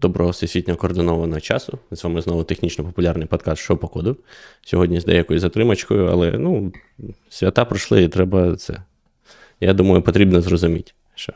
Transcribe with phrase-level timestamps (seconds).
[0.00, 1.78] Доброго всесвітньо координованого часу.
[1.90, 4.16] З вами знову технічно популярний подкаст «Що по коду».
[4.62, 6.72] Сьогодні з деякою затримочкою, але ну,
[7.28, 8.82] свята пройшли і треба це.
[9.60, 11.32] Я думаю, потрібно зрозуміти, що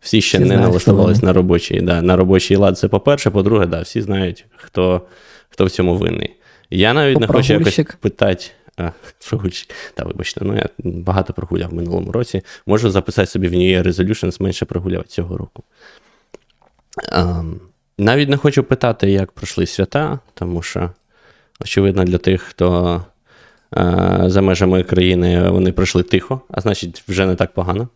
[0.00, 2.78] всі ще всі не налаштувалися на робочий да, на робочий лад.
[2.78, 5.06] Це по-перше, по-друге, да, всі знають, хто
[5.48, 6.36] хто в цьому винний.
[6.70, 8.44] Я навіть не хочу якось питати.
[8.76, 8.90] А,
[9.28, 9.74] прогульщик.
[9.94, 12.42] Та, вибачте, ну я багато прогуляв в минулому році.
[12.66, 15.64] Можу записати собі в New Year Resolutions менше прогуляв цього року.
[17.12, 17.54] Um,
[18.00, 20.90] навіть не хочу питати, як пройшли свята, тому що,
[21.60, 23.02] очевидно, для тих, хто
[23.76, 27.88] е, за межами країни вони пройшли тихо, а значить, вже не так погано.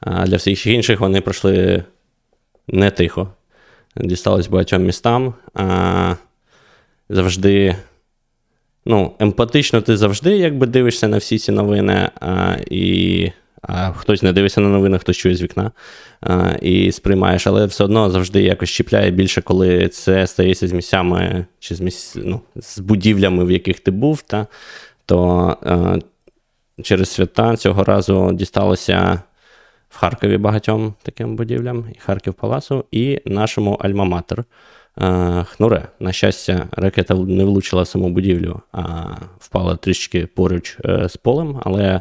[0.00, 1.84] А для всіх інших вони пройшли
[2.68, 3.28] не тихо.
[3.96, 5.34] Дісталось багатьом містам.
[5.54, 6.14] А,
[7.08, 7.76] Завжди,
[8.84, 12.10] ну, емпатично ти завжди якби дивишся на всі ці новини.
[12.20, 13.30] а, і
[13.96, 15.70] хтось не дивиться на новини, хтось чує з вікна
[16.62, 21.74] і сприймаєш, але все одно завжди якось чіпляє більше, коли це стається з місцями чи
[21.74, 24.46] з місць, ну, з будівлями, в яких ти був, та,
[25.06, 25.98] то а,
[26.82, 29.22] через свята цього разу дісталося
[29.90, 34.44] в Харкові багатьом таким будівлям, і Харків Паласу, і нашому Альма-Матер.
[35.44, 39.04] Хнуре, на щастя, ракета не влучила саму будівлю, а
[39.38, 42.00] впала трішки поруч е, з полем, але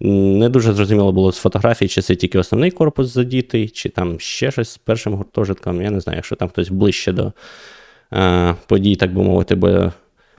[0.00, 4.50] не дуже зрозуміло було з фотографій, чи це тільки основний корпус задітий, чи там ще
[4.50, 5.82] щось з першим гуртожитком.
[5.82, 7.32] Я не знаю, якщо там хтось ближче до
[8.12, 9.92] е, подій, так би мовити, бо,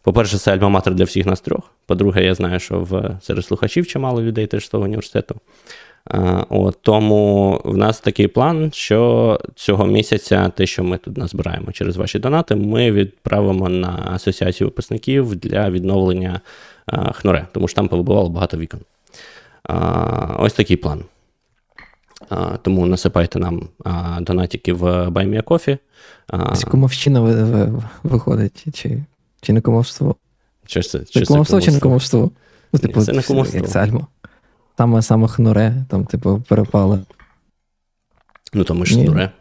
[0.04, 1.72] по-перше, це альма-матер для всіх нас трьох.
[1.86, 5.36] По-друге, я знаю, що в серед слухачів чимало людей теж з того університету.
[6.10, 11.72] Е, от, Тому в нас такий план, що цього місяця те, що ми тут назбираємо
[11.72, 16.42] через ваші донати, ми відправимо на асоціацію випускників для відновлення
[16.94, 18.80] е, хноре, тому що там повибивало багато вікон.
[20.40, 21.04] Ось такий план.
[22.62, 23.70] Тому насипайте нам
[24.22, 25.78] донатики в BuyMeACoffee.
[26.52, 27.22] Ось кумовщина
[28.04, 29.04] виходить, чи
[29.42, 30.16] чи не кумовство?
[30.66, 32.32] Чи це, чи кумовство, чи не кумовство?
[32.74, 33.60] Ну, типу, Це не кумовство.
[33.60, 34.08] Як це альмо.
[34.78, 37.00] Саме саме хнуре, там, типу, перепали.
[38.54, 39.32] Ну, то ми ж хнуре.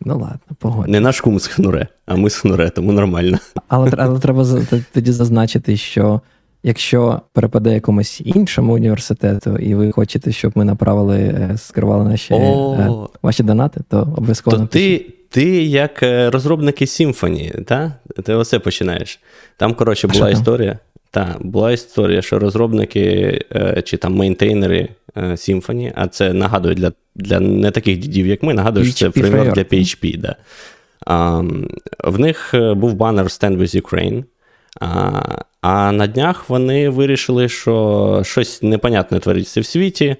[0.00, 0.88] Ну, ладно, погодь.
[0.88, 3.38] Не наш кум з хнуре, а ми з хнуре, тому нормально.
[3.68, 4.46] Але але треба
[4.92, 6.20] тоді зазначити, що
[6.62, 12.90] Якщо перепаде якомусь іншому університету, і ви хочете, щоб ми направили, е, скривали наші е,
[13.22, 14.56] ваші донати, то обов'язково.
[14.56, 17.92] То ти ти як е, розробники Symfony, та?
[18.24, 19.20] ти оце починаєш.
[19.56, 20.78] Там, коротше, була історія.
[21.10, 23.40] Та, була історія, що розробники
[23.84, 28.86] чи там мейнтейнери Symfony, а це нагадую для для не таких дідів, як ми, нагадую,
[28.86, 30.18] що це фреймворк для PHP.
[30.18, 30.36] Да.
[31.06, 31.42] А,
[32.04, 34.24] В них був банер Stand with Ukraine.
[34.80, 35.20] А
[35.60, 40.16] а на днях вони вирішили, що щось непонятне твориться в світі.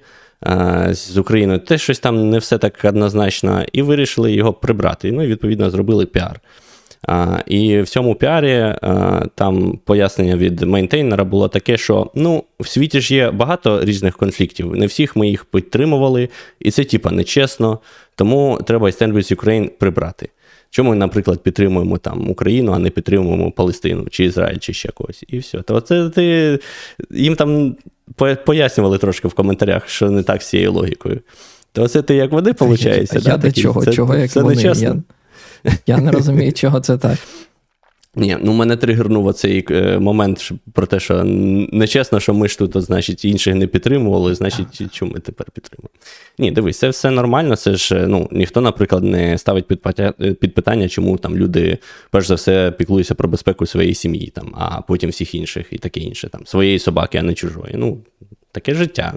[0.89, 5.11] З Україною теж щось там не все так однозначно, і вирішили його прибрати.
[5.11, 6.41] Ну і відповідно зробили піар.
[7.07, 12.43] А, І в цьому піарі а, там пояснення від maintainer а було таке, що ну,
[12.59, 14.75] в світі ж є багато різних конфліктів.
[14.75, 16.29] Не всіх ми їх підтримували,
[16.59, 17.79] і це, типа, нечесно.
[18.15, 20.29] Тому треба with Ukraine прибрати.
[20.71, 25.23] Чому ми, наприклад, підтримуємо там Україну, а не підтримуємо Палестину чи Ізраїль, чи ще когось.
[25.27, 25.61] І все.
[25.61, 26.59] То це ти
[27.11, 27.75] їм там
[28.45, 31.19] пояснювали трошки в коментарях, що не так з цією логікою.
[31.71, 33.13] То це ти як води, виходить?
[33.27, 33.85] Я до чого?
[33.85, 34.61] Це, чого як це вони?
[34.61, 34.95] Я,
[35.87, 37.17] я не розумію, чого це так.
[38.15, 42.77] Ні, ну мене тригернув оцей е, момент про те, що нечесно, що ми ж тут,
[42.77, 45.89] значить, інших не підтримували, значить, чому ми тепер підтримуємо.
[46.39, 47.55] Ні, дивись, це все нормально.
[47.55, 49.81] Це ж ну, ніхто, наприклад, не ставить під,
[50.39, 51.77] під питання, чому там люди,
[52.09, 55.99] перш за все, піклуються про безпеку своєї сім'ї, там, а потім всіх інших і таке
[55.99, 57.73] інше, там, своєї собаки, а не чужої.
[57.77, 57.97] Ну,
[58.51, 59.15] Таке життя.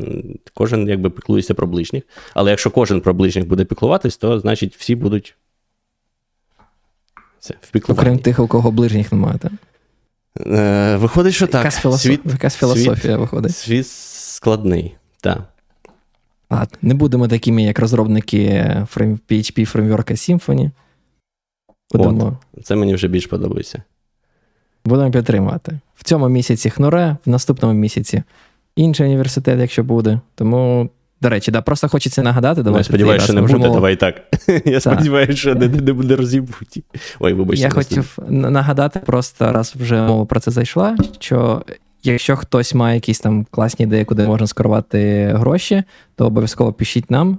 [0.54, 2.02] Кожен якби піклується про ближніх.
[2.34, 5.34] Але якщо кожен про ближніх буде піклуватись, то значить всі будуть
[7.44, 8.08] це в піклуванні.
[8.10, 9.52] Окрім тих, у кого ближніх немає, так?
[10.46, 11.54] Е, Виходить, що так.
[11.54, 12.02] Якась, філософ...
[12.02, 13.56] світ, Якась філософія світ, виходить.
[13.56, 15.38] Світ складний, так.
[16.48, 19.20] А, не будемо такими, як розробники фрейм...
[19.30, 20.70] PHP фреймворка Symfony.
[21.92, 22.38] Будемо...
[22.52, 23.82] От, Це мені вже більш подобається.
[24.84, 25.80] Будемо підтримувати.
[25.96, 28.22] В цьому місяці Хнуре, в наступному місяці
[28.76, 30.20] інший університет, якщо буде.
[30.34, 30.90] Тому
[31.24, 32.62] до речі, да, просто хочеться нагадати.
[32.62, 33.74] Давай, Я сподіваюся, що не буде, мов...
[33.74, 34.22] давай так.
[34.64, 36.84] Я сподіваюся, що не, не буде розібуті.
[37.20, 37.64] Ой, вибачте.
[37.64, 41.62] Я хотів нагадати, просто раз вже мова про це зайшла, що
[42.02, 45.82] якщо хтось має якісь там класні ідеї, куди можна скерувати гроші,
[46.16, 47.38] то обов'язково пишіть нам,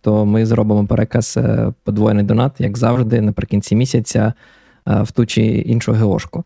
[0.00, 4.32] то ми зробимо переказ е, подвоєний донат, як завжди, наприкінці місяця
[4.86, 6.44] в ту чи іншу геошку.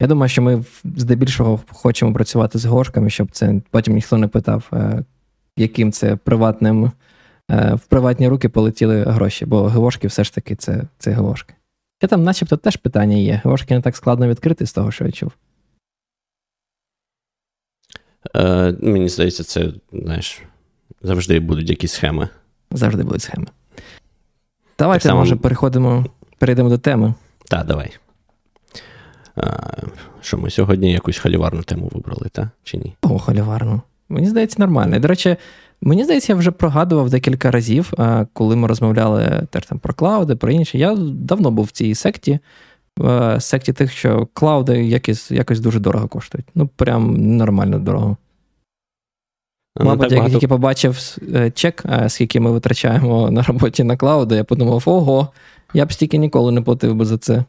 [0.00, 4.64] Я думаю, що ми здебільшого хочемо працювати з гошками, щоб це потім ніхто не питав,
[4.72, 5.04] е,
[5.56, 6.92] яким це приватним
[7.50, 11.54] е, в приватні руки полетіли гроші, бо ГВОшки все ж таки це це ГВОшки.
[12.02, 13.40] І там, начебто, теж питання є.
[13.44, 15.32] ГВОшки не так складно відкрити з того, що я чув.
[18.36, 20.42] Е, Мені здається, це, знаєш,
[21.02, 22.28] завжди будуть якісь схеми.
[22.70, 23.46] Завжди будуть схеми.
[24.78, 25.20] Давайте, само...
[25.20, 26.06] може, переходимо,
[26.38, 27.14] перейдемо до теми.
[27.48, 27.96] Так, давай.
[29.36, 29.72] А,
[30.20, 32.48] Що ми сьогодні якусь халіварну тему вибрали, так?
[32.64, 32.96] Чи ні?
[33.02, 33.82] О, халіварну.
[34.08, 34.96] Мені здається, нормально.
[34.96, 35.36] І, до речі,
[35.80, 37.92] мені здається, я вже прогадував декілька разів,
[38.32, 40.78] коли ми розмовляли теж там про клауди, про інше.
[40.78, 42.38] Я давно був в цій секті.
[43.38, 46.46] Секті тих, що клауди якось якось дуже дорого коштують.
[46.54, 48.16] Ну, прям нормально дорого.
[49.78, 54.36] Ну, Мабуть, як я побачив е, чек, е, скільки ми витрачаємо на роботі на клауди,
[54.36, 55.28] я подумав, ого,
[55.74, 57.44] я б стільки ніколи не платив би за це.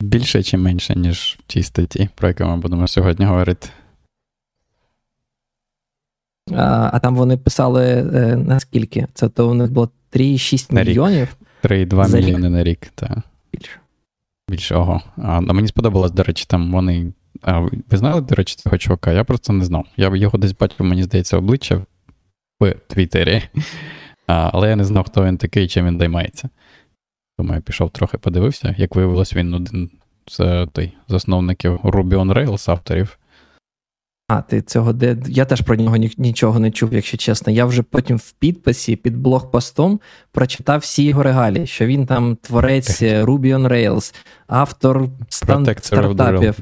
[0.00, 3.68] Більше чи менше, ніж в тій статті, про яку ми будемо сьогодні говорити.
[6.52, 7.84] А а там вони писали
[8.14, 9.06] е, наскільки?
[9.14, 11.36] Це то у них було 3,6 мільйонів?
[11.62, 13.18] 3,2 мільйони на рік, так.
[13.52, 13.70] Більше.
[14.48, 15.00] Більше, ого.
[15.16, 17.12] А, Мені сподобалось, до речі, там вони.
[17.42, 19.12] А, Ви знали, до речі, цього чувака?
[19.12, 19.86] Я просто не знав.
[19.96, 21.80] Я його десь бачив, мені здається, обличчя
[22.60, 23.42] в Твіттері.
[24.26, 26.48] А, Але я не знав, хто він такий чим він займається.
[27.38, 28.74] Тому я пішов трохи подивився.
[28.78, 29.90] Як виявилось, він один
[30.28, 33.18] з той, засновників Ruby on Rails авторів.
[34.32, 35.16] А, ти цього де.
[35.26, 37.52] Я теж про нього нічого не чув, якщо чесно.
[37.52, 40.00] Я вже потім в підписі під блогпостом
[40.32, 44.14] прочитав всі його регалії, що він там творець Ruby on Rails,
[44.46, 45.76] автор стан...
[45.80, 46.54] стартапів.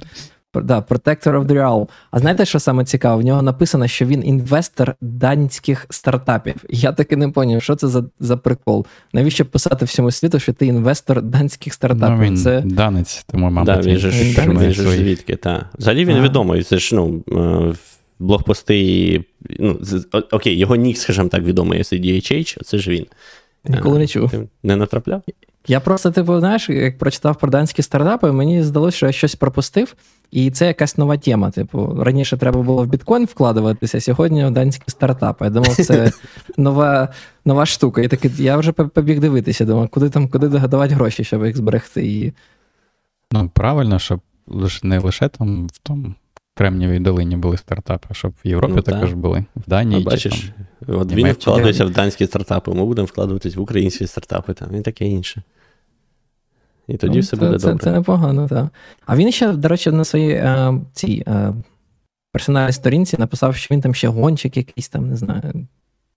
[0.63, 1.89] Да, Protector of the Real.
[2.11, 3.21] А знаєте, що саме цікаво?
[3.21, 6.55] В нього написано, що він інвестор данських стартапів.
[6.71, 8.87] Я таки не зрозумів, що це за за прикол.
[9.13, 12.17] Навіщо писати всьому світу, що ти інвестор данських стартапів?
[12.17, 12.63] Ну, він це...
[12.65, 15.69] Данець, тому, мабуть, да, він же ж він же звідки, та.
[15.79, 16.21] Взагалі він а.
[16.21, 16.63] відомий.
[16.63, 17.75] Це ж ну, е,
[18.19, 19.25] блогпости.
[19.61, 19.81] Ну,
[20.31, 23.07] Окей, його нік, скажімо так, відомий SDHH, це ж він.
[23.69, 24.31] Ніколи не е, чув.
[24.31, 25.23] Ти не натрапляв?
[25.67, 29.95] Я просто, типу, знаєш, як прочитав про данські стартапи, мені здалося, що я щось пропустив,
[30.31, 31.51] і це якась нова тема.
[31.51, 35.45] Типу, раніше треба було в біткоін вкладуватися, сьогодні в данські стартапи.
[35.45, 36.13] Я думав, це
[36.57, 37.09] нова
[37.45, 38.03] нова штука.
[38.03, 42.07] І таки я вже побіг дивитися, думав, куди там, куди догадавати гроші, щоб їх зберегти.
[42.07, 42.33] І...
[43.33, 44.21] Ну, правильно, щоб
[44.83, 46.15] не лише там в тому
[46.59, 50.03] Кремнівій долині були стартапи, щоб в Європі ну, також були, в Данії.
[50.03, 50.53] А бачиш,
[50.87, 54.81] там, от він вкладається в данські стартапи, ми будемо вкладуватись в українські стартапи там і
[54.81, 55.43] таке інше.
[56.89, 57.85] І тоді ну, все це, буде це, добре.
[57.85, 58.67] Це непогано, так.
[59.07, 61.55] А він ще, до речі, на своїй е, цій е,
[62.33, 65.67] персональній сторінці написав, що він там ще гонщик якийсь там, не знаю,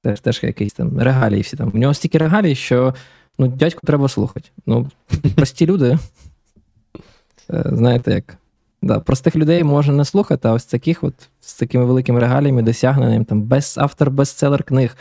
[0.03, 1.71] теж теж якийсь там регалії всі там.
[1.73, 2.93] У нього стільки регалій, що
[3.39, 4.49] ну, дядьку треба слухати.
[4.65, 4.89] Ну,
[5.35, 5.97] прості люди.
[7.49, 8.37] Е, знаєте, як.
[8.81, 13.25] Да, Простих людей можна не слухати, а ось таких от з такими великими регаліями, досягненням,
[13.25, 14.97] там, без автор бестселер книг.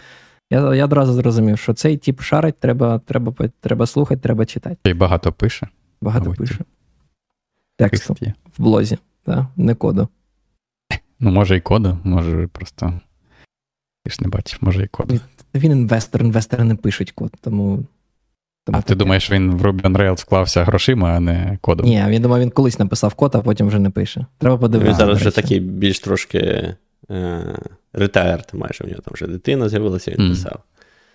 [0.50, 4.76] Я я одразу зрозумів, що цей тип шарить, треба треба, треба слухати, треба читати.
[4.84, 5.68] І багато пише.
[6.00, 6.38] Багато Мабуть.
[6.38, 6.64] пише.
[7.76, 8.16] Тексту
[8.58, 10.08] в блозі, так, не коду.
[11.20, 13.00] Ну, може, і коду, може просто.
[14.04, 15.20] Ти ж не бачиш, може і коду.
[15.54, 17.84] Він інвестор, інвестори не пишуть код, тому.
[18.64, 18.88] Тому а таке.
[18.88, 21.86] ти думаєш, він в Ruby on Rails вклався грошима, а не кодом?
[21.86, 24.26] Ні, він думав, він колись написав код, а потім вже не пише.
[24.38, 24.92] Треба подивитися.
[24.92, 26.74] Він зараз вже такий більш трошки
[27.92, 30.30] ретайрд, майже в нього там вже дитина з'явилася, він mm.
[30.30, 30.58] писав.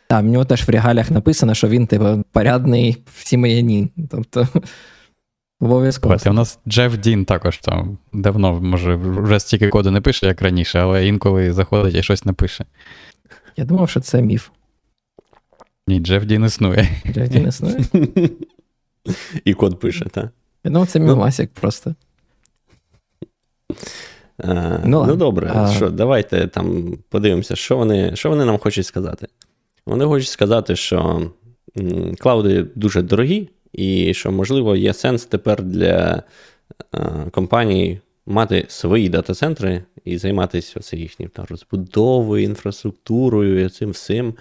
[0.08, 3.92] Так, в нього теж в регалях написано, що він, типу, порядний в сім'яні.
[4.12, 4.48] Тобто,
[5.60, 6.16] обов'язково.
[6.26, 10.80] У нас Джеф Дін також там давно, може, вже стільки коду не пише, як раніше,
[10.80, 12.66] але інколи заходить і щось напише.
[13.58, 14.48] Я думав, що це міф.
[15.88, 16.90] Ні, Джеф Дін існує.
[17.14, 17.80] Джеф Дін існує.
[19.46, 20.30] І код пише, так?
[20.66, 21.96] Думав, це мімасик просто.
[24.38, 25.72] А, е, ну, ну добре, а...
[25.72, 29.28] що, давайте там подивимося, що вони що вони нам хочуть сказати.
[29.86, 31.32] Вони хочуть сказати, що
[31.78, 36.24] м, клауди дуже дорогі, і що, можливо, є сенс тепер для
[36.92, 44.34] а, е, компаній мати свої дата-центри і займатися їхньою розбудовою, інфраструктурою, і цим всім.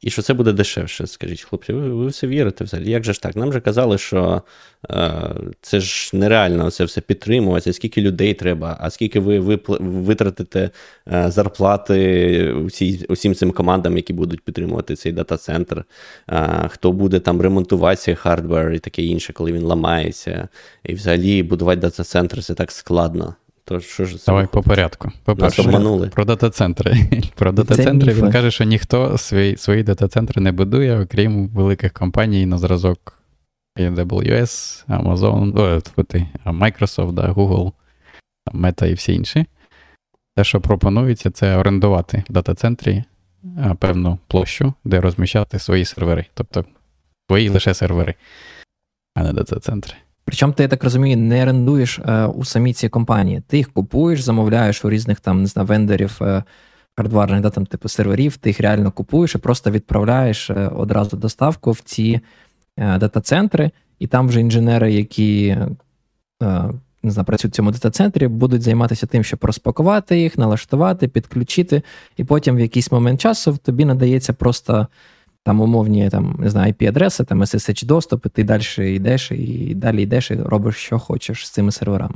[0.00, 2.90] І що це буде дешевше, скажіть, хлопці, ви ви все вірите взагалі?
[2.90, 3.36] Як же ж так?
[3.36, 4.42] Нам же казали, що
[4.90, 5.12] е,
[5.60, 10.70] це ж нереально це все підтримувати, скільки людей треба, а скільки ви витратите
[11.12, 15.84] е, зарплати усі, усім цим командам, які будуть підтримувати цей дата-центр,
[16.28, 20.48] е, хто буде там ремонтувати цей hardware і таке інше, коли він ламається.
[20.84, 23.34] І взагалі будувати дата-центр це так складно.
[23.70, 25.12] То що ж Давай по порядку.
[25.24, 25.62] По-перше,
[26.14, 26.94] про дата-центри.
[27.34, 32.58] Про дата-центри він каже, що ніхто свої свої дата-центри не будує, окрім великих компаній на
[32.58, 33.18] зразок
[33.78, 35.58] AWS, Amazon,
[36.44, 37.72] о, Microsoft, да, Google,
[38.52, 39.46] Meta і всі інші.
[40.36, 43.04] Те, що пропонується, це орендувати дата-центрі
[43.78, 46.26] певну площу, де розміщати свої сервери.
[46.34, 46.64] Тобто
[47.30, 48.14] свої лише сервери,
[49.14, 49.94] а не дата-центри.
[50.30, 53.42] Причому ти, я так розумію, не орендуєш е, у самій цій компанії.
[53.46, 56.44] Ти їх купуєш, замовляєш у різних там, не знаю, вендорів е,
[56.96, 61.70] хардварних, да, там, типу серверів, ти їх реально купуєш і просто відправляєш е, одразу доставку
[61.70, 62.20] в ці
[62.76, 65.56] дата-центри, і там вже інженери, які
[67.02, 71.82] не знаю, працюють в цьому дата-центрі, будуть займатися тим, щоб розпакувати їх, налаштувати, підключити,
[72.16, 74.86] і потім в якийсь момент часу тобі надається просто
[75.44, 80.02] там умовні там, не знаю, IP-адреси, там SSH доступ, і ти далі йдеш і далі
[80.02, 82.14] йдеш і робиш, що хочеш з цими серверами.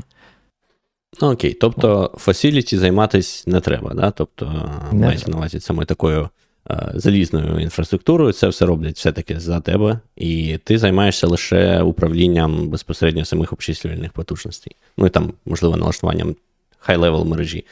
[1.23, 4.11] Ну, окей, тобто facility займатися не треба, да?
[4.11, 6.28] тобто мається на увазі саме такою
[6.71, 13.25] е, залізною інфраструктурою, це все роблять все-таки за тебе, і ти займаєшся лише управлінням безпосередньо
[13.25, 14.76] самих обчислювальних потужностей.
[14.99, 16.37] Ну і там, можливо, налаштуванням
[16.78, 17.64] high-level мережі.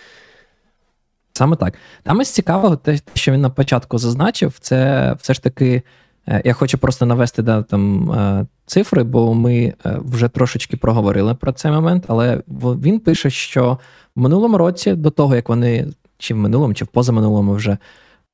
[1.33, 1.75] Саме так.
[2.03, 5.83] Там із цікавого, те, що він на початку зазначив, це все ж таки.
[6.29, 11.35] Е, я хочу просто навести да, там е, цифри, бо ми е, вже трошечки проговорили
[11.35, 13.79] про цей момент, але він пише, що
[14.17, 17.79] в минулому році, до того, як вони, чи в минулому, чи в позаминулому вже,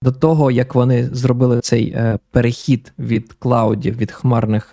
[0.03, 1.97] до того, як вони зробили цей
[2.31, 4.73] перехід від клаудів, від хмарних,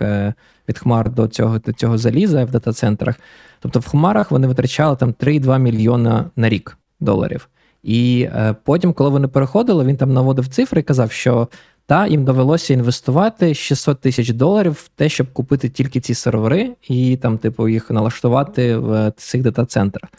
[0.68, 3.16] від хмар до цього до цього заліза в дата-центрах,
[3.60, 7.48] тобто в хмарах вони витрачали там 3,2 мільйона на рік доларів.
[7.86, 11.48] І е, потім, коли вони переходили, він там наводив цифри і казав, що
[11.86, 17.16] та їм довелося інвестувати 600 тисяч доларів в те, щоб купити тільки ці сервери і
[17.16, 20.10] там, типу, їх налаштувати в цих дата-центрах.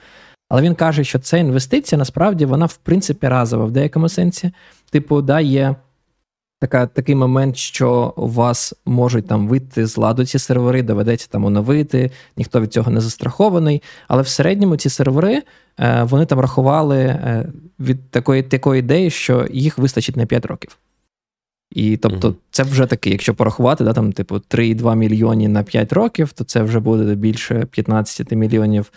[0.49, 4.51] Але він каже, що ця інвестиція насправді вона в принципі разова в деякому сенсі.
[4.91, 5.75] Типу, да, є
[6.59, 11.45] така, такий момент, що у вас можуть там вийти з ладу ці сервери, доведеться там
[11.45, 13.83] оновити, ніхто від цього не застрахований.
[14.07, 15.43] Але в середньому ці сервери
[15.79, 17.49] е, вони там рахували е,
[17.79, 20.77] від такої такої ідеї, що їх вистачить на 5 років.
[21.71, 26.31] І тобто, це вже таки, якщо порахувати, да, там, типу, 3,2 мільйони на 5 років,
[26.31, 28.91] то це вже буде більше 15 мільйонів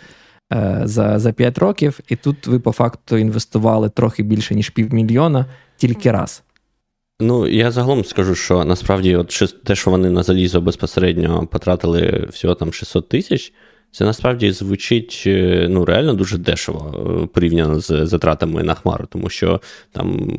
[0.53, 1.99] е, за за 5 років.
[2.09, 5.45] І тут ви по факту інвестували трохи більше, ніж півмільйона
[5.77, 6.43] тільки раз.
[7.21, 12.55] Ну, я загалом скажу, що насправді, от те, що вони на залізо безпосередньо потратили всього
[12.55, 13.53] там 600 тисяч,
[13.91, 19.29] це насправді звучить е, ну, реально дуже дешево е, порівняно з затратами на Хмару, тому
[19.29, 19.61] що
[19.91, 20.31] там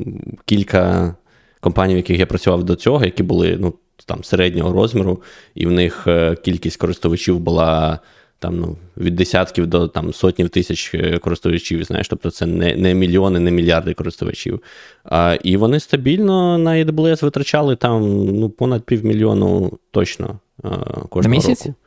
[0.45, 1.15] кілька
[1.59, 3.73] компаній, в яких я працював до цього, які були ну,
[4.05, 5.21] там середнього розміру,
[5.55, 7.99] і в них е, кількість користувачів була
[8.43, 12.93] там ну, від десятків до там, сотнів тисяч е, користувачів, знаєш, тобто це не не
[12.93, 14.61] мільйони, не мільярди користувачів.
[15.03, 20.69] А, І вони стабільно на AWS витрачали там ну, понад півмільйону точно а,
[21.09, 21.65] кожного на місяць?
[21.65, 21.77] року.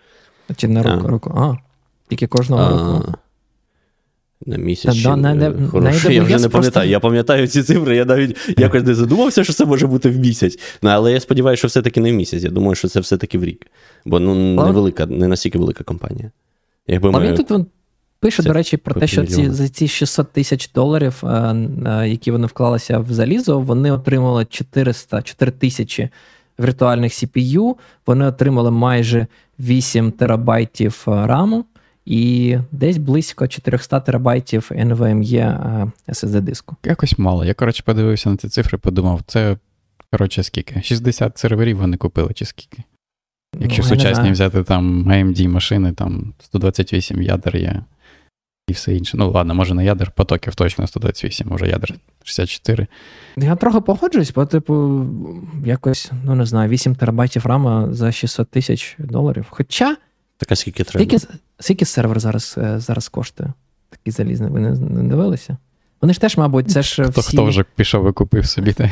[0.57, 1.09] Чи на року?
[1.09, 1.35] року?
[1.37, 1.55] А,
[2.09, 3.15] тільки кожного а, року.
[4.47, 5.03] На місяць.
[5.03, 6.51] Да, на, на, Хороший, я вже не пам'ятаю.
[6.51, 6.85] Просто...
[6.85, 10.59] Я пам'ятаю ці цифри, я навіть якось не задумався, що це може бути в місяць.
[10.83, 12.43] Ну, Але я сподіваюся, що все-таки не в місяць.
[12.43, 13.67] Я думаю, що це все-таки в рік.
[14.05, 16.31] Бо ну, не велика, не настільки велика компанія.
[16.87, 17.21] Якби ми...
[17.21, 17.67] Він тут він
[18.21, 22.05] пише, до речі, про те, що ці, за ці 600 тисяч доларів, а, е, а,
[22.05, 26.09] е, які вони вклалися в залізо, вони отримали 400 4 тисячі
[26.61, 27.75] віртуальних CPU,
[28.07, 29.27] вони отримали майже
[29.59, 31.65] 8 терабайтів е, раму
[32.07, 36.77] і десь близько 400 терабайтів NVMe SSD диску.
[36.85, 37.45] Якось мало.
[37.45, 39.57] Я, коротше, подивився на ці цифри, подумав, це
[40.11, 40.83] коротше скільки?
[40.83, 42.83] 60 серверів вони купили, чи скільки?
[43.61, 47.83] Якщо ну, сучасні взяти там AMD машини, там 128 ядер є
[48.69, 49.17] і все інше.
[49.17, 51.95] Ну, ладно, може не ядер, потоків точно 128, може ядер
[52.25, 52.87] 64.
[53.37, 55.07] Я трохи погоджуюсь, бо, типу,
[55.65, 59.47] якось, ну не знаю, 8 терабайтів рама за 600 тисяч доларів.
[59.51, 59.97] Хоча.
[60.37, 61.05] Така скільки треба.
[61.05, 61.27] Скільки,
[61.59, 63.53] скільки сервер зараз е, зараз коштує?
[63.91, 65.57] Такий залізний, ви не, не дивилися?
[66.01, 67.05] Вони ж теж, мабуть, це ж.
[67.05, 67.37] Хто, всі...
[67.37, 68.73] хто вже пішов і купив собі.
[68.73, 68.91] те.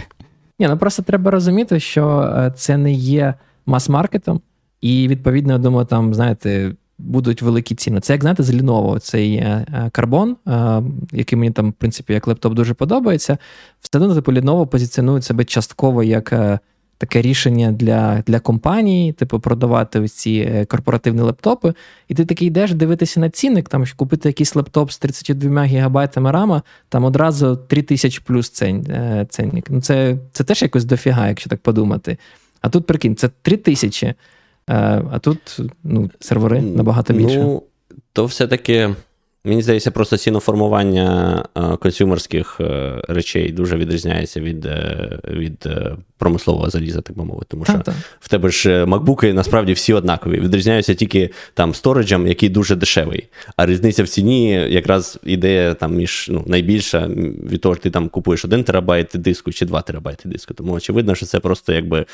[0.59, 3.35] Ні, ну просто треба розуміти, що е, це не є
[3.67, 4.41] мас-маркетом.
[4.85, 8.01] І відповідно, я думаю, там, знаєте, будуть великі ціни.
[8.01, 12.13] Це, як знаєте, з Lenovo, цей е, е, карбон, е, який мені там, в принципі,
[12.13, 13.39] як лептоп дуже подобається.
[13.81, 16.61] Все одно, типу, Lenovo позиціонує себе частково як
[16.99, 21.75] таке рішення для для компанії, типу, продавати ось ці корпоративні лептопи.
[22.09, 26.63] І ти такий йдеш дивитися на цінник, там купити якийсь лептоп з 32 гігабайтами рама,
[26.89, 29.71] там одразу 3000 плюс ценник.
[29.71, 32.19] Ну, це, це теж якось дофіга, якщо так подумати.
[32.61, 34.15] А тут прикинь, це 3000.
[34.71, 37.39] Е, а тут ну, сервери набагато більше.
[37.39, 37.63] Ну,
[38.13, 38.95] то все-таки
[39.47, 45.69] Мені здається, просто ціноформування е, консюмерських е, речей дуже відрізняється від е, від
[46.19, 47.47] промислового заліза, так би мовити.
[47.49, 47.95] Тому що так, так.
[48.21, 50.41] в тебе ж макбуки насправді всі однакові.
[50.41, 53.29] Відрізняються тільки там сториджем, який дуже дешевий.
[53.57, 57.07] А різниця в ціні якраз іде там між ну, найбільша
[57.51, 60.55] від того, що ти там купуєш 1 терабайт диску чи 2 терабайти диску.
[60.55, 62.07] Тому очевидно, що це просто якби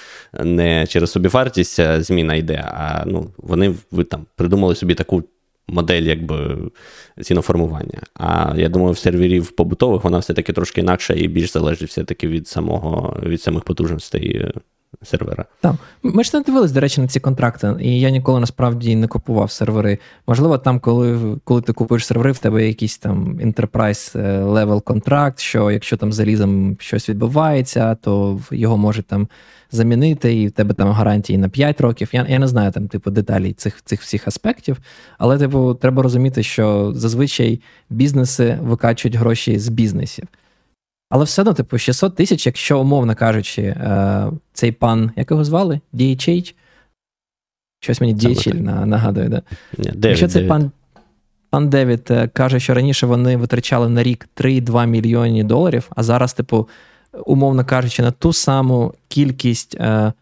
[0.45, 5.25] не через собівартість зміна йде, а ну, вони ви там придумали собі таку
[5.71, 6.59] модель якби
[7.23, 8.03] ціноформування.
[8.15, 12.49] А я думаю, в серверів побутових вона все-таки трошки інакша і більш залежить все-таки від
[12.49, 14.53] самого, від самих потужностей е,
[15.03, 15.45] сервера.
[15.61, 15.75] Так.
[16.03, 19.51] Ми ж не дивились, до речі, на ці контракти, і я ніколи насправді не купував
[19.51, 19.99] сервери.
[20.27, 25.41] Можливо, там, коли коли ти купуєш сервери, в тебе якийсь там enterprise е, level контракт,
[25.41, 29.29] що якщо там залізом щось відбувається, то його може там
[29.71, 32.09] замінити, і в тебе там гарантії на 5 років.
[32.13, 34.79] Я я не знаю там, типу, деталі цих цих всіх аспектів,
[35.19, 37.61] але типу, треба розуміти, що зазвичай
[37.91, 40.25] бізнеси викачують гроші з бізнесів.
[41.11, 45.81] Але все одно, типу, 600 тисяч, якщо, умовно кажучи, е, цей пан, як його звали?
[45.95, 46.55] DHH?
[47.81, 49.43] Щось мені DHH нагадує, да?
[49.79, 50.71] Ні, Якщо цей пан
[51.51, 56.33] пан Девід е, каже, що раніше вони витрачали на рік 3,2 мільйони доларів, а зараз,
[56.35, 56.69] типу,
[57.27, 60.13] умовно кажучи, на ту саму кількість е,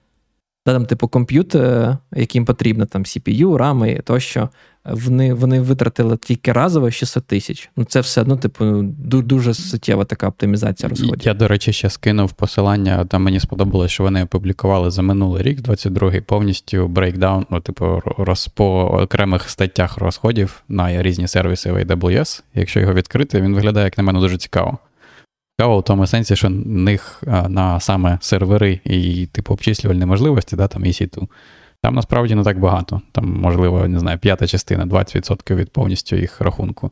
[0.65, 4.49] там, типу, комп'ютер, яким потрібно там CPU, RAM тощо,
[4.85, 7.71] вони вони витратили тільки разово 600 тисяч.
[7.77, 8.65] Ну це все одно, типу,
[9.03, 11.27] дуже суттєва така оптимізація розходів.
[11.27, 13.05] Я, до речі, ще скинув посилання.
[13.05, 18.49] Там мені сподобалось, що вони опублікували за минулий рік, 22-й, повністю breakdown, ну, типу, роз,
[18.49, 22.43] по окремих статтях розходів на різні сервіси в AWS.
[22.55, 24.79] Якщо його відкрити, він виглядає, як на мене, дуже цікаво.
[25.61, 30.85] Цікаво в тому сенсі, що них на саме сервери і типу обчислювальні можливості, да, там
[30.85, 31.29] EC2,
[31.83, 33.01] там насправді не так багато.
[33.13, 36.91] Там, можливо, не знаю, п'ята частина, 20% від повністю їх рахунку.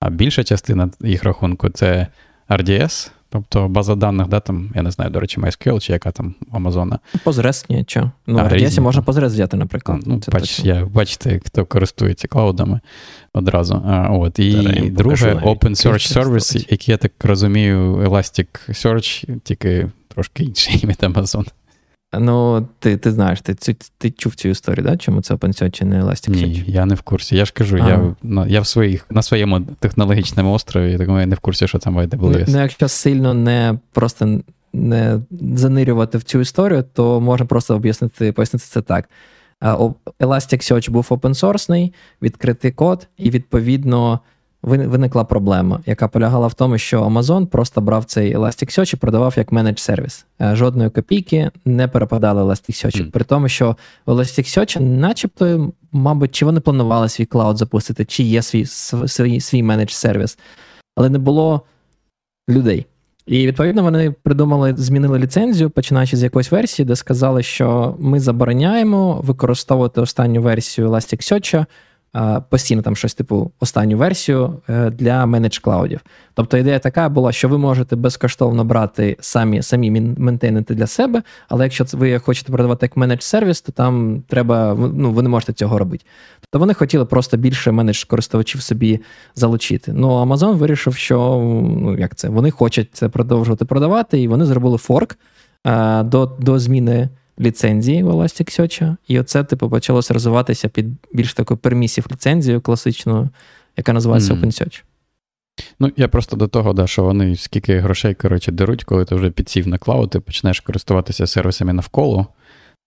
[0.00, 2.06] А більша частина їх рахунку це
[2.48, 6.34] RDS, Тобто база даних, да, там, я не знаю, до речі, MySQL чи яка там
[6.52, 6.98] Amazon.
[7.24, 8.10] Позрес, ні, що.
[8.26, 10.02] Ну, а, RDS можна Позрес взяти, наприклад.
[10.06, 12.80] Ну, Це бач, я, Бачите, хто користується клаудами
[13.32, 13.82] одразу.
[13.86, 14.38] А, от.
[14.38, 14.52] І
[14.90, 21.46] друге, Open Search Service, який, я так розумію, Elasticsearch, тільки трошки інший від Amazon.
[22.12, 24.96] Ну, ти ти знаєш, ти ти, ти чув цю історію, да?
[24.96, 26.46] чому це OpenSearch чи не Elasticsearch?
[26.46, 27.36] Ні, я не в курсі.
[27.36, 28.14] Я ж кажу, я
[28.46, 31.98] я в своїх, на своєму технологічному острові, тому я не в курсі, що там в
[31.98, 32.44] AWS.
[32.48, 34.40] Ну, якщо сильно не просто
[34.72, 39.08] не занирювати в цю історію, то можна просто об'яснити, пояснити це так.
[40.20, 41.92] Elasticsearch був open-source,
[42.22, 44.20] відкритий код, і відповідно
[44.62, 49.52] виникла проблема, яка полягала в тому, що Amazon просто брав цей Elasticsearch і продавав як
[49.52, 50.26] менедж сервіс.
[50.40, 53.02] Жодної копійки не перепадали Elasticsearch.
[53.02, 53.10] Mm.
[53.10, 58.66] При тому, що Elasticsearch начебто, мабуть, чи вони планували свій клауд запустити, чи є свій
[59.06, 60.38] свій, свій менедж сервіс,
[60.96, 61.62] але не було
[62.50, 62.86] людей.
[63.26, 69.20] І відповідно вони придумали, змінили ліцензію, починаючи з якоїсь версії, де сказали, що ми забороняємо
[69.24, 71.66] використовувати останню версію Elasticsearch
[72.50, 76.00] постійно там щось типу останню версію е, для менедж клаудів.
[76.34, 81.64] Тобто ідея така була, що ви можете безкоштовно брати самі самі ментейнити для себе, але
[81.64, 85.78] якщо ви хочете продавати як менедж сервіс, то там треба, ну ви не можете цього
[85.78, 86.04] робити.
[86.40, 89.00] Тобто вони хотіли просто більше менедж користувачів собі
[89.34, 89.92] залучити.
[89.92, 91.18] Ну Amazon вирішив, що
[91.80, 95.18] ну як це, вони хочуть це продовжувати продавати, і вони зробили форк
[95.64, 97.08] а, до, до зміни
[97.40, 103.28] ліцензії в Elasticsearch, і оце, типу, почалося розвиватися під більш такою permissive ліцензією класичною,
[103.76, 104.40] яка називається mm.
[104.40, 104.82] OpenSearch.
[105.80, 109.30] Ну, я просто до того, да, що вони скільки грошей, коротше, деруть, коли ти вже
[109.30, 112.26] підсів на cloud, ти почнеш користуватися сервісами навколо,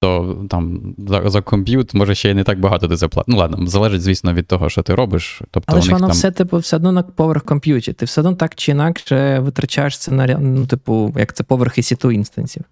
[0.01, 3.33] то там за за комп'ют може ще й не так багато ти заплатиш.
[3.33, 5.41] Ну, ладно, залежить, звісно, від того, що ти робиш.
[5.51, 6.11] Тобто, Але ж воно там...
[6.11, 7.93] все, типу, все одно на поверх комп'юті.
[7.93, 12.11] Ти все одно так чи інакше витрачаєш це на ну, типу, як це поверх EC2
[12.11, 12.63] інстансів.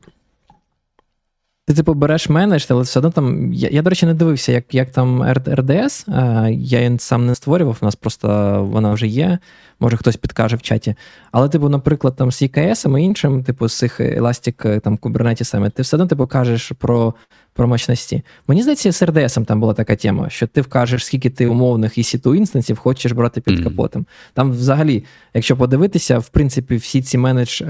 [1.70, 3.54] Ти, типу, береш менедж, але все одно там.
[3.54, 6.06] Я, я, до речі, не дивився, як як там РДС.
[6.52, 8.28] Я її сам не створював, у нас просто
[8.72, 9.40] вона вже є.
[9.80, 10.96] Може хтось підкаже в чаті.
[11.32, 15.82] Але, типу, наприклад, там з EKS і іншим, типу, з цих Elastic там Kubernetes, ти
[15.82, 17.14] все одно типу, кажеш про
[17.60, 18.22] про мощності.
[18.48, 22.36] Мені здається, з RDS там була така тема, що ти вкажеш, скільки ти умовних EC2
[22.36, 24.06] інстансів хочеш брати під капотом.
[24.34, 27.62] Там, взагалі, якщо подивитися, в принципі, всі ці менедж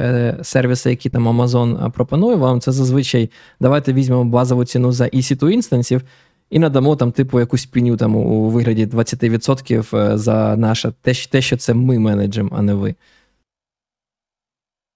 [0.42, 5.50] сервіси, які там Amazon е, пропонує вам, це зазвичай давайте візьмемо базову ціну за EC2
[5.50, 6.02] інстансів.
[6.50, 11.42] І надамо там, типу, якусь піню там у вигляді 20% е, за наше те, те,
[11.42, 12.96] що це ми менеджем, а не ви.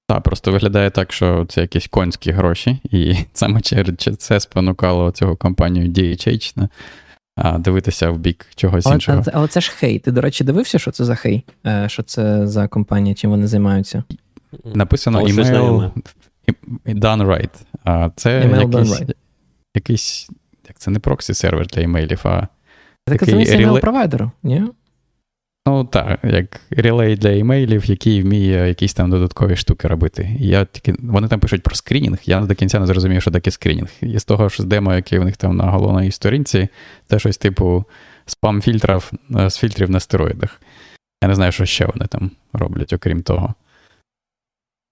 [0.08, 5.36] Так, просто виглядає так, що це якісь конські гроші, і саме через це спонукало цього
[5.36, 6.68] компанію DHH
[7.58, 9.18] дивитися в бік чогось але, іншого.
[9.26, 10.00] Але, але це ж хей.
[10.00, 11.44] Ти, до речі, дивився, що це за хей?
[11.66, 14.04] Е, що це за компанія, чим вони займаються?
[14.74, 15.92] Написано Але email
[16.86, 17.50] done right.
[17.84, 19.14] А це Email done right.
[19.76, 20.30] якийсь,
[20.68, 22.48] як це не проксі сервер для імейлів, а
[23.06, 24.64] Так Такий це реле- провайдеру, ні?
[25.68, 30.36] Ну так, як релей для імейлів, який вміє якісь там додаткові штуки робити.
[30.40, 33.90] Я тільки, вони там пишуть про скринінг, я до кінця не зрозумів, що таке скринінг.
[34.02, 36.68] І з того, з демо, яке в них там на головній сторінці,
[37.08, 37.86] це щось типу
[38.26, 40.62] спам-фільтрів е, з фільтрів на стероїдах.
[41.24, 43.54] Я не знаю, що ще вони там роблять, окрім того.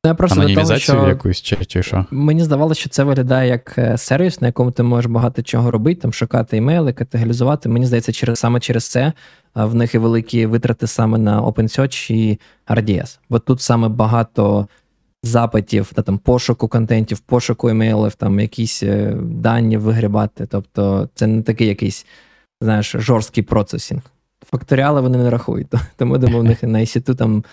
[0.06, 2.06] Я просто до того, що якусь чи, чи що.
[2.12, 6.02] мені здавалося, що це виглядає як е, сервіс, на якому ти можеш багато чого робити,
[6.02, 7.70] там шукати імейли, категоризувати.
[7.70, 9.14] Мені здається, через саме через це
[9.56, 13.20] в них і великі витрати саме на OpenSearch і RDS.
[13.30, 14.68] Бо тут саме багато
[15.24, 20.46] запитів та там пошуку контентів, пошуку імейлів, там якісь е, дані вигрібати.
[20.46, 22.06] Тобто це не такий якийсь,
[22.62, 24.02] знаєш, жорсткий процесінг.
[24.46, 25.68] Факторіали вони не рахують.
[25.98, 27.44] Тому думаю, в них на EC2 там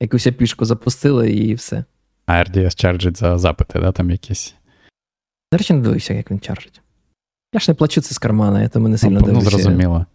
[0.00, 1.84] якусь опішку запустили і все.
[2.26, 4.54] А RDS чарджить за запити, да, там якісь.
[5.52, 6.80] До речі, не дивився, як він чаржить.
[7.54, 10.06] Я ж не плачу це з кармана, я тому не сильно Ну, ну, зрозуміло.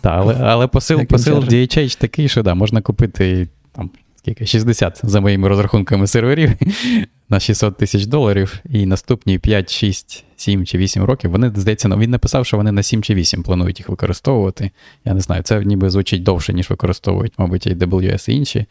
[0.00, 1.38] Та, але, але посил, посил.
[1.38, 6.50] DHH такий, що да, можна купити там, скільки, 60 за моїми розрахунками серверів
[7.28, 11.98] на 600 тисяч доларів, і наступні 5, 6, 7 чи 8 років вони, здається, ну,
[11.98, 14.70] він написав, що вони на 7 чи 8 планують їх використовувати.
[15.04, 18.66] Я не знаю, це ніби звучить довше, ніж використовують, мабуть, AWS і інші.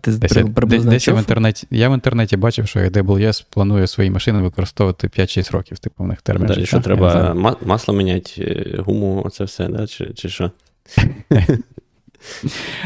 [0.00, 4.40] Ти Десь, десь я в інтернеті, я в інтернеті бачив, що AWS планує свої машини
[4.40, 6.46] використовувати 5-6 років, типу, в них термін.
[6.46, 6.66] Далі життя.
[6.66, 7.34] що треба знаю.
[7.34, 9.86] ма- масло міняти, е, гуму, оце все, да?
[9.86, 10.50] чи, чи що?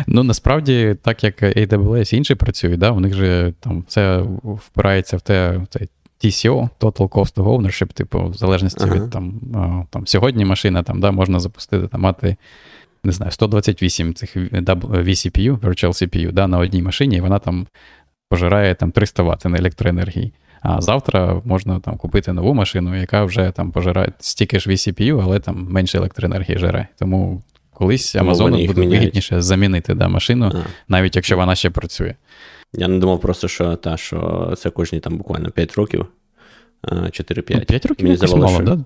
[0.06, 5.16] Ну, насправді, так як AWS і інші працюють, да, у них же там все впирається
[5.16, 5.86] в те, в те
[6.24, 8.94] TCO, Total Cost of Ownership, типу, в залежності Ага.
[8.94, 9.40] від там,
[9.90, 12.36] там сьогодні машина там, да, можна запустити там мати.
[13.04, 17.66] Не знаю, 128 цих vCPU, Virtual CPU, да, на одній машині, і вона там
[18.28, 20.32] пожирає там 300 Вт на електроенергії.
[20.62, 25.40] А завтра можна там купити нову машину, яка вже там пожирає стільки ж vCPU, але
[25.40, 26.86] там менше електроенергії жере.
[26.98, 28.90] Тому колись Amazon буде міняють.
[29.00, 30.58] вигідніше замінити да, машину, А.
[30.88, 32.14] навіть якщо вона ще працює.
[32.72, 36.06] Я не думав просто, що, та, що це кожні там буквально 5 років.
[36.82, 37.44] 4-5.
[37.50, 38.78] Ну, 5 років Мені здавалося, що- да?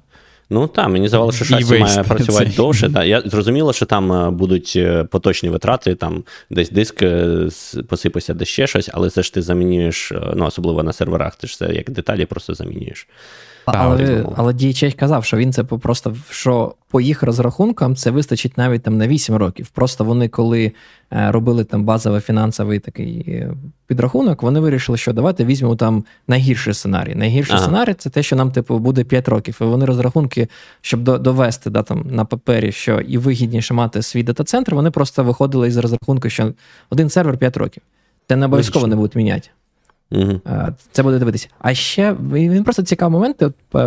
[0.51, 2.91] Ну так, мені здавалося, що шасі має працювати довше.
[2.91, 3.05] Та.
[3.05, 7.49] Я зрозуміло, що там е, будуть е, поточні витрати, там десь диск е,
[7.89, 11.59] посипався, десь ще щось, але це ж ти замінюєш, ну особливо на серверах, ти ж
[11.59, 13.09] це як деталі просто замінюєш.
[13.77, 14.35] Але, типу.
[14.37, 18.83] але DHH казав, що він це по- просто що по їх розрахункам це вистачить навіть
[18.83, 19.69] там на 8 років.
[19.69, 20.73] Просто вони, коли
[21.13, 23.51] е, робили там базовий фінансовий такий е,
[23.87, 27.15] підрахунок, вони вирішили, що давайте візьмемо там найгірший сценарій.
[27.15, 27.65] Найгірший Ага.
[27.65, 29.59] сценарій це те, що нам типу буде 5 років.
[29.61, 30.49] І вони розрахунки,
[30.81, 35.25] щоб до, довести да, там, на папері, що і вигідніше мати свій дата-центр, вони просто
[35.25, 36.53] виходили із розрахунку, що
[36.91, 37.83] один сервер 5 років.
[38.29, 39.49] Це не обов'язково не будуть міняти.
[40.11, 40.41] Угу.
[40.93, 41.49] Це буде дивитися.
[41.59, 43.43] А ще він просто цікавий момент.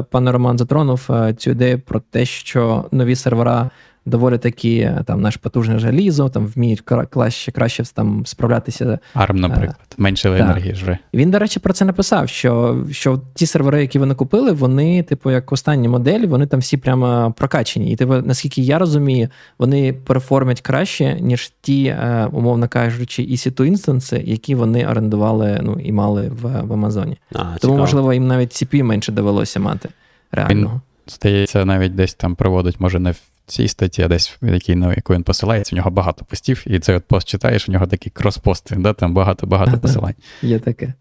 [0.09, 3.69] Пане Роман затронув е, цю ідею про те, що нові сервера
[4.05, 8.99] доволі такі е, там наш потужне желізо, там вміють краще, краще там справлятися.
[9.15, 10.97] ARM, наприклад, менше енергії жре.
[11.13, 15.31] Він, до речі, про це написав: що, що ті сервери, які вони купили, вони, типу,
[15.31, 17.91] як останні моделі, вони там всі прямо прокачені.
[17.91, 24.23] І типу, наскільки я розумію, вони перформять краще, ніж ті, е, умовно кажучи, EC2 інстанси,
[24.25, 27.17] які вони орендували ну, і мали в, в Амазоні.
[27.31, 27.77] А, Тому, цікаво.
[27.77, 29.89] можливо, їм навіть CPU менше довелося мати.
[30.31, 30.81] Реального.
[31.07, 33.19] Здається, навіть десь там проводить, може, не в
[33.51, 36.79] цій статті, а десь в якій, на яку він посилається, в нього багато постів, і
[36.79, 40.15] цей от пост читаєш, в нього такі крос-пости, да, там багато-багато посилань.
[40.41, 40.93] Є таке.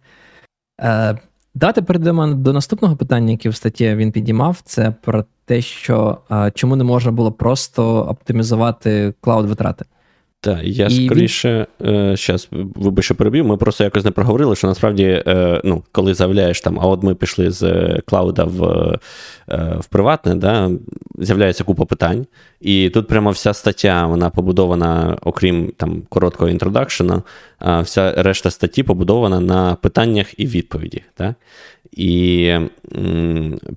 [0.83, 1.19] Е,
[1.55, 4.61] давайте перейдемо до наступного питання, яке в статті він підіймав.
[4.65, 9.85] Це про те, що е, чому не можна було просто оптимізувати клауд-витрати.
[10.43, 14.67] Так, я І скоріше, е, щас, вибач, що перебив, ми просто якось не проговорили, що
[14.67, 18.63] насправді, е, ну, коли заявляєш там, а от ми пішли з е, клауда в,
[19.49, 20.71] е, в приватне, да,
[21.19, 22.27] з'являється купа питань.
[22.61, 27.23] І тут прямо вся стаття, вона побудована, окрім там короткого інтродакшена,
[27.83, 31.03] вся решта статті побудована на питаннях і відповіді.
[31.15, 31.35] Так?
[31.93, 32.55] І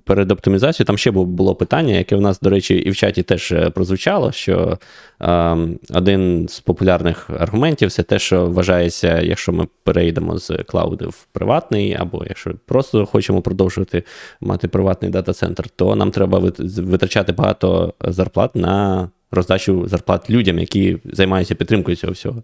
[0.04, 3.52] перед оптимізацією там ще було питання, яке в нас, до речі, і в чаті теж
[3.52, 4.78] е, прозвучало, що
[5.22, 5.56] е,
[5.90, 11.94] один з популярних аргументів це те, що вважається, якщо ми перейдемо з клауду в приватний,
[11.94, 14.02] або якщо просто хочемо продовжувати
[14.40, 20.96] мати приватний дата-центр, то нам треба вит- витрачати багато зарплат на роздачу зарплат людям, які
[21.04, 22.42] займаються підтримкою цього всього.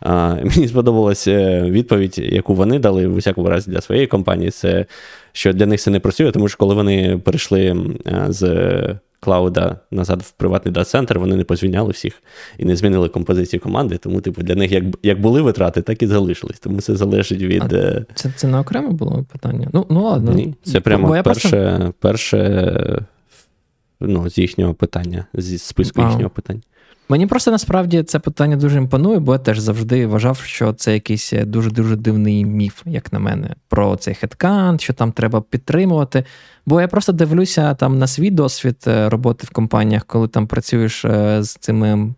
[0.00, 4.50] А, мені сподобалася відповідь, яку вони дали в усякому разі для своєї компанії.
[4.50, 4.86] Це
[5.32, 7.76] що для них це не працює, тому що коли вони перейшли
[8.06, 12.22] е, з клауда назад в приватний дата-центр, вони не позвільняли всіх
[12.58, 13.98] і не змінили композицію команди.
[13.98, 16.58] Тому, типу, для них як як були витрати, так і залишились.
[16.58, 17.62] Тому це залежить від.
[17.62, 19.68] А це це не окремо було питання?
[19.72, 20.32] Ну, ну ладно.
[20.32, 21.94] Ні, Це прямо перше, просто...
[22.00, 23.06] перше
[24.00, 26.08] ну, з їхнього питання, зі списку а.
[26.08, 26.60] їхнього питання.
[27.10, 31.32] Мені просто насправді це питання дуже імпонує, бо я теж завжди вважав, що це якийсь
[31.32, 36.24] дуже-дуже дивний міф, як на мене, про цей хедкант, що там треба підтримувати.
[36.66, 41.04] Бо я просто дивлюся там на свій досвід е, роботи в компаніях, коли там працюєш
[41.04, 42.14] е, з цими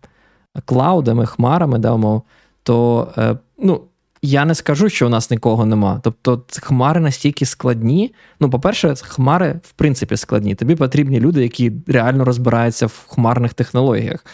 [0.65, 2.23] клаудами, хмарами, да, умов,
[2.63, 3.81] то е, ну,
[4.25, 5.99] я не скажу, що у нас нікого нема.
[6.03, 8.13] Тобто, хмари настільки складні.
[8.39, 10.55] Ну, по-перше, хмари в принципі складні.
[10.55, 14.25] Тобі потрібні люди, які реально розбираються в хмарних технологіях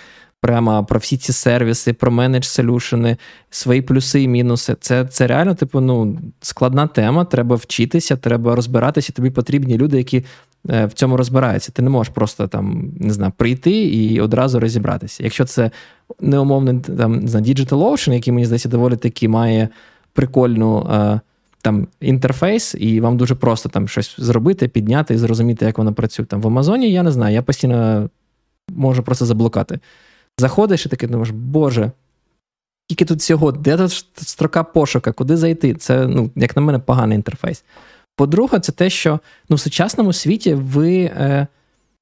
[0.42, 3.18] прямо про всі ці сервіси, про менедж солюшени,
[3.50, 4.76] свої плюси і мінуси.
[4.80, 7.26] Це це реально, типу, ну, складна тема.
[7.26, 9.14] Треба вчитися, треба розбиратися.
[9.14, 10.26] Тобі потрібні люди, які
[10.66, 11.72] в цьому розбираються.
[11.72, 15.24] Ти не можеш просто там не знаю, прийти і одразу розібратися.
[15.24, 15.72] Якщо це
[16.20, 19.70] неумовний там, не знаю, DigitalOcean, який мені здається, доволі таки має
[20.14, 20.88] прикольну.
[20.92, 21.20] Е,
[21.62, 26.26] там інтерфейс, і вам дуже просто там щось зробити, підняти і зрозуміти, як воно працює.
[26.26, 28.10] Там В Амазоні я не знаю, я постійно
[28.70, 29.80] можу просто заблукати.
[30.38, 31.92] Заходиш і таки думаєш, Боже,
[32.88, 35.74] скільки тут всього, де тут строка пошука, куди зайти?
[35.74, 37.64] Це, ну, як на мене, поганий інтерфейс.
[38.20, 41.00] По-друге, це те, що ну, в сучасному світі ви.
[41.00, 41.48] Е,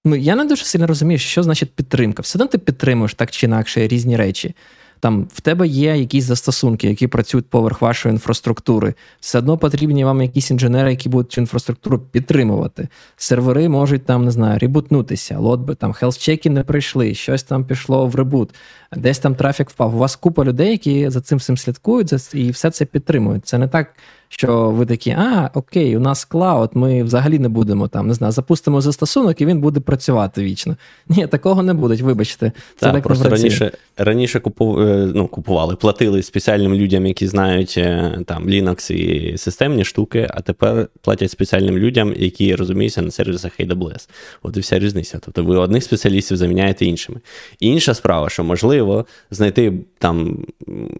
[0.05, 2.21] ну, Я не дуже сильно розумію, що значить підтримка.
[2.21, 4.55] Все одно ти підтримуєш так чи інакше різні речі.
[4.99, 8.93] Там в тебе є якісь застосунки, які працюють поверх вашої інфраструктури.
[9.19, 12.87] Все одно потрібні вам якісь інженери, які будуть цю інфраструктуру підтримувати.
[13.15, 17.65] Сервери можуть там, не знаю, ребутнутися, лотби там health check и не прийшли, щось там
[17.65, 18.49] пішло в reboot,
[18.95, 19.95] десь там трафік впав.
[19.95, 23.47] У вас купа людей, які за цим всім слідкують і все це підтримують.
[23.47, 23.93] Це не так
[24.29, 28.33] що ви такі, а, окей, у нас cloud, ми взагалі не будемо там, не знаю,
[28.33, 30.77] запустимо застосунок і він буде працювати вічно.
[31.09, 32.51] Ні, такого не буде, вибачте.
[32.75, 37.27] Це так, так просто не раніше раніше купу, е, ну, купували, платили спеціальним людям, які
[37.27, 43.11] знають е, там Linux і системні штуки, а тепер платять спеціальним людям, які розуміються на
[43.11, 44.09] сервісах AWS.
[44.43, 45.19] От і вся різниця.
[45.25, 47.19] Тобто ви одних спеціалістів заміняєте іншими.
[47.59, 50.45] І інша справа, що можливо знайти там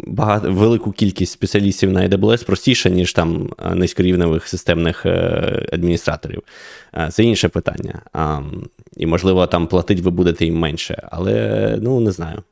[0.08, 6.42] багато велику кількість спеціалістів на AWS простіше, ніж там е, низькорівневих системних е, адміністраторів.
[6.94, 8.02] Е, це інше питання.
[8.98, 12.44] І, можливо, там платить ви будете їм менше, але ну не знаю.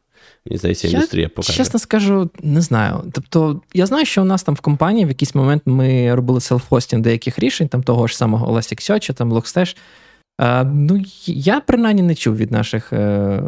[0.45, 1.57] Мені здається, індустрія покаже.
[1.57, 3.03] Чесно скажу, не знаю.
[3.11, 7.01] Тобто, я знаю, що у нас там в компанії в якийсь момент ми робили self-hosting
[7.01, 9.77] деяких рішень, там того ж самого Elasticsearch, там Logstash,
[10.37, 13.41] а, Ну, я принаймні не чув від наших е,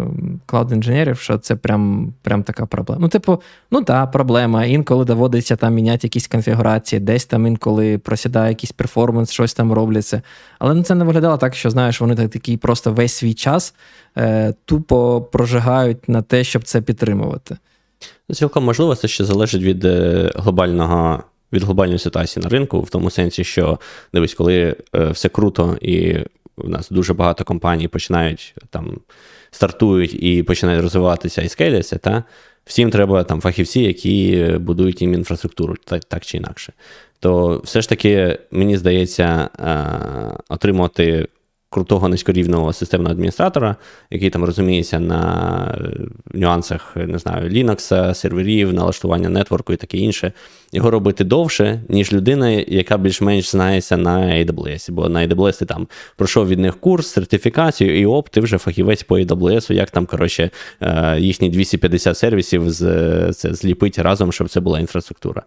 [0.45, 3.01] cloud -інженерів, що це прям прям така проблема.
[3.01, 4.65] Ну, типу, ну так, проблема.
[4.65, 10.21] Інколи доводиться там міняти якісь конфігурації, десь там інколи просідає якийсь перформанс, щось там робляться.
[10.59, 13.73] Але ну, це не виглядало так, що знаєш, вони такий просто весь свій час
[14.17, 17.57] е, тупо прожигають на те, щоб це підтримувати.
[18.29, 21.23] Ну, цілком можливо, це ще залежить від е, глобального.
[21.53, 23.79] Від глобальної ситуації на ринку, в тому сенсі, що
[24.13, 26.17] дивись, коли е, все круто і
[26.57, 28.99] у нас дуже багато компаній починають там
[29.51, 32.23] стартують і починають розвиватися і скеляться, та
[32.65, 36.73] всім треба там фахівці, які будують їм інфраструктуру, так, так чи інакше.
[37.19, 41.27] То все ж таки, мені здається, е, отримати
[41.69, 43.75] крутого низькорівного системного адміністратора,
[44.11, 50.31] який там розуміється на е, нюансах, не знаю, Linux, серверів, налаштування нетворку і таке інше,
[50.71, 54.91] його робити довше, ніж людина, яка більш-менш знається на AWS.
[54.91, 59.03] Бо на AWS ти там пройшов від них курс, сертифікацію, і оп, ти вже фахівець
[59.03, 60.49] по AWS, як там, коротше,
[60.81, 62.81] е, їхні 250 сервісів з,
[63.33, 65.43] це зліпити разом, щоб це була інфраструктура.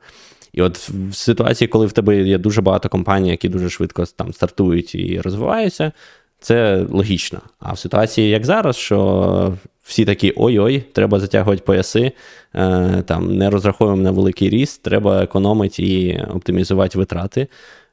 [0.52, 4.32] І от в ситуації, коли в тебе є дуже багато компаній, які дуже швидко там
[4.32, 5.92] стартують і розвиваються,
[6.40, 7.40] це логічно.
[7.60, 12.12] А в ситуації, як зараз, що всі такі ой-ой, треба затягувати пояси,
[12.54, 17.46] е, там не розраховуємо на великий ріст, треба економити і оптимізувати витрати.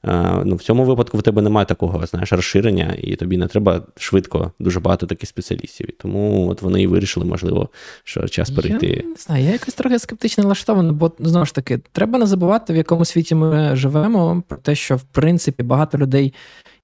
[0.08, 3.82] Е, ну, В цьому випадку в тебе немає такого знаєш, розширення, і тобі не треба
[3.98, 5.89] швидко дуже багато таких спеціалістів.
[5.89, 7.70] І тому от вони і вирішили, можливо,
[8.04, 8.88] що час перейти.
[8.88, 12.74] Я не знаю, я якось трохи скептично налаштований, бо знову ж таки, треба не забувати,
[12.74, 16.34] в якому світі ми живемо, про те, що в принципі багато людей.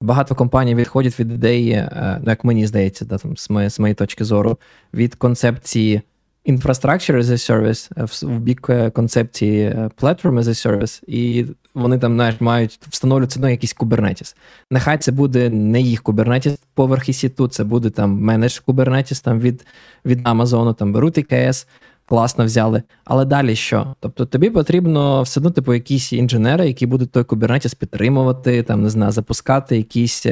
[0.01, 3.79] Багато компаній відходять від ідеї, е, ну, як мені здається, да, там, з моєї, з
[3.79, 4.57] моєї точки зору,
[4.93, 6.01] від концепції
[6.45, 11.45] Infrastructure as a service е, в бік е, концепції е, Platform as a service, і
[11.73, 14.35] вони там навіть мають встановлювати ну, якийсь Kubernetes.
[14.71, 19.65] Нехай це буде не їх Kubernetes поверх EC2, це буде там менедж Kubernetes там від
[20.05, 21.67] від Amazon, там беруть IKS,
[22.05, 22.83] класно взяли.
[23.05, 23.95] Але далі що?
[23.99, 28.89] Тобто тобі потрібно все одно типу якісь інженери, які будуть той Kubernetes підтримувати, там не
[28.89, 30.25] знаю, запускати якісь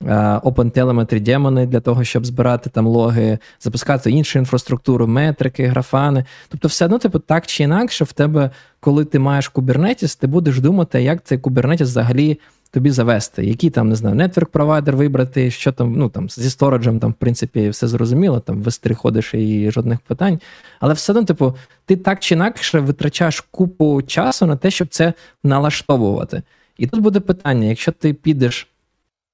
[0.00, 6.24] OpenTelemetry демони для того, щоб збирати там логи, запускати іншу інфраструктуру, метрики, графани.
[6.48, 10.60] Тобто, все одно, типу, так чи інакше, в тебе, коли ти маєш Kubernetes, ти будеш
[10.60, 15.72] думати, як цей Kubernetes взагалі тобі завести, який там, не знаю, нетворк провайдер вибрати, що
[15.72, 19.70] там, ну там зі сториджем, там, в принципі, все зрозуміло, там в S3 ходиш і
[19.70, 20.40] жодних питань.
[20.80, 21.56] Але все одно, типу,
[21.86, 25.12] ти так чи інакше витрачаєш купу часу на те, щоб це
[25.44, 26.42] налаштовувати.
[26.78, 28.68] І тут буде питання: якщо ти підеш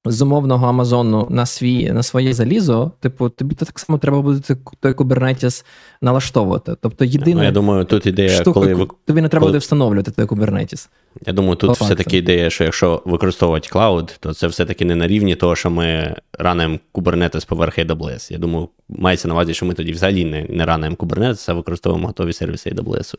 [0.06, 4.92] з умовного Амазону на свій, на своє залізо, типу, тобі так само треба буде той
[4.92, 5.64] Kubernetes
[6.02, 6.76] налаштовувати.
[6.80, 7.36] Тобто, єдине.
[7.36, 9.50] Ну, я думаю, тут ідея, штука, коли тобі не треба коли...
[9.50, 10.88] буде встановлювати той Kubernetes.
[11.26, 15.34] Я думаю, тут все-таки ідея, що якщо використовувати клауд, то це все-таки не на рівні
[15.34, 18.32] того, що ми ранимо Kubernetes поверх AWS.
[18.32, 22.06] Я думаю, мається на увазі, що ми тоді взагалі не, не ранимо Kubernetes, а використовуємо
[22.06, 23.14] готові сервіси AWS.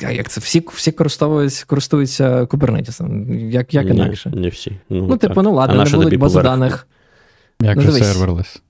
[0.00, 3.38] Як це всі всі користуються користуються кубернетісом?
[3.50, 4.30] Як як інакше?
[4.30, 4.72] Не всі.
[4.90, 6.86] Ну, ну типу, ну ладно, не будуть бази даних.
[7.60, 8.62] Як ну, же серверлес?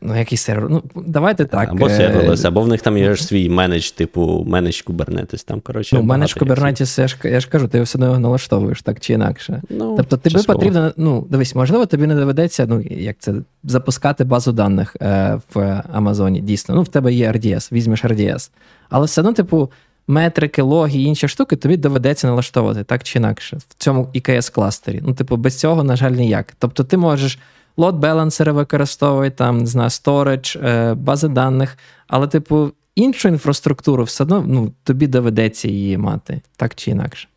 [0.00, 0.70] Ну, який сервер?
[0.70, 1.68] Ну, давайте так.
[1.68, 5.46] Або серверлес, або в них там є ж свій менедж, типу, менедж Kubernetes.
[5.46, 9.00] Там, коротше, ну, менедж Kubernetes, я ж, я ж кажу, ти все одно налаштовуєш так
[9.00, 9.62] чи інакше.
[9.70, 10.58] Ну, тобто тобі частково.
[10.58, 15.82] потрібно, ну, дивись, можливо, тобі не доведеться, ну, як це, запускати базу даних е, в
[15.92, 16.40] Амазоні.
[16.40, 18.50] Дійсно, ну, в тебе є RDS, візьмеш RDS.
[18.90, 19.70] Але все одно, типу,
[20.08, 25.00] метрики, логи і інші штуки, тобі доведеться налаштовувати так чи інакше в цьому ікс кластері
[25.02, 26.54] Ну, типу, без цього, на жаль, ніяк.
[26.58, 27.38] Тобто, ти можеш
[27.76, 30.56] лот балансери використовувати, там, не знаю, сторидж,
[30.94, 36.90] бази даних, але, типу, іншу інфраструктуру все одно ну, тобі доведеться її мати, так чи
[36.90, 37.28] інакше.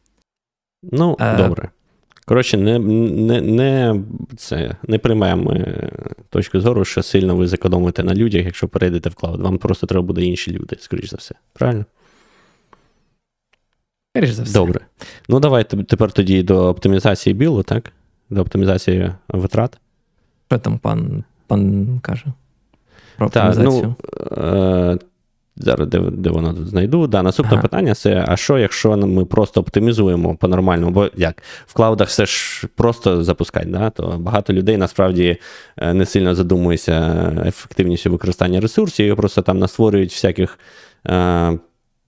[0.91, 1.69] Ну, а, е, добре.
[2.25, 4.01] Коротше, не не, не,
[4.37, 5.57] це, не приймаємо
[6.29, 9.41] точку зору, що сильно ви зекономите на людях, якщо перейдете в клауд.
[9.41, 11.35] Вам просто треба буде інші люди, скоріш за все.
[11.53, 11.85] Правильно?
[14.15, 14.53] За все.
[14.53, 14.79] Добре.
[15.29, 17.91] Ну, давай тепер тоді до оптимізації білу, так?
[18.29, 19.77] До оптимізації витрат.
[20.47, 22.25] Що там пан пан каже?
[23.17, 23.95] Про оптимізацію?
[24.09, 24.97] Так, ну, е-
[25.55, 27.07] Зараз де де воно тут знайду.
[27.07, 27.61] Да, Наступне ага.
[27.61, 30.91] питання це: а що, якщо ми просто оптимізуємо по-нормальному?
[30.91, 33.89] Бо як в клаудах все ж просто запускати, да?
[33.89, 35.37] то багато людей насправді
[35.77, 40.59] е, не сильно задумується ефективністю використання ресурсів, і просто там настворюють всяких
[41.07, 41.59] е,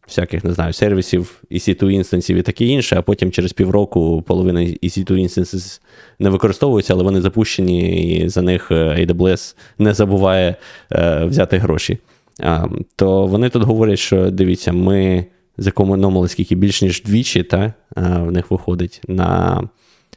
[0.07, 5.15] всяких, не знаю, сервісів, EC2 інстансів і таке інше, а потім через півроку половина EC2
[5.15, 5.79] інстансів
[6.19, 10.55] не використовується, але вони запущені, і за них е, AWS не забуває
[10.91, 11.97] е, взяти гроші.
[12.39, 15.25] А, То вони тут говорять, що дивіться, ми
[15.57, 19.61] зекономили скільки більш ніж двічі, та, в них виходить на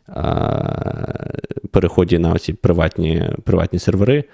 [0.09, 0.33] а,
[1.70, 4.25] переході на оці приватні, приватні сервери.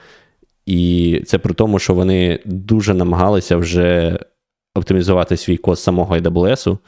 [0.67, 4.19] І це при тому, що вони дуже намагалися вже
[4.75, 6.79] оптимізувати свій код самого AWS,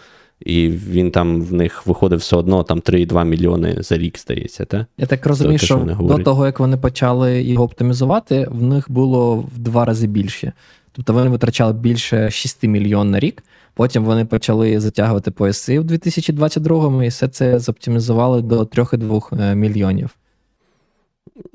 [0.41, 4.65] і він там в них виходив все одно там 3,2 мільйони за рік, здається.
[4.65, 4.87] Та?
[4.99, 9.59] Я так розумію, що, до того, як вони почали його оптимізувати, в них було в
[9.59, 10.53] два рази більше.
[10.93, 13.45] Тобто вони витрачали більше 6 мільйон на рік.
[13.75, 20.11] Потім вони почали затягувати пояси в 2022-му, і все це зоптимізували до 3,2 е, мільйонів.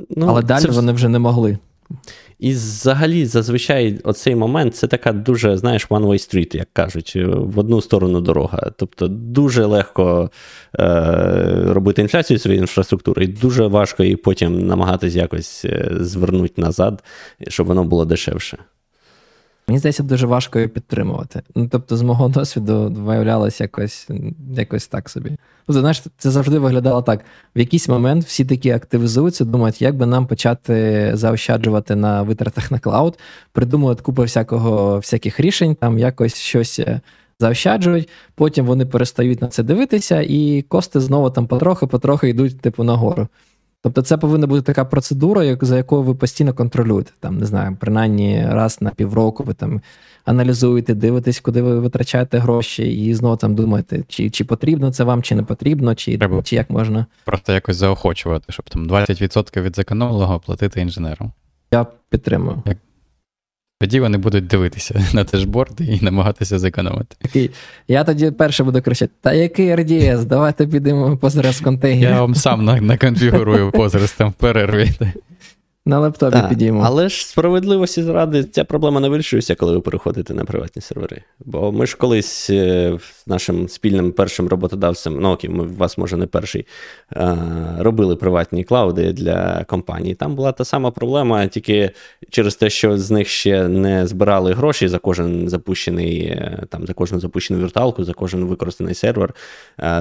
[0.10, 0.72] Ну, Але далі це...
[0.72, 1.58] вони вже не могли.
[2.40, 7.82] І взагалі, зазвичай, оцей момент це така дуже, знаєш, one-way street, як кажуть, в одну
[7.82, 8.72] сторону дорога.
[8.78, 10.32] Тобто дуже легко
[10.80, 10.84] е,
[11.68, 17.04] робити інфляцію своєї інфраструктури, і дуже важко її потім намагатись якось е, звернути назад,
[17.48, 18.58] щоб воно було дешевше.
[19.70, 21.42] Мені здається, дуже важко її підтримувати.
[21.56, 24.08] Ну, Тобто, з мого досвіду виявлялось якось
[24.54, 25.32] якось так собі.
[25.66, 27.20] Тобто, знаєш, це завжди виглядало так.
[27.56, 32.80] В якийсь момент всі такі активізуються, думають, як би нам почати заощаджувати на витратах на
[32.80, 33.20] клауд,
[33.52, 37.02] придумують купу всякого, всяких рішень, там якось щось е,
[37.40, 43.28] заощаджують, потім вони перестають на це дивитися, і кости знову там потрохи-потрохи йдуть, типу, нагору.
[43.82, 47.12] Тобто це повинна бути така процедура, як, за якою ви постійно контролюєте.
[47.20, 49.82] Там, не знаю, принаймні раз на півроку ви там
[50.26, 55.24] аналізуєте, дивитесь, куди ви витрачаєте гроші, і знову там думаєте, чи чи потрібно це вам,
[55.24, 57.06] чи не потрібно, чи Треба чи як можна.
[57.26, 61.32] Просто якось заохочувати, щоб там 20% від зекономленого платити інженерам.
[61.72, 62.64] Я підтримую.
[62.66, 62.78] Як
[63.80, 67.16] тоді вони будуть дивитися на дешборд і намагатися зекономити.
[67.22, 67.52] Такий,
[67.88, 72.12] Я тоді перше буду кричати: Та який RDS, давайте підемо позраз контейнер.
[72.12, 74.92] Я вам сам наконфігурую позраз там в перерві.
[75.86, 76.84] На лептопі так, підіймо.
[76.86, 81.22] Але ж справедливості заради ця проблема не вирішується, коли ви переходите на приватні сервери.
[81.46, 82.98] Бо ми ж колись, е,
[83.30, 86.66] нашим спільним першим роботодавцем, ну окей, ми вас може не перший,
[87.16, 87.38] е,
[87.80, 90.16] робили приватні клауди для компаній.
[90.16, 91.92] Там була та сама проблема, тільки
[92.30, 96.94] через те, що з них ще не збирали гроші за кожен запущений, е, там за
[96.94, 99.34] кожну запущену віртуалку, за кожен використаний сервер.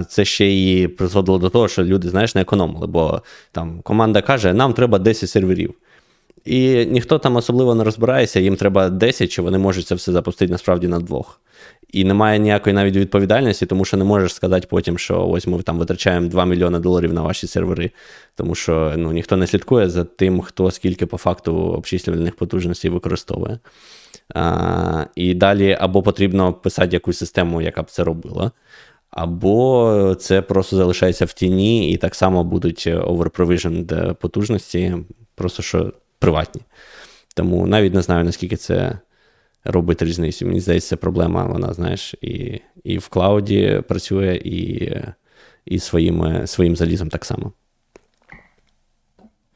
[0.09, 3.23] Це ще і призводило до того, що люди, знаєш, не економили, бо
[3.53, 5.75] там команда каже, нам треба 10 серверів.
[6.45, 10.53] І ніхто там особливо не розбирається, їм треба 10, чи вони можуть це все запустити
[10.53, 11.41] насправді на двох.
[11.93, 15.79] І немає ніякої навіть відповідальності, тому що не можеш сказати потім, що ось ми там
[15.79, 17.91] витрачаємо 2 мільйони доларів на ваші сервери,
[18.35, 23.59] тому що ну, ніхто не слідкує за тим, хто скільки по факту обчислювальних потужностей використовує.
[24.35, 28.51] А, І далі або потрібно писати якусь систему, яка б це робила,
[29.11, 34.95] або це просто залишається в тіні, і так само будуть overprovisioned потужності,
[35.35, 36.63] просто що приватні.
[37.35, 38.99] Тому навіть не знаю, наскільки це
[39.69, 40.47] робить різницю.
[40.47, 44.93] Мені здається, це проблема, вона, знаєш, і і в cloud і працює, і
[45.67, 47.53] і своїм, своїм залізом так само.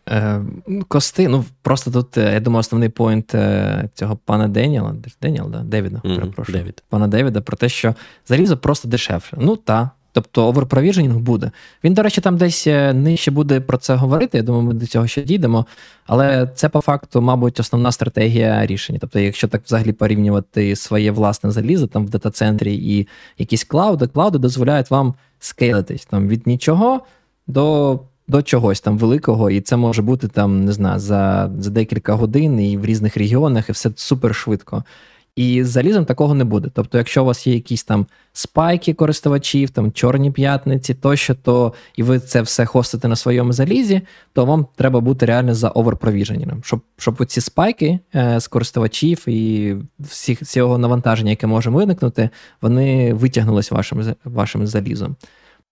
[0.09, 0.43] Е,
[0.89, 5.61] Кости, ну просто тут, е, я думаю, основний point е, цього пана Деніела, Деніел, да?
[5.61, 6.83] Девіда, mm-hmm, перепрошую, Девід.
[6.89, 7.95] пана Девіда, про те, що
[8.27, 9.37] залізо просто дешевше.
[9.41, 11.51] Ну, так, Тобто overprovisioning буде.
[11.85, 14.39] Він, до речі, там десь е, нижче буде про це говорити.
[14.39, 15.67] Я думаю, ми до цього ще дійдемо.
[16.07, 18.99] Але це по факту, мабуть, основна стратегія рішення.
[19.01, 23.09] Тобто, якщо так взагалі порівнювати своє власне залізо там в дата-центрі і
[23.39, 27.01] якісь клауди, клауди дозволяють вам скейлитись там від нічого
[27.47, 28.01] до.
[28.29, 32.61] До чогось там великого, і це може бути там, не знаю, за за декілька годин
[32.61, 34.85] і в різних регіонах, і все супер швидко.
[35.37, 36.71] І з залізом такого не буде.
[36.75, 42.03] Тобто, якщо у вас є якісь там спайки користувачів, там чорні п'ятниці, тощо, то і
[42.03, 44.01] ви це все хостите на своєму залізі,
[44.33, 48.49] то вам треба бути реально за overprovision ням, щоб щоб ці spike и е, з
[48.49, 52.31] користувачів і всіх всього навантаження, яке може виникнути,
[52.61, 55.17] вони витягнулись вашим вашим залізом.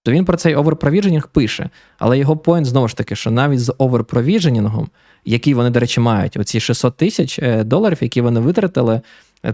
[0.03, 3.75] То він про цей overprovisioning пише, але його point знову ж таки, що навіть з
[3.79, 4.89] overprovisioning ом,
[5.25, 9.01] який вони, до речі, мають, оці 600 тисяч е, доларів, які вони витратили.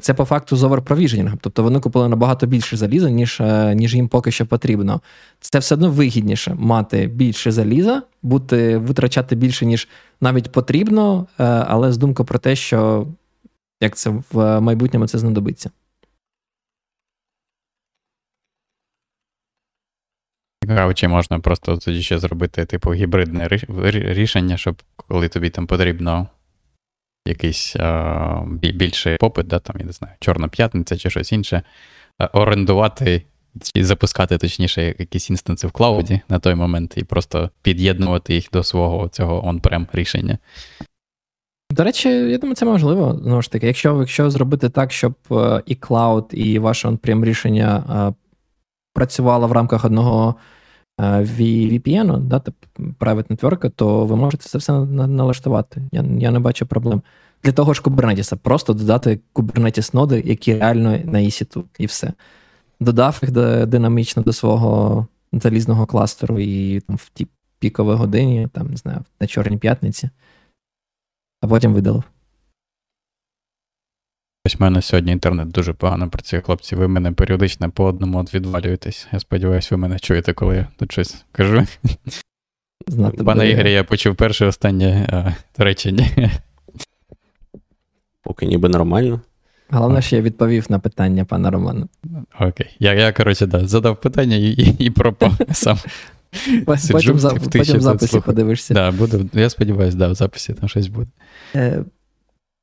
[0.00, 1.38] Це по факту з overprovisioning ом.
[1.42, 5.00] Тобто вони купили набагато більше заліза, ніж е, ніж їм поки що потрібно.
[5.40, 9.88] Це все одно вигідніше мати більше заліза, бути витрачати більше, ніж
[10.20, 13.06] навіть потрібно, е, але з думкою про те, що
[13.80, 15.70] як це в майбутньому це знадобиться.
[20.94, 23.48] Чи можна просто тоді ще зробити типу гібридне
[23.92, 26.28] рішення, щоб коли тобі там потрібно
[27.26, 28.42] якийсь а,
[28.74, 31.62] більший попит, да, там, я не знаю, Чорна п'ятниця чи щось інше,
[32.32, 33.22] орендувати
[33.74, 38.62] чи запускати, точніше, якісь інстанси в клауді на той момент і просто під'єднувати їх до
[38.62, 40.38] свого цього on-prem рішення.
[41.70, 43.20] До речі, я думаю, це можливо.
[43.22, 47.84] Знову ж таки, якщо якщо зробити так, щоб е, і клауд, і ваше on-prem рішення
[47.90, 48.14] е,
[48.94, 50.55] працювало в рамках одного е,
[50.98, 52.42] VPN, да,
[52.78, 55.82] private network, то ви можете це все налаштувати.
[55.92, 57.02] Я я не бачу проблем.
[57.44, 62.12] Для того ж Kubernetes, просто додати Kubernetes ноди, які реально на EC2, і все.
[62.80, 63.30] Додав їх
[63.66, 67.26] динамічно до свого залізного кластеру і там, в ті
[67.58, 70.10] пікові годині, там, не знаю, на Чорній п'ятниці,
[71.40, 72.02] а потім видалив.
[74.46, 76.76] Ось в мене сьогодні інтернет дуже погано працює, хлопці.
[76.76, 79.06] Ви мене періодично по одному відвалюєтесь.
[79.12, 81.66] Я сподіваюся, ви мене чуєте, коли я тут щось кажу.
[82.86, 86.06] Знати Пане Ігорі, я почув перше останнє речення.
[88.22, 89.20] Поки ніби нормально.
[89.70, 91.88] Головне, що я відповів на питання пана Романа.
[92.40, 92.76] Окей.
[92.78, 95.78] Я, я коротше, да, задав питання і і, і пропав сам.
[96.66, 97.18] Потім в
[97.80, 98.74] записі подивишся.
[98.74, 101.10] Да, буду, Я сподіваюся, да, в записі там щось буде.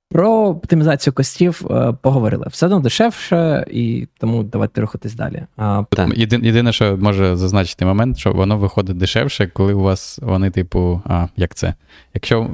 [0.09, 2.45] Про оптимізацію костів е, поговорили.
[2.49, 5.43] Все одно дешевше, і тому давайте рухатись далі.
[5.57, 5.83] А,
[6.15, 11.27] Єдине, що може зазначити момент, що воно виходить дешевше, коли у вас вони, типу, а,
[11.37, 11.73] як це?
[12.13, 12.47] Якщо е,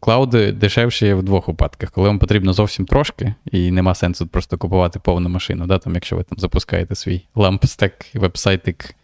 [0.00, 4.98] клауди дешевші в двох випадках, коли вам потрібно зовсім трошки, і нема сенсу просто купувати
[4.98, 8.94] повну машину, да, там, якщо ви там запускаєте свій лампстек, вебсайтик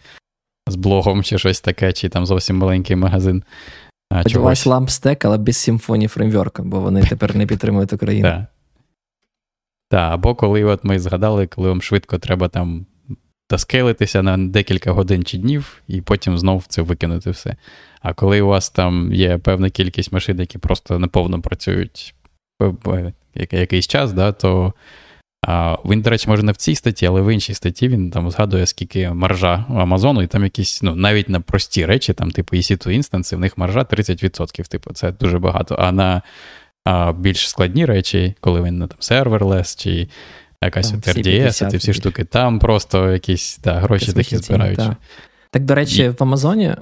[0.69, 3.43] з блогом чи щось таке, чи там зовсім маленький магазин.
[4.13, 8.29] Сподіваюсь, лампстек, але без симфонії фреймворка, бо вони тепер не підтримують Україну.
[8.29, 8.45] Так,
[9.91, 12.87] Так, або коли от ми згадали, коли вам швидко треба там
[13.51, 17.57] доскейлитися на декілька годин чи днів, і потім знов це викинути все.
[18.01, 22.15] А коли у вас там є певна кількість машин, які просто неповно працюють
[23.35, 24.73] якийсь час, да, то
[25.85, 28.67] він, до речі, може не в цій статті, але в іншій статті він там згадує,
[28.67, 32.91] скільки маржа у Амазону, і там якісь, ну, навіть на прості речі, там, типу, EC2
[32.91, 34.69] інстанси, в них маржа 30%.
[34.69, 35.77] Типу, це дуже багато.
[35.79, 36.23] А на
[36.85, 40.09] а, більш складні речі, коли він ну, там серверлес чи
[40.63, 42.25] якась от RDS, ці всі штуки.
[42.25, 44.79] Там просто якісь да, гроші такі збирають.
[44.79, 44.97] Так.
[45.51, 46.09] Так, до речі, І...
[46.09, 46.75] в Амазоні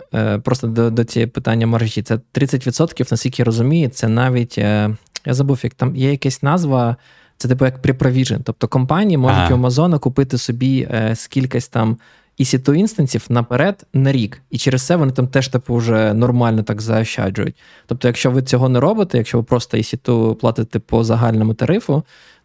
[0.42, 4.96] просто до до цієї питання мережі, це 30%, наскільки я розумію, це навіть я
[5.26, 6.96] забув, як там є якась назва.
[7.37, 8.41] Це типу як pre-provision.
[8.45, 9.51] Тобто компанії можуть ага.
[9.51, 11.99] у Амазона купити собі е, скількись там
[12.41, 14.43] EC2 інстансів наперед на рік.
[14.51, 17.57] І через це вони там теж типу вже нормально так заощаджують.
[17.87, 22.03] Тобто, якщо ви цього не робите, якщо ви просто EC2 платите по загальному тарифу,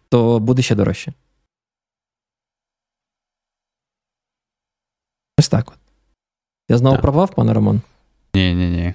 [0.09, 1.13] то буде ще дорожче.
[5.39, 5.77] Ось так от.
[6.69, 7.01] Я знову так.
[7.01, 7.81] пропав, пане Роман?
[8.33, 8.93] Ні, ні, ні.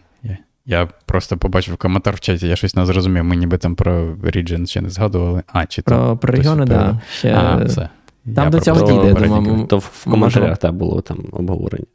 [0.67, 3.25] Я просто побачив коментар в чаті, я щось не зрозумів.
[3.25, 5.43] Ми ніби там про Region ще не згадували.
[5.47, 6.79] А, чи Про, там, про регіони, так.
[6.79, 7.01] Да.
[7.13, 7.35] Ще...
[7.35, 7.89] А, все.
[8.35, 9.67] Там я до цього дійде, я думаю.
[9.67, 11.87] То в коментарях та було там обговорення.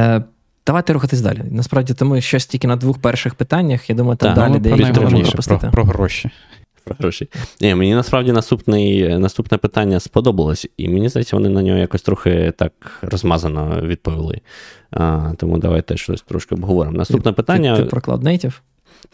[0.00, 0.22] Е,
[0.66, 1.42] Давайте рухатись далі.
[1.50, 3.90] Насправді, тому щось тільки на двох перших питаннях.
[3.90, 5.60] Я думаю, там та, далі ну, деякі можна пропустити.
[5.60, 6.30] Про, про гроші.
[6.88, 7.28] Про гроші.
[7.60, 12.52] Ні, Мені насправді наступний, наступне питання сподобалось, і мені здається, вони на нього якось трохи
[12.56, 12.72] так
[13.02, 14.40] розмазано відповіли.
[14.90, 16.96] А, Тому давайте щось трошки обговоримо.
[16.96, 17.76] Наступне питання.
[17.76, 18.60] Ти, ти про Cloud Native?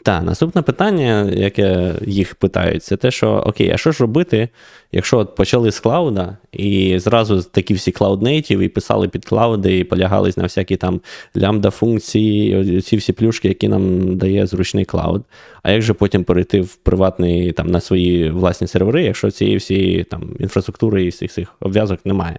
[0.05, 4.49] Так, наступне питання, яке їх питають, це те, що окей, а що ж робити,
[4.93, 9.85] якщо от почали з клауда, і зразу такі всі Native і писали під клауди, і
[9.85, 11.01] полягались на всякі там
[11.37, 15.25] лямбда-функції, ці всі плюшки, які нам дає зручний клауд.
[15.63, 20.05] А як же потім перейти в приватний там на свої власні сервери, якщо цієї всієї
[20.05, 22.39] там інфраструктури і всіх цих обв'язок немає?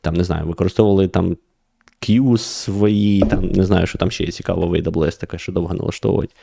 [0.00, 1.36] Там не знаю, використовували там
[2.00, 5.74] Q свої, там не знаю, що там ще є цікаво в AWS, таке, що довго
[5.74, 6.34] налаштовувати.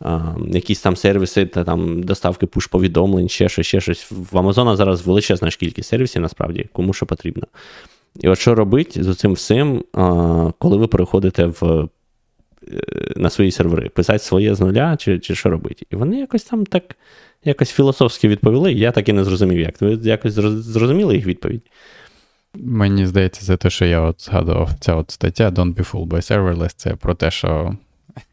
[0.00, 4.12] А, якісь там сервіси, та там доставки пуш-повідомлень, ще щось, ще щось.
[4.32, 7.46] В Амазона зараз величезна ж кількість сервісів, насправді, кому що потрібно.
[8.20, 11.88] І от що робити з цим всім, а, коли ви переходите в,
[12.68, 12.78] е,
[13.16, 15.86] на свої сервери, писати своє з нуля, чи чи що робити?
[15.90, 16.96] І вони якось там так
[17.44, 19.80] якось філософськи відповіли, я так і не зрозумів, як.
[19.80, 21.62] Ви якось зрозуміли їх відповідь?
[22.54, 26.16] Мені здається, за те, що я от згадував, ця от стаття Don't be fooled by
[26.16, 27.76] serverless, це про те, що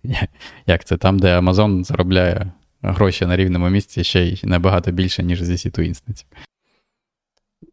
[0.67, 2.51] як це там, де Amazon заробляє
[2.81, 6.27] гроші на рівному місці ще й набагато більше, ніж з EC2 інстансів.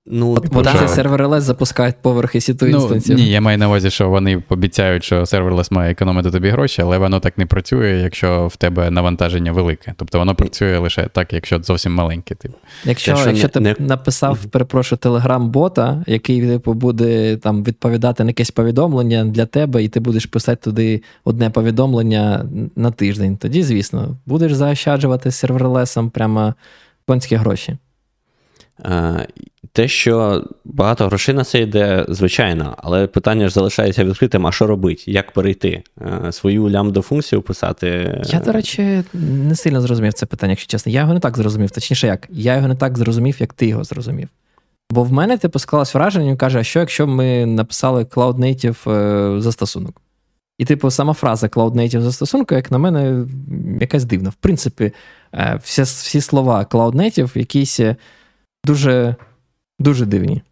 [0.09, 0.39] Ну,
[0.79, 3.17] цей сервер запускають поверхи сіту ну, інстанців.
[3.17, 6.99] Ні, я маю на увазі, що вони обіцяють, що серверлес має економити тобі гроші, але
[6.99, 9.95] воно так не працює, якщо в тебе навантаження велике.
[9.97, 12.35] Тобто воно працює лише так, якщо зовсім маленьке.
[12.35, 12.55] Типу.
[12.85, 13.75] Якщо якщо ти не...
[13.79, 20.01] написав, перепрошую, телеграм-бота, який типу, буде там відповідати на якесь повідомлення для тебе, і ти
[20.01, 22.47] будеш писати туди одне повідомлення
[22.77, 26.55] на тиждень, тоді, звісно, будеш заощаджувати серверлесом прямо
[27.07, 27.77] конські гроші.
[29.72, 34.66] Те, що багато грошей на це йде, звичайно, але питання ж залишається відкритим: а що
[34.66, 35.03] робити?
[35.07, 35.83] Як перейти?
[36.31, 38.20] Свою лямбду функцію писати?
[38.27, 40.93] Я, до речі, не сильно зрозумів це питання, якщо чесно.
[40.93, 41.70] Я його не так зрозумів.
[41.70, 42.29] Точніше, як?
[42.31, 44.29] Я його не так зрозумів, як ти його зрозумів.
[44.91, 48.91] Бо в мене типу склалось враження, він каже, а що якщо ми написали Cloud Native
[48.91, 50.03] е, застосунок?
[50.59, 53.27] І, типу, сама фраза Cloud Native застосунку, як на мене,
[53.81, 54.31] якась дивна.
[54.31, 54.93] В принципі,
[55.35, 57.81] е, всі, всі слова Cloud Native якісь
[58.67, 59.17] дуже
[59.79, 60.43] дуже дивні.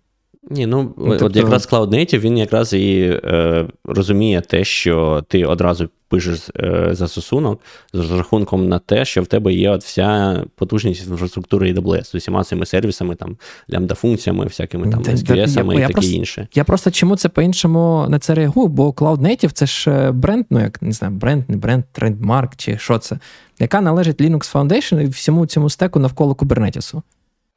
[0.50, 1.26] Ні, ну, ну тобто...
[1.26, 6.88] от якраз Cloud Native, він якраз і е, розуміє те, що ти одразу пишеш е,
[6.92, 7.60] застосунок
[7.92, 12.44] з рахунком на те, що в тебе є от вся потужність інфраструктури AWS з усіма
[12.44, 13.36] цими сервісами, там,
[13.70, 16.48] лямбда-функціями, всякими там SQS і таке інше.
[16.54, 20.46] Я просто чому це по-іншому на це реагую, бо Cloud Native це ж е, бренд,
[20.50, 23.18] ну як не знаю, бренд, не бренд, трендмарк чи що це,
[23.58, 27.00] яка належить Linux Foundation і всьому цьому стеку навколо Kubernetes.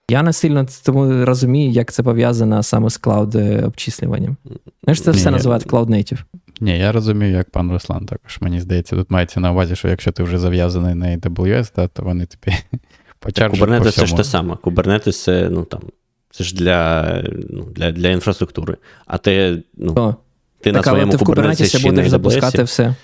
[0.09, 4.37] Я не сильно тому розумію, як це пов'язано саме з клауд обчислюванням.
[4.83, 6.19] Знаєш, це Ні, все називають Cloud Native.
[6.61, 8.37] Ні, я розумію, як пан Руслан також.
[8.41, 12.03] Мені здається, тут мається на увазі, що якщо ти вже зав'язаний на AWS, да, то
[12.03, 12.57] вони тобі
[13.19, 14.53] почаржать Kubernetes по це ж те саме.
[14.53, 15.81] Kubernetes це, ну, там,
[16.29, 17.03] це ж для
[17.49, 18.77] ну, для, для інфраструктури.
[19.05, 20.15] А ти, ну, О,
[20.59, 22.95] ти так, на своєму але ти в Kubernetes ще будеш запускати все.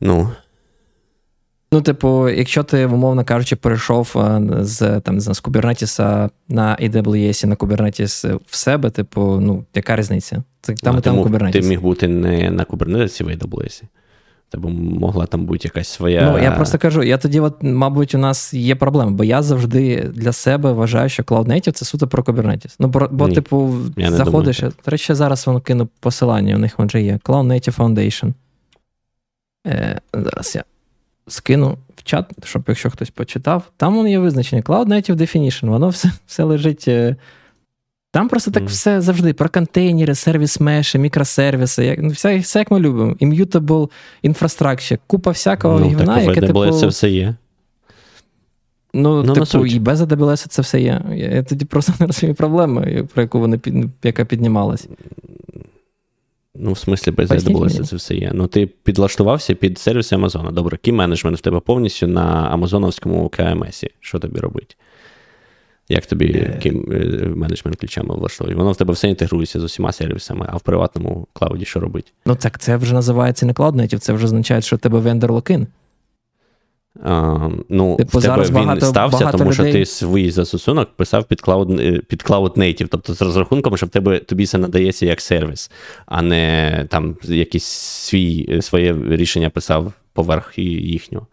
[0.00, 0.32] Ну,
[1.76, 7.54] Ну, типу, якщо ти, умовно кажучи, перейшов е, з там з Kubernetes на AWS на
[7.54, 10.42] Kubernetes в себе, типу, ну, яка різниця?
[10.60, 11.52] Це там ну, і там Kubernetes.
[11.52, 13.82] Ти міг бути не на Kubernetes в AWS.
[14.48, 16.30] Тебе могла там бути якась своя.
[16.32, 20.10] Ну, я просто кажу, я тоді, от, мабуть, у нас є проблема, бо я завжди
[20.14, 22.76] для себе вважаю, що Cloud Native це суто про Kubernetes.
[22.78, 24.60] Ну, бо, бо типу, заходиш.
[24.60, 27.18] До речі, зараз воно кину посилання, у них вже є.
[27.24, 28.32] Cloud Native Foundation.
[29.66, 30.64] Е, Зараз я
[31.28, 35.88] скину в чат, щоб якщо хтось почитав, там воно є визначення Cloud Native Definition, воно
[35.88, 36.88] все все лежить.
[36.88, 37.16] Е,
[38.12, 38.66] там просто так mm.
[38.66, 43.12] все завжди про контейнери, сервіс меші, мікросервіси, як, ну, все, все як ми любимо.
[43.12, 43.90] Immutable
[44.24, 46.70] infrastructure, купа всякого ну, гівна, яке типу...
[46.70, 47.34] це все є.
[48.94, 51.02] Ну, ну типу, і без AWS це все є.
[51.14, 53.60] Я тоді просто не розумію проблеми, про яку вони
[54.02, 54.88] яка піднімалась.
[56.58, 58.30] Ну, в смислі, без AWS це все є.
[58.34, 60.50] Ну, ти підлаштувався під сервіси Амазона.
[60.50, 63.84] Добре, кій менеджмент в тебе повністю на Амазоновському КМС.
[64.00, 64.76] Що тобі робить?
[65.88, 67.24] Як тобі yeah.
[67.24, 68.56] Е, менеджмент ключами влаштовує?
[68.56, 72.12] Воно в тебе все інтегрується з усіма сервісами, а в приватному клауді що робить?
[72.26, 75.66] Ну так це вже називається не Native, це вже означає, що в тебе вендор локин.
[77.04, 79.70] А, ну, типу, в тебе зараз він багато, стався, багато тому людей...
[79.70, 83.86] що ти свій застосунок писав під Cloud е, під Cloud Native, тобто з розрахунком, що
[83.86, 85.70] в тебе тобі це надається як сервіс,
[86.06, 91.26] а не там якийсь свій, е, своє рішення писав поверх їхнього.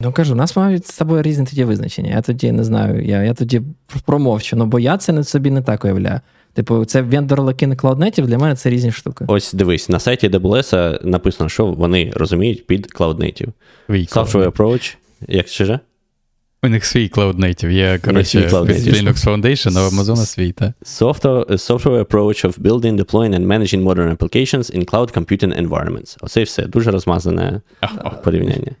[0.00, 2.10] Ну кажу, у нас мають з тобою різні тоді визначення.
[2.10, 3.62] Я тоді не знаю, я я тоді
[4.04, 6.20] промовчу, ну бо я це собі не так уявляю.
[6.56, 9.24] Типу, це вендор локін Cloud Native, для мене це різні штуки.
[9.28, 13.48] Ось дивись, на сайті AWS написано, що вони розуміють під Cloud Native.
[13.88, 14.96] Software Approach,
[15.28, 15.80] як ще же?
[16.62, 20.72] У них свій Cloud Native, є, коротше, Linux Foundation, а в Amazon свій, так?
[20.84, 26.16] Software, software approach of building, deploying and managing modern applications in cloud computing environments.
[26.20, 26.62] Оце і все.
[26.66, 27.60] Дуже розмазане
[28.24, 28.72] порівняння.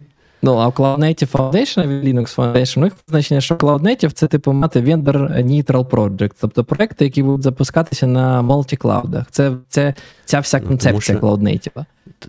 [0.42, 4.26] Ну, а в Cloud Native Foundation Linux Foundation, у них значення, що Cloud Native це
[4.26, 9.26] типу мати vendor neutral project, тобто проекти, які будуть запускатися на мультиклаудах.
[9.30, 11.84] Це це ця вся ну, концепція Cloud Native.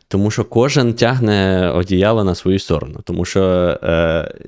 [0.08, 3.00] Тому що кожен тягне одіяло на свою сторону.
[3.04, 3.42] Тому що
[3.84, 3.88] е,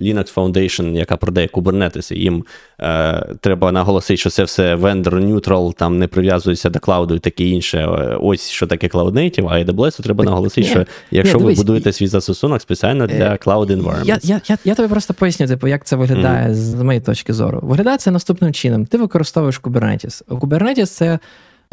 [0.01, 2.43] Linux Foundation, яка продає Kubernetes, їм
[2.79, 7.43] е, треба наголосити, що це все vendor neutral, там не прив'язується до клауду і таке
[7.43, 7.85] інше.
[8.21, 12.07] Ось що таке Cloud Native, а AWS треба наголосити, що якщо Ні, ви будуєте свій
[12.07, 14.05] застосунок спеціально для е, Cloud Environments.
[14.05, 16.53] Я я, я, я тобі просто поясню, типу, як це виглядає mm.
[16.53, 17.59] з моєї точки зору.
[17.63, 20.25] Виглядає це наступним чином: ти використовуєш Kubernetes.
[20.25, 21.19] Kubernetes це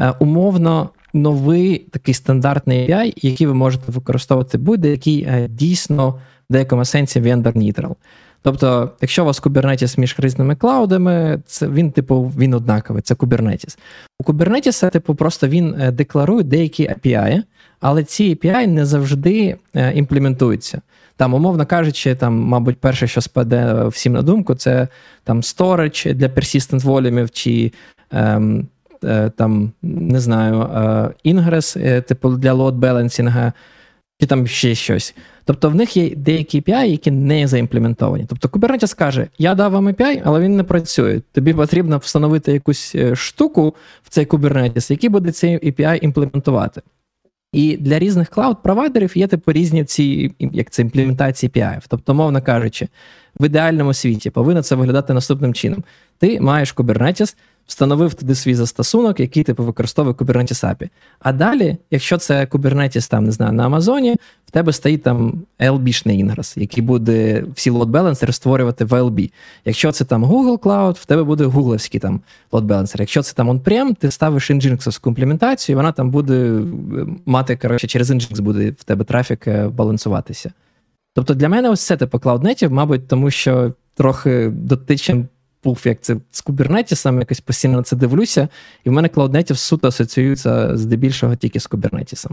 [0.01, 6.11] е, умовно новий такий стандартний API, який ви можете використовувати будь-який е, дійсно
[6.51, 7.95] в деякому сенсі vendor neutral.
[8.43, 13.79] Тобто, якщо у вас Kubernetes між різними клаудами, це він, типу, він однаковий, це Kubernetes.
[14.19, 17.43] У Kubernetes, типу, просто він е, декларує деякі API,
[17.81, 20.81] але ці API не завжди е, імплементуються.
[21.17, 24.89] Там, умовно кажучи, там, мабуть, перше, що спаде всім на думку, це
[25.25, 27.73] там storage для persistent волюмів, чи
[28.11, 28.69] ем,
[29.37, 30.69] там, не знаю,
[31.23, 33.53] інгрес, е, типу для load balancing,
[34.21, 35.15] чи там ще щось.
[35.45, 38.25] Тобто в них є деякі API, які не заімплементовані.
[38.29, 41.21] Тобто Kubernetes скаже, я дав вам API, але він не працює.
[41.33, 46.83] Тобі потрібно встановити якусь е, штуку в цей Kubernetes, який буде цей API імплементувати.
[47.53, 51.83] І для різних клауд-провайдерів є типу різні ці як це імплементації API.
[51.89, 52.89] Тобто, мовно кажучи,
[53.41, 55.85] в ідеальному світі повинно це виглядати наступним чином.
[56.19, 57.37] Ти маєш Kubernetes,
[57.67, 60.89] встановив туди свій застосунок, який типу використовує Kubernetes API.
[61.19, 66.13] А далі, якщо це Kubernetes там, не знаю, на Амазоні, в тебе стоїть там LB-шний
[66.13, 69.31] інгрес, який буде всі balancer створювати в LB.
[69.65, 72.21] Якщо це там Google Cloud, в тебе буде гугловський там
[72.53, 73.01] balancer.
[73.01, 76.61] Якщо це там on-prem, ти ставиш Nginx імплементацію, і вона там буде е,
[77.27, 80.53] мати, коротше, через Nginx буде в тебе трафік е, балансуватися.
[81.15, 85.29] Тобто для мене ось це типу Native, мабуть, тому що трохи дотичен
[85.67, 88.49] був як це з Kubernetes, якось постійно на це дивлюся,
[88.85, 92.31] і в мене Cloud суто асоціюється здебільшого тільки з Kubernetes.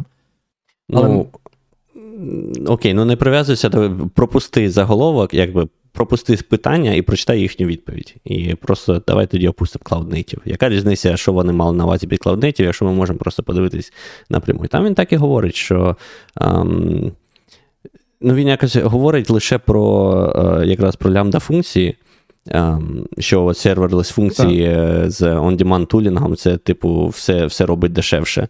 [0.93, 1.07] Але...
[1.07, 1.27] Ну,
[2.67, 8.15] Окей, ну не прив'язуйся, до пропусти заголовок, якби пропусти питання і прочитай їхню відповідь.
[8.25, 10.39] І просто давай тоді опустимо Cloud Native.
[10.45, 13.93] Яка різниця, що вони мали на увазі під Cloud Native, якщо ми можемо просто подивитись
[14.29, 14.65] напряму.
[14.65, 15.95] І там він так і говорить, що.
[16.41, 17.11] Ем,
[18.21, 21.95] ну Він якось говорить лише про е, якраз про лямбда функції.
[22.49, 25.11] Ем, що серверлес функції так.
[25.11, 28.47] з on-demand тулінгом, це, типу, все все робить дешевше.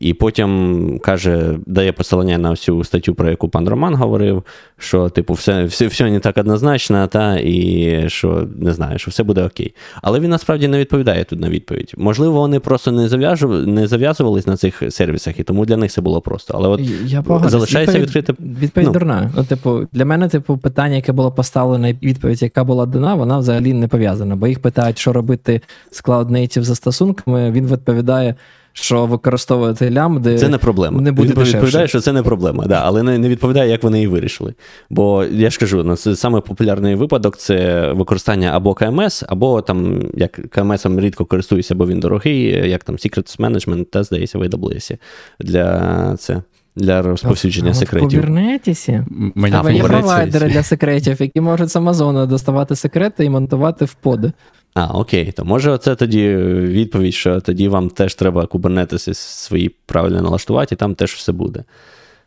[0.00, 4.42] І потім каже, дає посилання на всю статтю, про яку пан Роман говорив,
[4.78, 9.22] що, типу, все все, все не так однозначно, та, і що не знаю, що все
[9.22, 9.74] буде окей.
[10.02, 11.94] Але він насправді не відповідає тут на відповідь.
[11.96, 16.00] Можливо, вони просто не зав'язували, не зав'язувались на цих сервісах, і тому для них це
[16.00, 16.54] було просто.
[16.56, 18.34] Але от Я залишається відкрите.
[18.40, 18.92] Відповідь ну.
[18.92, 19.30] дурна.
[19.36, 23.72] Ну, типу, Для мене, типу, питання, яке було поставлено, відповідь, яка була дана, вона взагалі
[23.72, 24.36] не пов'язана.
[24.36, 25.60] Бо їх питають, що робити
[25.90, 27.50] з Cloud Native застосунками.
[27.50, 28.34] Він відповідає
[28.80, 31.00] що використовувати лямбди це не проблема.
[31.00, 33.98] Не буде Він відповідає, що це не проблема, да, але не не відповідає, як вони
[33.98, 34.54] її вирішили.
[34.90, 40.02] Бо я ж кажу, ну, це саме популярний випадок це використання або КМС, або там
[40.14, 44.98] як КМС рідко користуюся, бо він дорогий, як там Secrets Management, та здається, в AWS
[45.40, 46.42] для це.
[46.78, 48.22] Для розповсюдження а секретів.
[48.22, 53.94] В Kubernetes є провайдери для секретів, які можуть з Амазона доставати секрети і монтувати в
[53.94, 54.32] поди.
[54.76, 60.22] А, окей, то може це тоді відповідь, що тоді вам теж треба Kubernetes свої правильно
[60.22, 61.64] налаштувати, і там теж все буде.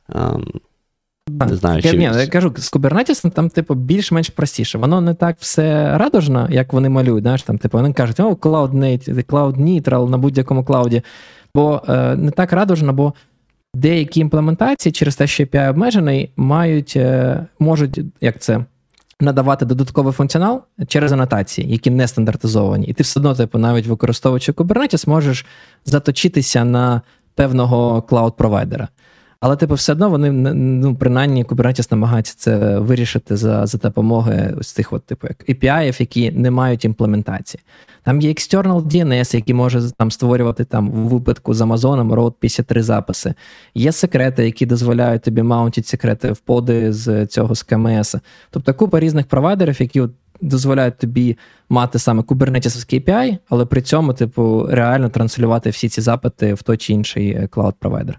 [0.09, 0.55] Um,
[1.29, 1.97] Не знаю, чи...
[1.97, 4.77] Ні, я кажу, з Kubernetes там, типу, більш-менш простіше.
[4.77, 7.23] Воно не так все радужно, як вони малюють.
[7.23, 11.01] Знаєш, там, типу, Вони кажуть, о, Cloud Native, Cloud Neutral на будь-якому клауді.
[11.55, 13.13] Бо е, не так радужно, бо
[13.73, 18.65] деякі імплементації через те, що API обмежений, мають, е, можуть, як це,
[19.19, 22.87] надавати додатковий функціонал через анотації, які не стандартизовані.
[22.87, 25.45] І ти все одно, типу, навіть використовуючи Kubernetes, можеш
[25.85, 27.01] заточитися на
[27.35, 28.87] певного cloud-провайдера.
[29.41, 34.71] Але, типу, все одно вони ну, принаймні Kubernetes намагається це вирішити за за допомогою ось
[34.71, 37.63] цих от, типу, як API, які не мають імплементації.
[38.03, 42.83] Там є external DNS, який може там створювати там в випадку з Amazon Route 53
[42.83, 43.33] записи.
[43.75, 48.15] Є секрети, які дозволяють тобі mount ити секрети в pod и з цього з KMS.
[48.49, 50.11] Тобто купа різних провайдерів, які от
[50.41, 51.37] дозволяють тобі
[51.69, 56.77] мати саме Kubernetes API, але при цьому, типу, реально транслювати всі ці запити в той
[56.77, 58.15] чи інший cloud-провайдер.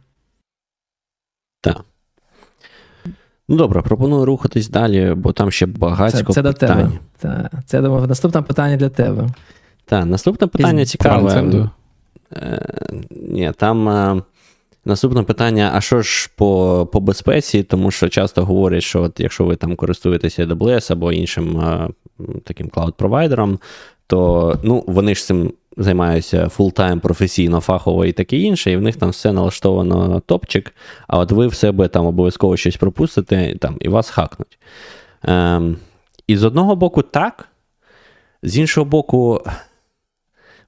[1.61, 1.84] Так.
[3.48, 6.98] Ну, добре, пропоную рухатись далі, бо там ще багатько це, це питань.
[7.22, 7.50] До тебе.
[7.66, 9.28] Це я думаю, наступне питання для тебе.
[9.84, 11.68] Так, наступне питання цікаве.
[12.32, 12.61] Е,
[13.11, 14.22] Ні, там е,
[14.84, 17.62] наступне питання: а що ж по по безпеці?
[17.62, 21.88] Тому що часто говорять, що от якщо ви там користуєтеся AWS або іншим е,
[22.44, 23.58] таким cloud-провайдером,
[24.06, 28.96] то ну, вони ж цим займаються full-time професійно, фахово і таке інше, і в них
[28.96, 30.74] там все налаштовано топчик,
[31.08, 34.58] а от ви в себе там обов'язково щось пропустите там, і вас hack нуть.
[35.22, 35.76] Ем,
[36.26, 37.48] І з одного боку, так,
[38.42, 39.42] з іншого боку.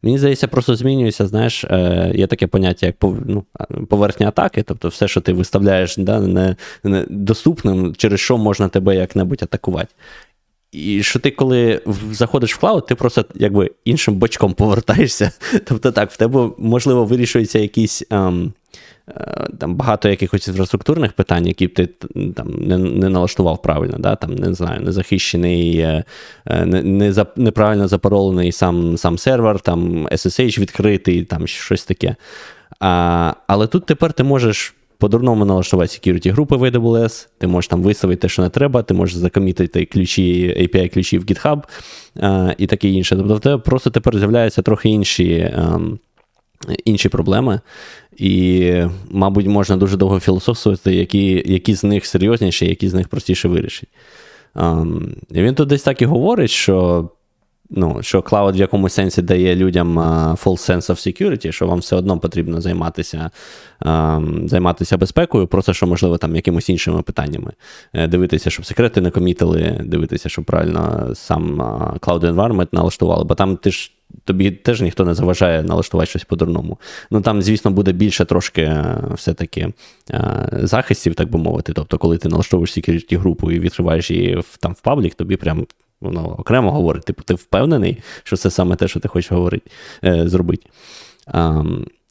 [0.04, 3.44] Мені здається, просто змінюється, знаєш, е, є таке поняття, як ну,
[3.88, 8.96] поверхня атаки, тобто все, що ти виставляєш да, не, не доступним, через що можна тебе
[8.96, 9.94] як-небудь атакувати.
[10.72, 15.30] І що ти, коли заходиш в клауд, ти просто якби іншим бочком повертаєшся.
[15.64, 18.52] Тобто так, в тебе, можливо, вирішується якісь ем,
[19.08, 21.86] е, там багато якихось інфраструктурних питань, які б ти
[22.36, 24.16] там не не налаштував правильно, да?
[24.16, 26.04] там, не знаю, незахищений, е,
[26.46, 32.16] е, не, не за, неправильно запаролений сам сам сервер, там SSH відкритий, там щось таке.
[32.80, 37.82] А, Але тут тепер ти можеш по-дурному налаштувати security групи в AWS, ти можеш там
[37.82, 41.62] виставити те, що не треба, ти можеш закомітити ключі, API ключі в GitHub
[42.20, 43.16] а, і таке інше.
[43.16, 45.52] Тобто в тебе просто тепер з'являються трохи інші.
[45.56, 45.98] А, ем,
[46.84, 47.60] Інші проблеми,
[48.16, 48.72] і,
[49.10, 53.88] мабуть, можна дуже довго філософствувати, які які з них серйозніші, які з них простіше вирішить.
[54.54, 57.08] Um, Він тут десь так і говорить, що
[57.70, 61.96] ну, що клауд в якомусь сенсі дає людям full sense of security, що вам все
[61.96, 63.30] одно потрібно займатися
[64.44, 67.52] займатися безпекою, просто що, можливо, там якимось іншими питаннями.
[67.94, 71.62] Uh, дивитися, щоб секрети не комітили, дивитися, щоб правильно сам
[72.00, 73.92] Cloud Environment налаштували, бо там ти ж.
[74.24, 76.78] Тобі теж ніхто не заважає налаштувати щось по-дурному.
[77.10, 78.84] Ну там, звісно, буде більше трошки
[79.14, 79.72] все-таки
[80.52, 81.72] захистів, так би мовити.
[81.72, 85.66] Тобто, коли ти налаштовуєш security групу і відкриваєш її в, там в паблік, тобі прям
[86.02, 87.04] воно окремо говорить.
[87.04, 89.70] Типу, ти впевнений, що це саме те, що ти хочеш говорити,
[90.04, 90.66] е, зробити.
[91.26, 91.62] А,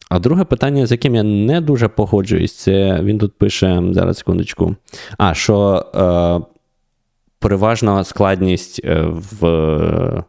[0.10, 4.76] а друге питання, з яким я не дуже погоджуюсь, це він тут пише зараз секундочку.
[5.18, 6.46] А, що е,
[7.40, 9.46] переважна складність е, в.
[9.46, 10.24] Е,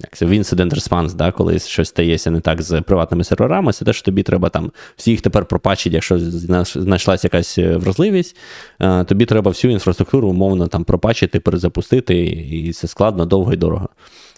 [0.00, 3.84] як це, в інцидент респанс, да, коли щось стається не так з приватними серверами, це
[3.84, 6.18] те, що тобі треба там всіх тепер пропачити, якщо
[6.64, 8.36] знайшлася якась е, вразливість,
[8.80, 13.88] е, тобі треба всю інфраструктуру умовно там пропачити, перезапустити, і це складно, довго і дорого.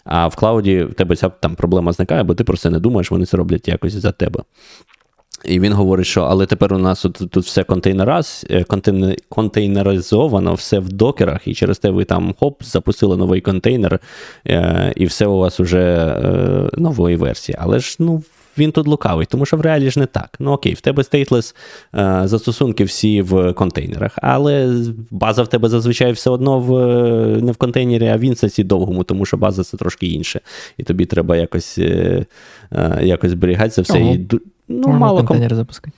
[0.04, 3.11] А в клауді в тебе ця там проблема зникає, бо ти про це не думаєш,
[3.11, 4.42] вони це роблять якось за тебе.
[5.45, 10.55] І він говорить, що але тепер у нас тут, тут все контейнераз, е, контейнер, контейнеризовано,
[10.55, 14.01] все в докерах, і через те ви там хоп, запустили новий контейнер,
[14.47, 17.57] е, і все у вас вже е, нової версії.
[17.61, 18.22] Але ж ну,
[18.59, 20.36] він тут лукавий, тому що в реалі ж не так.
[20.39, 21.55] Ну окей, в тебе stateless
[22.24, 26.72] застосунки всі в контейнерах, але база в тебе зазвичай все одно в,
[27.43, 30.41] не в контейнері, а в instance і довгому, тому що база це трошки інше.
[30.76, 31.78] І тобі треба якось
[33.03, 34.01] якось зберігати це все.
[34.01, 34.28] І
[34.68, 35.96] Ну, Можна мало контейнер запускати.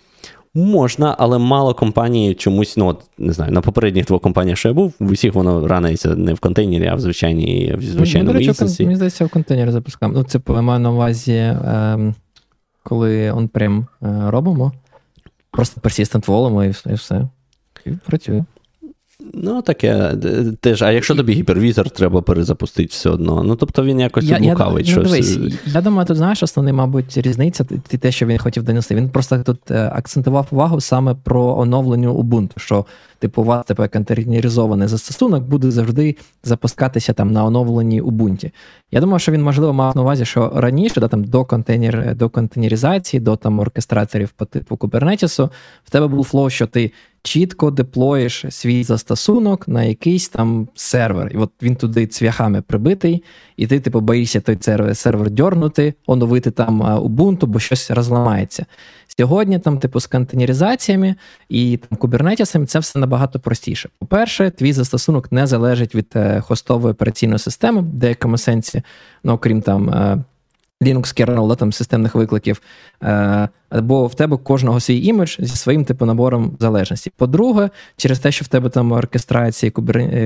[0.55, 4.75] Можна, але мало компаній чомусь, ну от не знаю, на попередніх двох компаніях, що я
[4.75, 8.41] був, в усіх воно run иться не в контейнері, а в звичайній в звичайному ну,
[8.41, 8.83] instance і.
[8.83, 10.19] Мені здається, в контейнер запускаємо.
[10.19, 12.15] Ну, це я маю на увазі, е,
[12.83, 14.73] коли он прям е, робимо.
[15.51, 16.91] Просто persistent волимо і все.
[16.91, 17.29] І все.
[17.87, 18.45] І працює.
[19.35, 20.17] Ну, таке
[20.61, 20.83] теж.
[20.83, 23.43] А якщо тобі гіпервізор треба перезапустити все одно.
[23.43, 24.89] Ну, тобто він якось я, лукавить.
[24.89, 27.65] Я, ну, дивись, я думаю, тут знаєш, основний, мабуть, різниця,
[28.01, 28.95] те, що він хотів донести.
[28.95, 32.87] Він просто тут е, акцентував увагу саме про оновлення Ubuntu, що
[33.21, 38.51] типу, у вас типу, контейнеризований застосунок буде завжди запускатися там на оновленій Ubuntu.
[38.91, 42.29] Я думаю, що він, можливо, мав на увазі, що раніше, да, там, до контейнер, до
[42.29, 45.51] контейнеризації, до там оркестраторів по типу Kubernetes,
[45.85, 46.93] в тебе був flow, що ти
[47.23, 51.33] чітко deploy їш свій застосунок на якийсь там сервер.
[51.35, 53.23] І от він туди цвяхами прибитий,
[53.57, 58.67] і ти, типу, боїшся той сервер, сервер дьорнути, оновити там Ubuntu, бо щось розламається.
[59.19, 61.15] Сьогодні, там, типу, з контейнеризаціями
[61.49, 63.89] і там кубернетісами це все набагато простіше.
[63.99, 68.83] По-перше, твій застосунок не залежить від е, хостової операційної системи, в деякому сенсі,
[69.25, 69.91] ну окрім там.
[69.91, 70.25] Е,
[70.83, 72.63] Linux kernel, да, там системних викликів,
[73.03, 77.13] е, бо в тебе кожного свій імідж зі своїм типу набором залежності.
[77.17, 79.71] По-друге, через те, що в тебе там оркестрації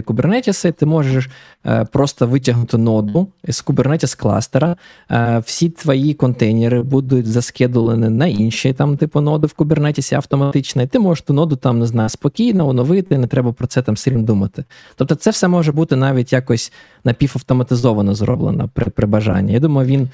[0.05, 1.30] кубернетіси, ти можеш
[1.66, 4.76] е, просто витягнути ноду з Kubernetes кластера.
[5.11, 10.86] Е, всі твої контейнери будуть заскедулені на інші там, типу, ноди в Kubernetes автоматично, і
[10.86, 14.22] ти можеш ту ноду там не знаю, спокійно оновити, не треба про це там сильно
[14.22, 14.64] думати.
[14.97, 16.72] Тобто, це все може бути навіть якось
[17.05, 19.53] напівавтоматизовано зроблено при, при бажанні.
[19.53, 20.09] Я думаю, він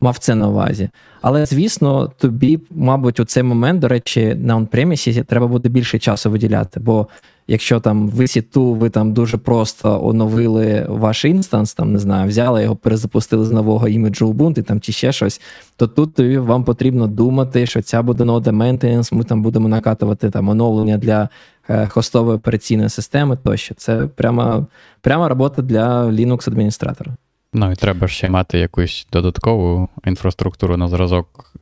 [0.00, 0.88] мав це на увазі.
[1.20, 6.30] Але, звісно, тобі, мабуть, у цей момент, до речі, на он-премісі треба буде більше часу
[6.30, 6.80] виділяти.
[6.80, 7.06] Бо
[7.48, 12.62] якщо там ви сіту, ви там дуже просто оновили ваш інстанс, там не знаю, взяли
[12.62, 15.40] його, перезапустили з нового іміджу Ubuntu там чи ще щось,
[15.76, 20.30] то тут тобі вам потрібно думати, що ця буде нода maintenance, ми там будемо накатувати
[20.30, 21.28] там оновлення для
[21.68, 23.74] е, хостової операційної системи тощо.
[23.74, 24.66] Це прямо,
[25.00, 27.14] прямо робота для Linux-адміністратора.
[27.58, 31.52] Ну і треба ще мати якусь додаткову інфраструктуру на зразок.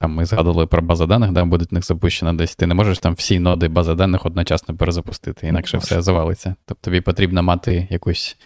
[0.00, 2.56] Там Ми згадували про бази даних, де буде в них запущена десь.
[2.56, 6.54] Ти не можеш там всі ноди бази даних одночасно перезапустити, інакше все завалиться.
[6.64, 8.36] Тобто тобі потрібно мати якусь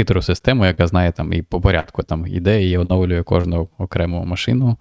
[0.00, 4.78] хитру систему, яка знає там і по порядку там іде і оновлює кожну окрему машину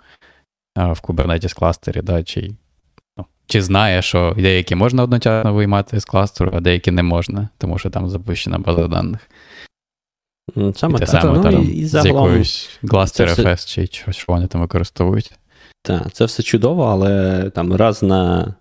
[0.76, 2.52] а, в Kubernetes кластері, да, чи
[3.18, 7.80] ну, чи знає, що деякі можна одночасно виймати з кластеру, а деякі не можна, тому
[7.80, 9.30] що там запущена база даних.
[10.76, 13.68] Саме і те саме ну, там і, з якоюсь Gluster FS все...
[13.68, 15.32] чи щось, що вони там використовують.
[15.82, 18.54] Так, це все чудово, але там раз на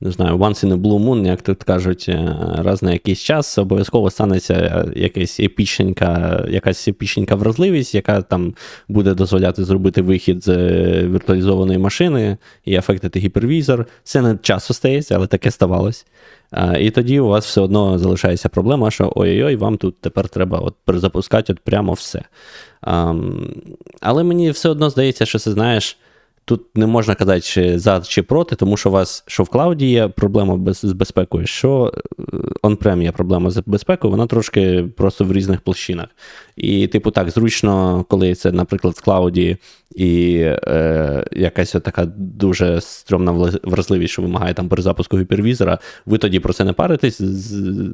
[0.00, 3.58] не знаю, once in a blue moon, як тут кажуть, е, раз на якийсь час
[3.58, 8.54] обов'язково станеться якась епічненька, якась епічненька вразливість, яка там
[8.88, 13.86] буде дозволяти зробити вихід з е, віртуалізованої машини і ефектити гіпервізор.
[14.02, 16.06] Це не часто стається, але таке ставалось.
[16.80, 20.74] І тоді у вас все одно залишається проблема, що ой-ой, вам тут тепер треба от
[20.84, 22.22] перезапускати от прямо все.
[24.00, 25.98] Але мені все одно здається, що це знаєш.
[26.44, 29.90] Тут не можна казати, чи за чи проти, тому що у вас що в клауді
[29.90, 31.92] є проблема без, з безпекою, що
[32.62, 36.06] он-прем є проблема з безпекою, вона трошки просто в різних площинах.
[36.56, 39.56] І, типу, так, зручно, коли це, наприклад, в клауді
[39.94, 43.32] і е, якась така дуже стрьомна
[43.62, 47.22] вразливість, що вимагає там перезапуску гіпервізора, ви тоді про це не паритесь,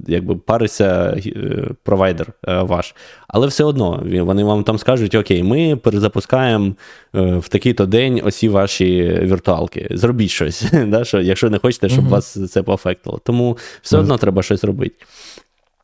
[0.08, 2.94] якби париться е, провайдер е, ваш.
[3.28, 6.74] Але все одно вони вам там скажуть: Окей, ми перезапускаємо
[7.14, 9.88] е, в такий-то день усі ваші віртуалки.
[9.90, 12.10] Зробіть щось, да, що, якщо не хочете, щоб угу.
[12.10, 13.20] вас це поафектило.
[13.24, 14.94] Тому все одно треба щось робити.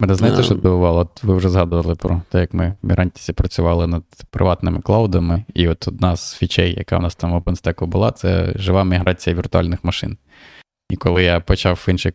[0.00, 0.98] Мене знаєте, що здивувало?
[0.98, 5.68] От ви вже згадували про те, як ми в Мірантісі працювали над приватними клаудами, і
[5.68, 9.84] от одна з фічей, яка в нас там в OpenStack була, це жива міграція віртуальних
[9.84, 10.16] машин.
[10.90, 12.10] І коли я почав в іншій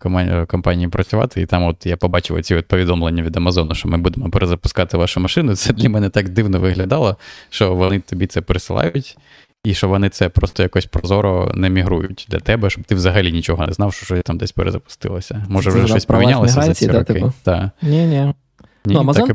[0.47, 4.29] компанії працювати, і там от я побачив ці от повідомлення від Амазону, що ми будемо
[4.29, 7.17] перезапускати вашу машину, це для мене так дивно виглядало,
[7.49, 9.17] що вони тобі це присилають,
[9.63, 13.67] і що вони це просто якось прозоро не мігрують для тебе, щоб ти взагалі нічого
[13.67, 15.45] не знав, що там десь перезапустилося.
[15.49, 17.13] Може, вже щось помінялося за ці да, роки?
[17.13, 17.33] Типу?
[17.81, 18.33] Ні-ні.
[18.85, 19.33] Ну, Amazon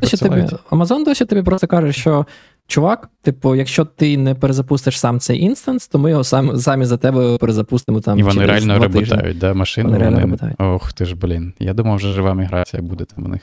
[1.05, 2.27] досі тобі, тобі просто каже, що
[2.67, 6.97] чувак, типу, якщо ти не перезапустиш сам цей інстанс, то ми його самі, самі за
[6.97, 8.19] тебе перезапустимо там.
[8.19, 9.89] І вони реально ребутають, да, машину?
[9.89, 10.57] Вони реально ребутають.
[10.59, 11.53] Ох ти ж, блін.
[11.59, 13.41] Я думав, вже жива міграція буде там у них.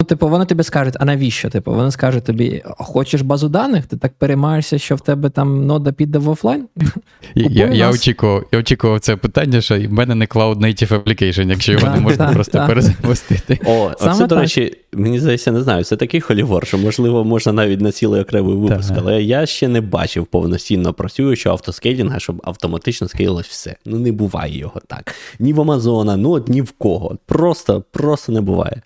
[0.00, 1.50] Ну, типу, вони тобі скажуть, а навіщо?
[1.50, 5.92] Типу, вони скажуть тобі, хочеш базу даних, ти так переймаєшся, що в тебе там нода
[5.92, 6.68] піде в офлайн?
[7.34, 11.72] Я я, очікував я очікував це питання, що в мене не Cloud Native Application, якщо
[11.72, 13.58] його не можна просто перезапустити.
[13.66, 17.80] О, Це, до речі, мені здається, не знаю, це такий холівор, що, можливо, можна навіть
[17.80, 23.46] на цілий окремий випуск, але я ще не бачив повноцінно працюючого автоскейлінга, щоб автоматично скейлилось
[23.46, 23.76] все.
[23.86, 25.14] Ну, не буває його так.
[25.38, 27.18] Ні в Амазона, ну от ні в кого.
[27.26, 28.82] Просто, Просто не буває.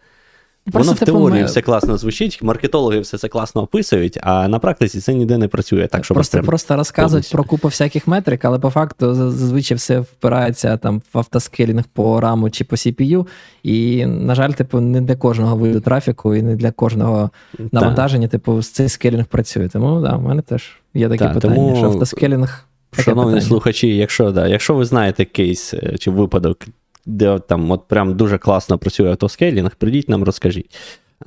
[0.72, 1.46] Воно в теорії ми...
[1.46, 5.86] все класно звучить, маркетологи все це класно описують, а на практиці це ніде не працює.
[5.86, 10.76] Так, що Просто просто розказують про купу всяких метрик, але по факту зазвичай все впирається
[10.76, 13.26] там в автоскелінг по раму чи по CPU.
[13.62, 17.30] І, на жаль, типу, не для кожного виду трафіку і не для кожного
[17.72, 19.68] навантаження, типу, цей скелінг працює.
[19.68, 21.76] Тому да, в мене теж є таке так, питання, тому...
[21.76, 22.66] що автоскелінг.
[22.98, 23.48] Шановні питання.
[23.48, 26.58] слухачі, якщо да, якщо ви знаєте кейс е, чи випадок
[27.06, 30.76] де там от прям дуже класно працює автоскейлінг, прийдіть нам, розкажіть.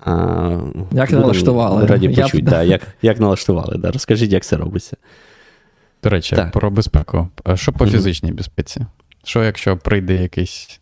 [0.05, 0.59] А,
[0.91, 1.85] Як налаштували?
[1.85, 3.77] Раді почути, да, як як налаштували.
[3.77, 3.91] Да.
[3.91, 4.97] Розкажіть, як це робиться.
[6.03, 6.51] До речі, так.
[6.51, 7.29] про безпеку.
[7.55, 8.85] Що по фізичній безпеці?
[9.23, 10.79] Що, якщо прийде якийсь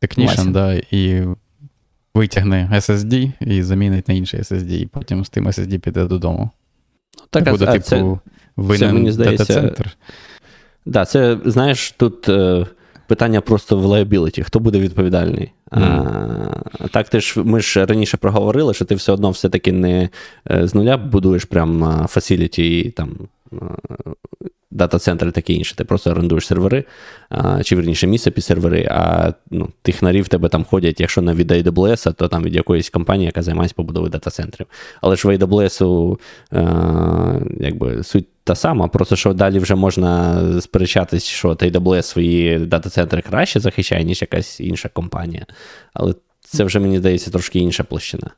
[0.00, 1.22] технішн, да, і
[2.14, 6.50] витягне SSD і замінить на інший SSD, і потім з тим SSD піде додому?
[7.30, 8.18] Так, Буде, а, типу, це,
[8.56, 9.84] винен дата-центр.
[9.84, 9.96] Так,
[10.86, 12.28] да, це, знаєш, тут.
[12.28, 12.66] Е,
[13.12, 15.52] питання просто в liability, хто буде відповідальний.
[15.72, 15.82] Mm.
[16.80, 20.08] А, Так, ти ж ми ж раніше проговорили, що ти все одно все-таки не
[20.50, 23.08] е, з нуля будуєш прям facility і там
[24.72, 25.76] дата-центри таке інше.
[25.76, 26.84] Ти просто орендуєш сервери,
[27.30, 31.34] а, чи верніше місце під сервери, а ну, технарі в тебе там ходять, якщо не
[31.34, 34.66] від AWS, то там від якоїсь компанії, яка займається побудовою дата-центрів.
[35.00, 36.16] Але ж в AWS
[36.50, 43.22] а, якби суть та сама, просто що далі вже можна сперечатись, що AWS свої дата-центри
[43.22, 45.46] краще захищає, ніж якась інша компанія.
[45.94, 48.30] Але це вже, мені здається, трошки інша площина.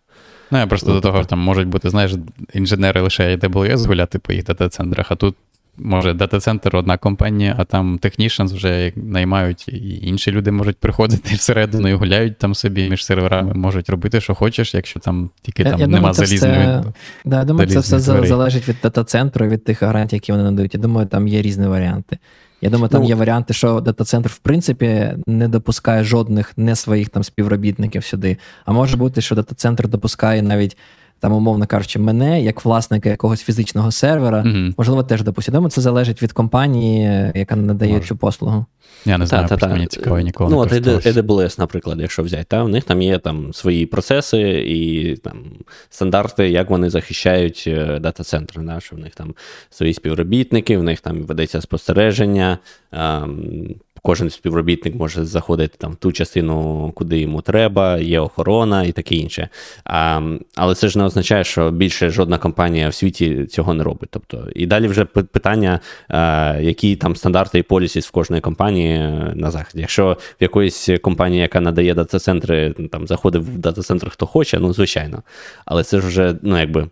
[0.50, 2.12] Ну, я просто до того, що там можуть бути, знаєш,
[2.54, 5.36] інженери лише AWS гуляти по їх дата-центрах, а тут
[5.76, 11.88] може дата-центр одна компанія, а там технішнс вже наймають, і інші люди можуть приходити всередину
[11.88, 15.80] і гуляють там собі між серверами, можуть робити, що хочеш, якщо там тільки я, там
[15.80, 16.54] я нема залізної.
[16.54, 16.82] Все...
[17.24, 18.28] Да, я думаю, це все дверей.
[18.28, 20.74] залежить від дата-центру, від тих гарантій, які вони надають.
[20.74, 22.18] Я думаю, там є різні варіанти.
[22.60, 27.08] Я думаю, там ну, є варіанти, що дата-центр, в принципі, не допускає жодних не своїх
[27.08, 28.36] там співробітників сюди.
[28.64, 30.76] А може бути, що дата-центр допускає навіть
[31.20, 35.68] там, умовно кажучи, мене як власника якогось фізичного сервера, mm можливо, теж допустимо.
[35.68, 38.08] Це залежить від компанії, яка надає Може.
[38.08, 38.66] цю послугу.
[39.06, 40.50] Я не знаю, та, та, мені цікаво ніколи.
[40.50, 45.16] Ну, от AWS, наприклад, якщо взяти, та, в них там є там свої процеси і
[45.16, 45.42] там
[45.90, 48.62] стандарти, як вони захищають е, дата-центри.
[48.62, 49.34] Да, що в них там
[49.70, 52.58] свої співробітники, в них там ведеться спостереження.
[52.92, 53.74] Ем,
[54.04, 59.14] кожен співробітник може заходити там в ту частину, куди йому треба, є охорона і таке
[59.14, 59.48] інше.
[59.84, 60.20] А,
[60.54, 64.08] Але це ж не означає, що більше жодна компанія в світі цього не робить.
[64.12, 68.98] Тобто, І далі вже питання, а, які там стандарти і полісіс в кожної компанії
[69.34, 69.80] на заході.
[69.80, 75.22] Якщо в якоїсь компанії, яка надає дата-центри, там заходить в дата-центр хто хоче, ну звичайно.
[75.64, 76.88] Але це ж вже, ну якби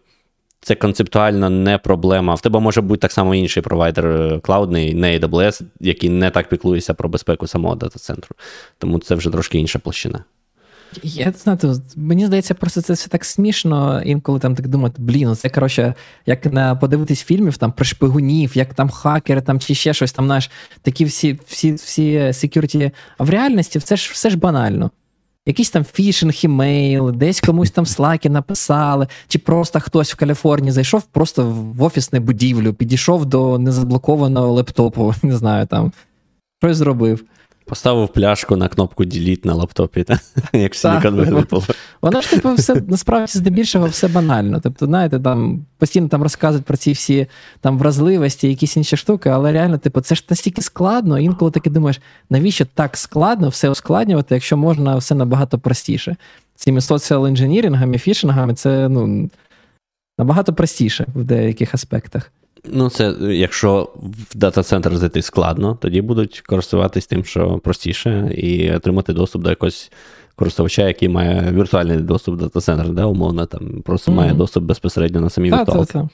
[0.62, 2.34] це концептуально не проблема.
[2.34, 6.48] В тебе може бути так само інший провайдер е, клаудний, не AWS, який не так
[6.48, 8.36] піклується про безпеку самого дата-центру.
[8.78, 10.24] Тому це вже трошки інша площина.
[11.02, 11.58] Я знаю,
[11.96, 15.94] мені здається, просто це все так смішно, інколи там так думати, блін, ну це коротше,
[16.26, 20.26] як на подивитись фільмів там про шпигунів, як там хакери там чи ще щось, там
[20.26, 20.50] знаєш,
[20.82, 22.90] такі всі всі, всі security.
[23.18, 24.90] А в реальності все ж все ж банально
[25.46, 31.02] якийсь там фішинг, імейл, десь комусь там слаки написали, чи просто хтось в Каліфорнії зайшов
[31.02, 35.92] просто в офісну будівлю, підійшов до незаблокованого лептопу, не знаю там,
[36.62, 37.24] щось зробив.
[37.64, 40.20] Поставив пляшку на кнопку Delete на лаптопі, та?
[40.52, 41.64] як Silicon випало.
[42.02, 44.60] Воно ж типу, все насправді здебільшого все банально.
[44.62, 47.26] Тобто, знаєте, там постійно там розказують про ці всі
[47.60, 52.00] там вразливості, якісь інші штуки, але реально, типу, це ж настільки складно, інколи таки думаєш,
[52.30, 56.16] навіщо так складно все ускладнювати, якщо можна все набагато простіше.
[56.54, 59.30] Цими соціал інженірингами, фішингами це ну,
[60.18, 62.32] набагато простіше в деяких аспектах.
[62.64, 63.88] Ну, це якщо
[64.30, 69.92] в дата-центр зайти складно, тоді будуть користуватись тим, що простіше, і отримати доступ до якогось
[70.36, 74.14] користувача, який має віртуальний доступ до дата-центру, да, умовно, там просто mm-hmm.
[74.14, 76.08] має доступ безпосередньо на самі віртуалки.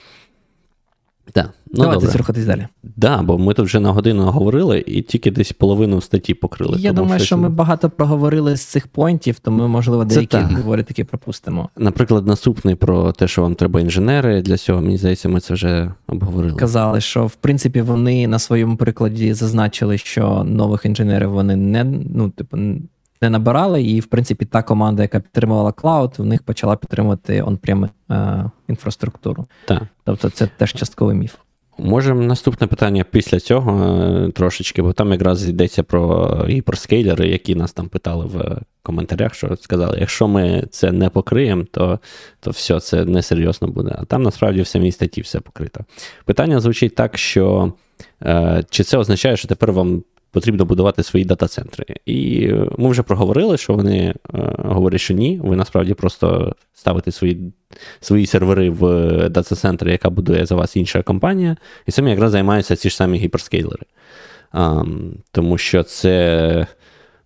[1.34, 1.50] Да.
[1.72, 2.18] Ну, Давайте добре.
[2.18, 2.60] рухатись далі.
[2.60, 6.76] Так, да, бо ми тут вже на годину говорили і тільки десь половину статті покрили.
[6.78, 10.82] Я тому, думаю, що, що ми багато проговорили з цих понтів, тому, можливо, деякі говори
[10.82, 11.68] таки пропустимо.
[11.76, 15.92] Наприклад, наступний про те, що вам треба інженери для цього, мені здається, ми це вже
[16.06, 16.58] обговорили.
[16.58, 22.30] Казали, що в принципі вони на своєму прикладі зазначили, що нових інженерів вони не ну,
[22.30, 22.56] типу,
[23.22, 27.88] не набирали, і в принципі та команда, яка підтримувала клауд, в них почала підтримувати он-прем
[28.68, 29.46] інфраструктуру.
[29.64, 29.82] Так.
[30.04, 31.34] Тобто це теж частковий міф.
[31.78, 37.72] Можемо наступне питання після цього е, трошечки, бо там якраз йдеться про гіперскейлери, які нас
[37.72, 41.98] там питали в коментарях, що сказали, якщо ми це не покриємо, то
[42.40, 43.96] то все це несерйозно буде.
[43.98, 45.80] А там насправді в самій статті все покрито.
[46.24, 47.72] Питання звучить так, що
[48.22, 51.84] е, чи це означає, що тепер вам потрібно будувати свої дата-центри.
[52.06, 54.14] І е, ми вже проговорили, що вони е,
[54.58, 57.52] говорять, що ні, ви насправді просто ставите свої
[58.00, 58.82] свої сервери в
[59.28, 61.56] дата-центри, яка будує за вас інша компанія,
[61.86, 63.82] і цим якраз займаються ці ж самі гіперскейлери.
[64.54, 66.66] Um, тому що це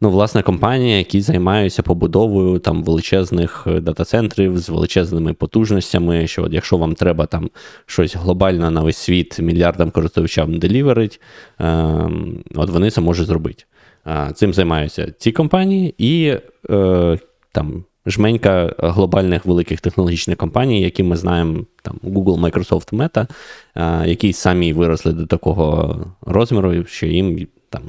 [0.03, 6.27] ну, власне, компанії, які займаються побудовою там величезних е, дата-центрів з величезними потужностями.
[6.27, 7.51] Що от якщо вам треба там
[7.87, 11.21] щось глобально на весь світ мільярдам користувачам деліверить,
[11.61, 12.11] е,
[12.55, 13.65] от вони це можуть зробити.
[14.35, 16.37] Цим займаються ці компанії і
[16.71, 17.19] е,
[17.53, 23.27] там жменька глобальних великих технологічних компаній, які ми знаємо, там Google, Microsoft, Meta,
[24.07, 27.83] які самі виросли до такого розміру, що їм там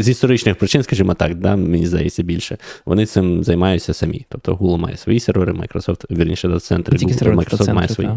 [0.00, 2.58] з історичних причин, скажімо так, да, мені здається більше.
[2.86, 4.26] Вони цим займаються самі.
[4.28, 8.10] Тобто Google має свої сервери, Microsoft, вірніше дата-центри, Google, Microsoft має свої.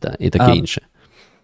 [0.00, 0.80] Так, і таке а, інше.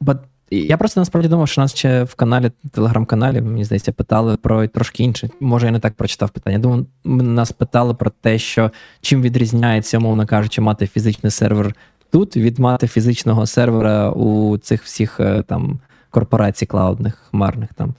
[0.00, 0.18] But
[0.50, 5.04] я просто насправді думав, що нас ще в каналі, телеграм-каналі, мені здається, питали про трошки
[5.04, 5.30] інше.
[5.40, 6.58] Може, я не так прочитав питання.
[6.58, 11.74] Думаю, нас питали про те, що чим відрізняється, умовно кажучи, мати фізичний сервер
[12.10, 15.80] тут від мати фізичного сервера у цих всіх е, там
[16.10, 17.94] корпорацій клаудних, хмарних там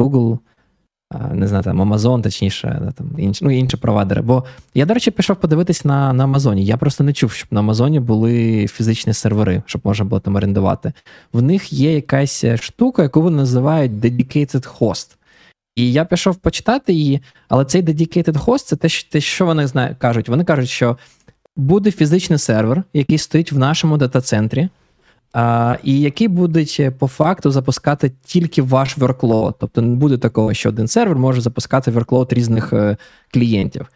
[0.00, 0.38] Google,
[1.32, 4.22] не знаю, там Amazon, точніше, там інші, ну, інші провайдери.
[4.22, 4.44] Бо
[4.74, 6.64] я, до речі, пішов подивитись на на Амазоні.
[6.64, 10.92] Я просто не чув, щоб на Амазоні були фізичні сервери, щоб можна було там орендувати.
[11.32, 15.16] В них є якась штука, яку вони називають Dedicated Host.
[15.76, 19.98] І я пішов почитати її, але цей Dedicated Host це те, те що вони знають,
[19.98, 20.28] кажуть.
[20.28, 20.96] Вони кажуть, що
[21.56, 24.68] буде фізичний сервер, який стоїть в нашому дата-центрі
[25.84, 29.54] І які будуть по факту запускати тільки ваш workload.
[29.58, 32.96] Тобто не буде такого, що один сервер може запускати workload різних е,
[33.32, 33.86] клієнтів.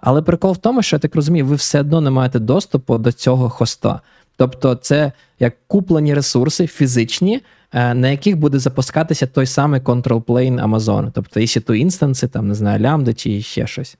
[0.00, 3.12] Але прикол в тому, що я так розумію, ви все одно не маєте доступу до
[3.12, 4.00] цього хоста.
[4.36, 7.40] Тобто, це як куплені ресурси фізичні,
[7.72, 11.10] е, на яких буде запускатися той самий control plane Amazon.
[11.14, 13.96] Тобто, якщо то інстанси, там не знаю, лямбда чи ще щось.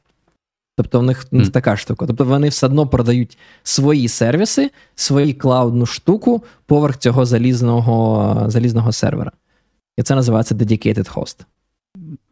[0.82, 1.50] Тобто в них mm.
[1.50, 2.06] така штука.
[2.06, 9.32] Тобто вони все одно продають свої сервіси, свою клаудну штуку поверх цього залізного залізного сервера.
[9.96, 11.36] І це називається Dedicated Host.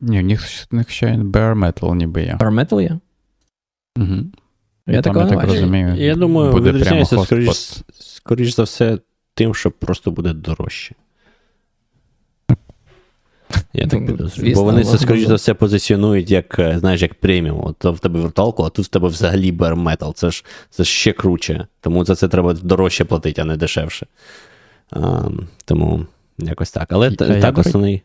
[0.00, 2.36] Ні, в них, в них ще bare metal ніби є.
[2.40, 2.98] Bare metal є?
[3.98, 4.16] Угу.
[4.86, 5.94] Я, там, я так розумію.
[5.94, 8.98] Я думаю, буде відрізняється, скоріш, скоріш за все,
[9.34, 10.94] тим, що просто буде дорожче.
[13.72, 14.54] Я так підозрюю.
[14.54, 17.60] Бо вони це, скоріш за все, позиціонують як, е, знаєш, як преміум.
[17.64, 20.12] От в тебе віртуалку, а тут в тебе взагалі metal.
[20.14, 21.66] Це ж це ще круче.
[21.80, 24.06] Тому за це треба дорожче платити, а не дешевше.
[24.90, 25.22] А,
[25.64, 26.06] Тому
[26.38, 26.92] якось так.
[26.92, 28.02] Але я, так я основний.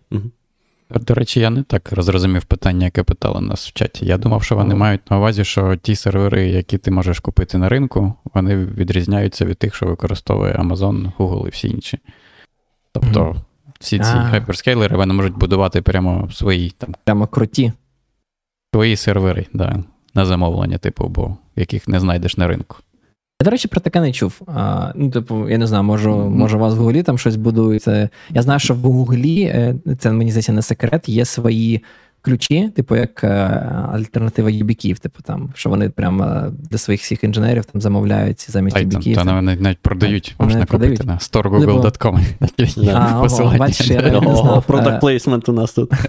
[0.90, 4.06] До речі, я не так зрозумів питання, яке питали нас в чаті.
[4.06, 7.70] Я думав, що вони мають на увазі, що ті сервери, які ти можеш купити на
[7.70, 12.00] ринку, вони відрізняються від тих, що використовує Amazon, Google і всі інші.
[12.92, 13.36] Тобто
[13.84, 16.96] всі ці хайперскейлери вони можуть будувати прямо свої там.
[17.04, 17.72] Прямо круті.
[18.74, 19.84] Свої сервери, да,
[20.16, 22.78] на замовлення, типу, бо яких не знайдеш на ринку.
[23.42, 24.42] Я, до речі, про таке не чув.
[24.48, 28.10] А, Ну, типу, я не знаю, може, може у вас в Гуглі там щось будується.
[28.30, 31.84] Я знаю, що в Гуглі, е, це мені здається не секрет, є свої
[32.24, 33.28] ключі, типу, як е,
[33.94, 39.16] альтернатива юбіків, типу там, що вони прямо для своїх всіх інженерів там замовляють замість юбіків.
[39.16, 42.20] Та вони навіть продають, можна купити на store.google.com.
[44.68, 45.92] Product placement у нас тут.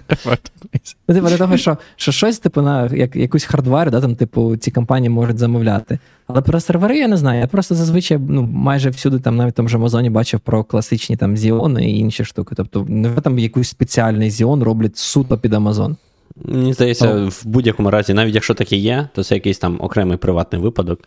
[1.07, 4.57] Ну, типу, для того, що що щось, типу, на як, якусь хардвар, да, там, типу,
[4.57, 5.99] ці компанії можуть замовляти.
[6.27, 7.39] Але про сервери я не знаю.
[7.39, 11.17] Я просто зазвичай ну, майже всюди, там, навіть в тому ж Амазоні, бачив про класичні
[11.17, 12.55] там Xeon і інші штуки.
[12.57, 15.97] Тобто, не там якийсь спеціальний Xeon роблять суто під Амазон.
[16.35, 17.29] Мені здається, oh.
[17.29, 20.99] в будь-якому разі, навіть якщо таке є, то це якийсь там окремий приватний випадок.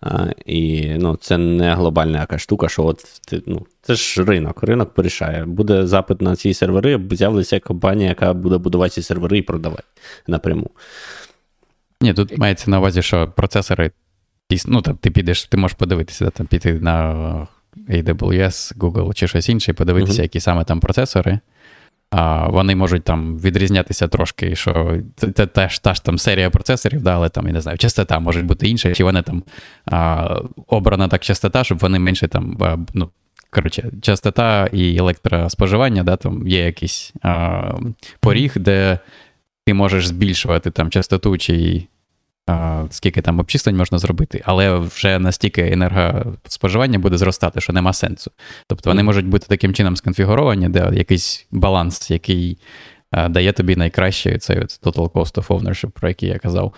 [0.00, 3.04] А, І ну, це не глобальна яка штука, що от
[3.46, 5.44] ну, це ж ринок, ринок порішає.
[5.44, 9.82] Буде запит на ці сервери, з'явиться компанія, яка буде будувати ці сервери і продавати
[10.26, 10.70] напряму.
[12.00, 13.90] Ні, тут мається на увазі, що процесори,
[14.66, 17.14] ну, там, ти підеш, ти можеш подивитися, там, піти на
[17.88, 20.22] AWS, Google чи щось інше, і подивитися, uh-huh.
[20.22, 21.38] які саме там процесори.
[22.48, 27.28] Вони можуть там відрізнятися трошки, що це теж та ж там серія процесорів, да, але
[27.28, 29.42] там, я не знаю, частота може бути інша, чи вона там
[29.86, 30.28] а,
[30.66, 32.56] обрана так частота, щоб вони менше там.
[32.60, 33.10] А, ну,
[33.50, 37.72] Коротше, частота і електроспоживання, да, там є якийсь а,
[38.20, 38.98] поріг, де
[39.66, 41.86] ти можеш збільшувати там частоту чи
[42.90, 48.30] скільки там обчислень можна зробити, але вже настільки енергоспоживання буде зростати, що нема сенсу.
[48.66, 52.58] Тобто вони можуть бути таким чином сконфігуровані, де якийсь баланс, який
[53.28, 56.74] дає тобі найкраще цей total cost of ownership, про який я казав.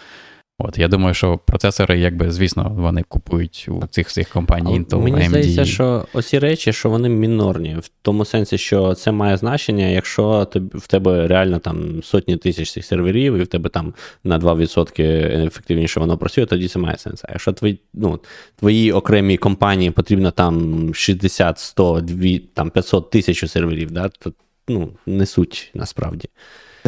[0.60, 5.16] От, Я думаю, що процесори, якби, звісно, вони купують у цих всіх компаній Intel, Мені
[5.16, 5.28] AMD.
[5.28, 10.48] здається, що оці речі, що вони мінорні, в тому сенсі, що це має значення, якщо
[10.74, 13.94] в тебе реально там сотні тисяч цих серверів, і в тебе там
[14.24, 17.24] на 2% ефективніше воно працює, тоді це має сенс.
[17.24, 18.20] А якщо твої, ну,
[18.56, 24.32] твої окремі компанії потрібно там 60, 100, 2, там 500 тисяч серверів, да, то
[24.68, 26.28] ну, не суть насправді.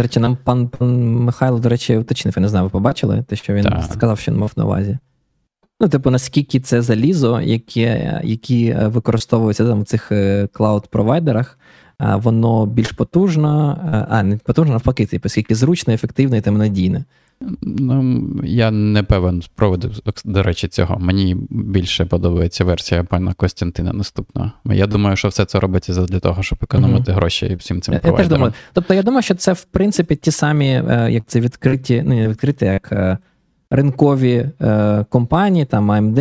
[0.01, 3.37] До речі, нам пан пан Михайло, до речі, уточнив, я не знаю, ви побачили те,
[3.37, 3.85] що він так.
[3.93, 4.99] сказав, що він мав на увазі.
[5.81, 10.13] Ну, типу, наскільки це залізо, яке, які використовуються там в цих
[10.53, 11.59] клауд-провайдерах,
[11.99, 13.79] воно більш потужно,
[14.11, 17.05] а не потужно, навпаки, типу, скільки зручно, ефективно і там надійне.
[17.63, 19.91] Ну, Я не певен з проводу,
[20.25, 20.99] до речі, цього.
[20.99, 24.53] Мені більше подобається версія пана Костянтина наступного.
[24.65, 27.15] Я думаю, що все це робиться для того, щоб економити mm-hmm.
[27.15, 28.19] гроші всім цим провайдерам.
[28.19, 28.53] Я теж думаю.
[28.73, 32.29] Тобто, я думаю, що це, в принципі, ті самі, е, як це відкриті, ну, не
[32.29, 33.19] відкриті, як е,
[33.71, 36.19] ринкові е, компанії, там AMD,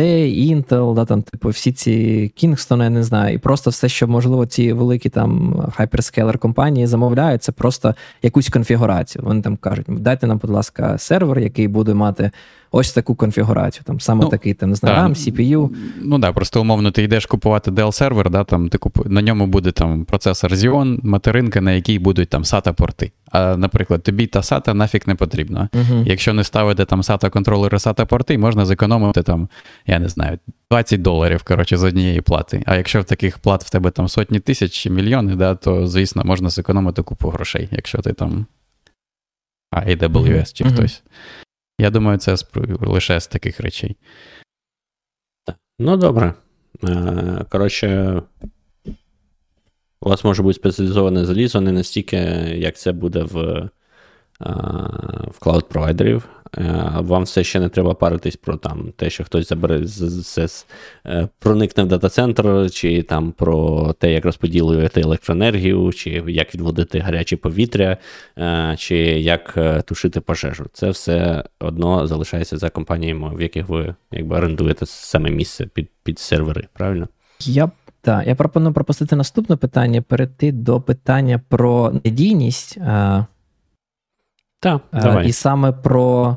[0.54, 4.46] Intel, да, там, типу, всі ці Kingston, я не знаю, і просто все, що можливо,
[4.46, 9.24] ці великі там hyperscaler компанії замовляють, це просто якусь конфігурацію.
[9.24, 12.30] Вони там кажуть, дайте нам, будь ласка, сервер, який буде мати
[12.70, 13.84] ось таку конфігурацію.
[13.86, 15.70] Там саме ну, такий там не знаю, RAM, CPU.
[16.00, 19.04] Ну да, просто умовно, ти йдеш купувати Dell сервер, да, там ти купу...
[19.06, 23.12] на ньому буде там процесор Xeon, материнка, на якій будуть там SATA порти.
[23.32, 25.68] А, наприклад, тобі та SATA нафіг не потрібна.
[25.72, 26.06] Uh-huh.
[26.06, 29.48] Якщо не ставити там SATA контролери, SATA порти, можна зекономити там,
[29.86, 30.38] я не знаю,
[30.70, 32.62] 20 доларів коротше, з однієї плати.
[32.66, 36.22] А якщо в таких плат в тебе там сотні тисяч чи мільйони, да, то звісно
[36.24, 38.46] можна зекономити купу грошей, якщо ти там
[39.72, 40.52] AWS uh-huh.
[40.52, 41.02] чи хтось.
[41.80, 42.36] Я думаю, це
[42.80, 43.96] лише з таких речей.
[45.78, 46.34] Ну, добре.
[46.84, 48.22] Е, коротше,
[50.00, 52.16] у вас може бути спеціалізоване залізо не настільки,
[52.56, 53.70] як це буде в е,
[55.30, 56.22] в клауд-провайдерів.
[56.58, 60.48] Е, вам все ще не треба паритись про там те, що хтось забере все
[61.38, 67.96] проникне в дата-центр, чи там про те, як розподілювати електроенергію, чи як відводити гаряче повітря,
[68.38, 70.66] е, чи як е, тушити пожежу.
[70.72, 76.18] Це все одно залишається за компаніями, в яких ви якби орендуєте саме місце під під
[76.18, 77.08] сервери, правильно?
[77.40, 77.70] Я
[78.02, 82.78] так, я пропоную пропустити наступне питання, перейти до питання про надійність.
[84.60, 85.28] Так, давай.
[85.28, 86.36] І саме про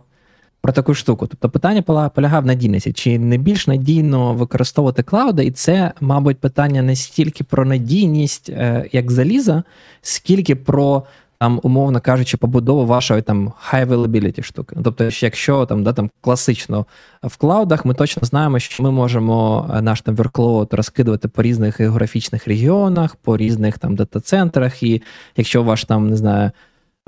[0.61, 1.27] про таку штуку.
[1.27, 2.93] Тобто питання полягає в надійності.
[2.93, 5.45] Чи не більш надійно використовувати клауди?
[5.45, 9.63] І це, мабуть, питання не стільки про надійність, е, як заліза,
[10.01, 11.03] скільки про.
[11.39, 14.75] Там, умовно кажучи, побудову вашої там high availability штуки.
[14.83, 16.85] Тобто, якщо там да, там класично
[17.23, 21.79] в клаудах, ми точно знаємо, що ми можемо е, наш там workload розкидувати по різних
[21.79, 25.01] географічних регіонах, по різних там дата-центрах, і
[25.37, 26.51] якщо ваш там не знаю.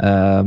[0.01, 0.45] Е,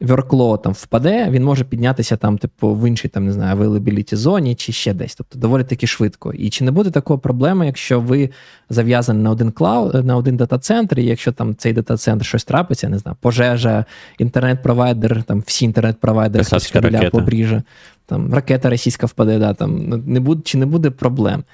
[0.00, 4.54] worker там впаде, він може піднятися там, типу, в іншій там, не знаю, availability зоні
[4.54, 5.14] чи ще десь.
[5.14, 6.32] Тобто доволі таки швидко.
[6.32, 8.30] І чи не буде такої проблеми, якщо ви
[8.70, 12.98] зав'язані на один cloud, на один дата-центр, і якщо там цей дата-центр щось трапиться, не
[12.98, 13.84] знаю, пожежа,
[14.18, 17.62] інтернет-провайдер, там всі інтернет-провайдери кабеля поріже,
[18.06, 21.44] там ракета російська впаде, да, там не буде, чи не буде проблем.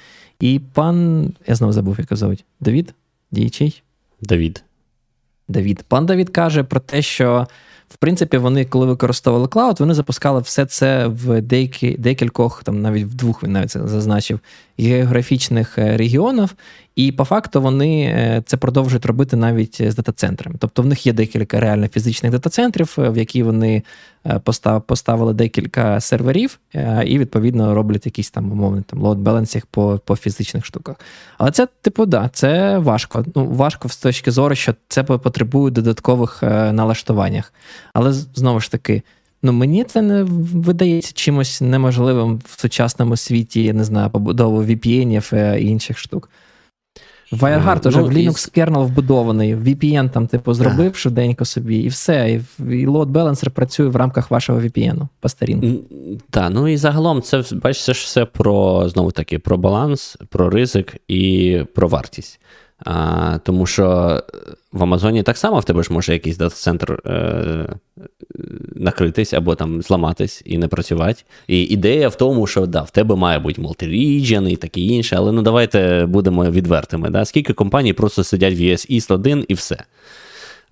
[0.40, 2.94] І пан, я знову забув, як звуть, Девід?
[3.30, 3.82] Діячий?
[4.20, 4.64] Давід.
[5.48, 5.84] Давід.
[5.88, 7.46] Пан Давід каже про те, що.
[7.92, 13.04] В принципі, вони, коли використовували клауд, вони запускали все це в деякі, декількох, там навіть
[13.04, 14.40] в двох він навіть зазначив,
[14.78, 16.50] географічних регіонів, регіонах,
[16.96, 20.56] і по факту вони е, це продовжують робити навіть з дата-центрами.
[20.58, 23.82] Тобто в них є декілька реально фізичних дата-центрів, е, в які вони
[24.86, 26.58] поставили декілька серверів,
[27.06, 30.96] і відповідно роблять якісь там умовний там balancing по по фізичних штуках.
[31.38, 33.24] Але це, типу, да, це важко.
[33.34, 36.42] Ну, важко з точки зору, що це потребує додаткових
[36.72, 37.52] налаштуваннях.
[37.92, 39.02] Але знову ж таки.
[39.42, 45.36] Ну, мені це не видається чимось неможливим в сучасному світі, я не знаю, побудову VPN
[45.36, 46.28] е, і інших штук.
[47.32, 52.30] WireGuard уже ну, в Linux kernel вбудований, VPN там, типу, зробив швиденько собі, і все.
[52.30, 55.66] І, і load balancer працює в рамках вашого VPN по старінку.
[56.30, 60.50] Так, ну і загалом це бачиш, це ж все про знову таки про баланс, про
[60.50, 62.40] ризик і про вартість.
[62.84, 64.20] А, Тому що
[64.72, 67.68] в Амазоні так само в тебе ж може якийсь дата-центр е,
[68.74, 71.22] накритись або там зламатись і не працювати.
[71.46, 75.32] І ідея в тому, що да, в тебе має бути multi-region і таке інше, але
[75.32, 77.10] ну давайте будемо відвертими.
[77.10, 77.24] Да?
[77.24, 79.84] Скільки компаній просто сидять в ES East 1 і все.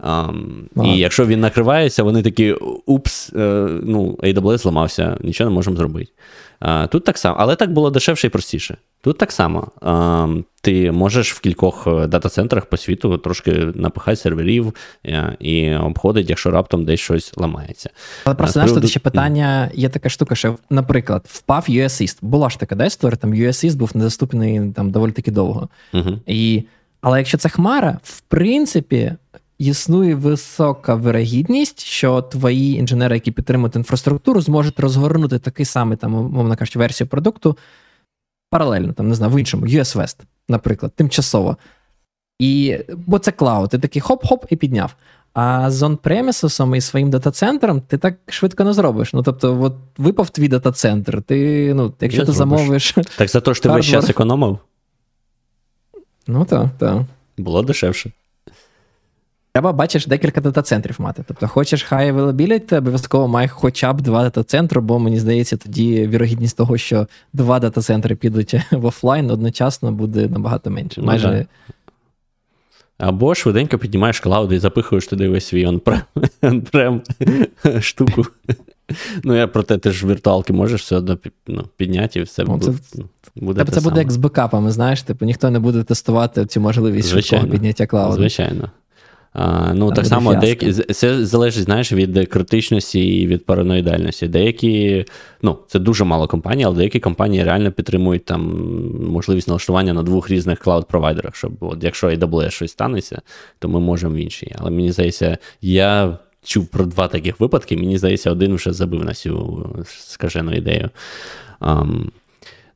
[0.05, 2.53] Um, і якщо він накривається, вони такі
[2.87, 6.13] упс, е, ну, AWS зламався, нічого не можемо зробити.
[6.61, 8.77] Uh, тут так само, але так було дешевше і простіше.
[9.03, 9.69] Тут так само.
[9.81, 14.75] Uh, ти можеш в кількох е, дата-центрах по світу трошки напихати серверів
[15.05, 17.91] uh, і обходити, якщо раптом десь щось ламається.
[18.25, 18.83] Але просто знаєш, приводу...
[18.83, 22.19] тут ще питання: є така штука, що, наприклад, впав US East.
[22.23, 25.69] Була ж така да, історія, там US East був недоступний там доволі таки довго.
[25.95, 26.19] Uh-huh.
[26.27, 26.63] І,
[27.01, 29.13] Але якщо це Хмара, в принципі
[29.61, 36.57] існує висока вирогідність, що твої інженери, які підтримують інфраструктуру, зможуть розгорнути такий самий, там, мовно
[36.57, 37.59] кажучи, версію продукту
[38.51, 40.17] паралельно, там, не знаю, в іншому, US West,
[40.49, 41.57] наприклад, тимчасово.
[42.39, 44.97] І, Бо це cloud, ти такий хоп-хоп і підняв.
[45.33, 49.13] А з on-premises ом і своїм дата-центром ти так швидко не зробиш.
[49.13, 52.95] Ну, тобто, от випав твій дата-центр, ти, ну, якщо ти замовиш.
[53.17, 54.59] Так за те, що ти весь час економив?
[56.27, 57.03] Ну так, так.
[57.39, 58.13] Було дешевше.
[59.53, 61.25] Треба, бачиш, декілька дата-центрів мати.
[61.29, 66.57] Тобто, хочеш high availability, обов'язково має хоча б два дата-центри, бо мені здається, тоді вірогідність
[66.57, 71.01] того, що два дата-центри підуть в офлайн одночасно, буде набагато менше.
[71.01, 71.47] Ну, Майже.
[72.99, 75.67] Або швиденько піднімаєш клауди і запихуєш туди весь свій
[76.43, 77.03] он-прем,
[77.81, 78.27] штуку.
[79.25, 82.79] Ну, я проте ти ж віртуалки можеш все одно ну, підняти і все Ну, буде,
[82.91, 83.03] це-
[83.37, 87.09] буде те це буде як з бекапами, знаєш, типу ніхто не буде тестувати цю можливість
[87.09, 88.17] швидкого підняття клауду.
[88.17, 88.71] Звичайно.
[89.33, 94.29] А, ну, так само, деякі, це залежить, знаєш, від критичності і від параноїдальності.
[94.29, 95.05] Деякі,
[95.43, 100.31] ну, це дуже мало компаній, але деякі компанії реально підтримують там можливість налаштування на двох
[100.31, 103.23] різних клауд-провайдерах, щоб от, якщо AWS щось станеться,
[103.59, 104.55] то ми можемо в іншій.
[104.59, 109.15] Але мені здається, я чув про два таких випадки, мені здається, один вже забив на
[109.15, 110.91] цю скажену ідею.
[111.61, 112.11] Ам,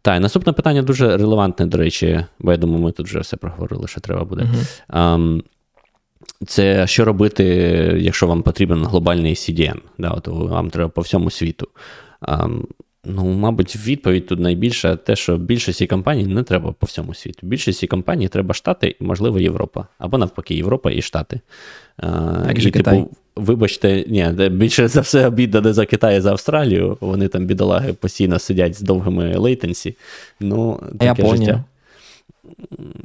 [0.03, 3.37] так, і наступне питання дуже релевантне, до речі, бо я думаю, ми тут вже все
[3.37, 4.49] проговорили, що треба буде.
[4.89, 5.43] Мгм.
[6.47, 7.45] Це що робити,
[8.01, 11.69] якщо вам потрібен глобальний CDN, да, от вам треба по всьому світу.
[12.21, 12.67] Ам,
[13.05, 17.47] ну, мабуть, відповідь тут найбільша те, що більшості компаній не треба по всьому світу.
[17.47, 19.87] Більшості компаній треба Штати і, можливо, Європа.
[19.99, 21.41] Або навпаки, Європа і Штати.
[21.97, 22.99] А, і, же Китай.
[22.99, 26.99] типу, вибачте, ні, більше за все обідно не за Китай, а за Австралію.
[27.01, 29.97] Вони там, бідолаги, постійно сидять з довгими latency.
[30.41, 31.37] Ну, таке Японія.
[31.37, 31.65] життя.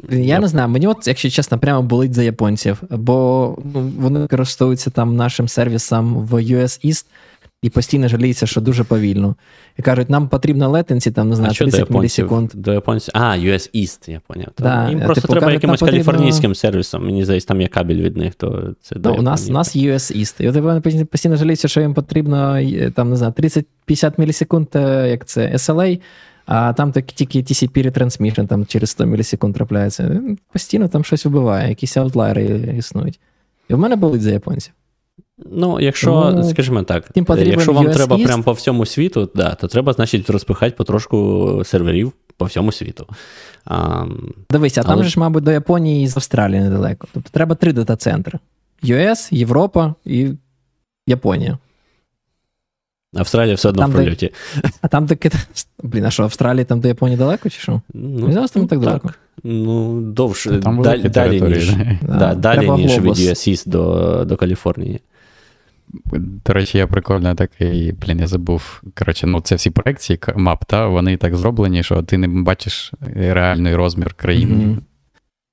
[0.09, 4.89] Я не знаю, мені, от, якщо чесно, прямо болить за японців, бо ну, вони користуються
[4.89, 7.05] там нашим сервісом в US East
[7.61, 9.35] і постійно жаліються, що дуже повільно.
[9.77, 12.51] І кажуть, нам потрібно летенці, там, не знаю, а що до 30 мілісекунд.
[12.53, 13.11] До японців.
[13.17, 14.47] А, US East, я поняв.
[14.57, 17.05] Да, Їм е, просто типу, треба кажуть, якимось потрібно- каліфорнійським сервісом.
[17.05, 20.17] Мені здається, там є кабель від них, то це Ну, у нас, у нас US
[20.17, 20.43] East.
[20.43, 24.67] І от вони постійно- постійно жаліються, що їм потрібно е, там, не знаю, 30-50 мілісекунд,
[24.75, 25.99] е, як це, SLA,
[26.51, 30.21] а там так, тільки TCP retransmission там через 100 мілісекунд трапляється.
[30.53, 33.19] Постійно там щось вбиває, якісь аутлайери існують.
[33.69, 34.73] І в мене болить за японців.
[35.51, 38.25] Ну, якщо, Ну, скажімо так, якщо вам US треба East.
[38.25, 43.07] прямо по всьому світу, да, то треба, значить, розпихати потрошку серверів по всьому світу.
[43.65, 44.05] А,
[44.49, 47.07] Дивись, а там же ж, мабуть, до Японії і з Австралії недалеко.
[47.13, 48.39] Тобто треба три дата-центри:
[48.83, 50.29] US, Європа і
[51.07, 51.57] Японія.
[53.15, 54.29] Австралія все одно Там, в де-
[54.81, 55.31] А там таки.
[55.83, 57.81] Блін, а що, Австралія там до Японії далеко, чи що?
[57.93, 58.87] Ну, Мені здалося, там так так.
[58.87, 59.11] далеко.
[59.43, 62.15] Ну, довше, Там далі, далі, ніж, да.
[62.17, 63.19] да, далі, ніж від глобус.
[63.19, 65.01] US East до, до Каліфорнії.
[66.45, 68.81] До речі, я прикольно такий, блін, я забув.
[68.97, 73.75] Коротше, ну це всі проекції мап, та вони так зроблені, що ти не бачиш реальний
[73.75, 74.81] розмір країни, Мгм.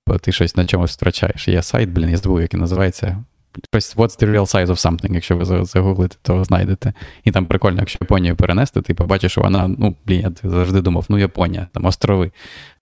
[0.06, 1.48] бо ти щось на чомусь втрачаєш.
[1.48, 3.24] Є сайт, блін, я забув, як він називається.
[3.72, 6.92] Щось What's the real size of something, якщо ви загуглите, то знайдете.
[7.24, 11.06] І там прикольно, якщо Японію перенести, ти побачиш, що вона, ну, блін, я завжди думав,
[11.08, 12.30] ну Японія, там острови.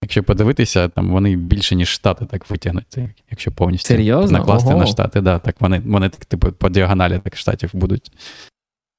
[0.03, 4.39] Якщо подивитися, там вони більше, ніж штати так витягнуті, якщо повністю Серйозно?
[4.39, 4.79] накласти Ого.
[4.79, 8.13] на штати, да, так вони, вони так, типу, по діагоналі так штатів будуть.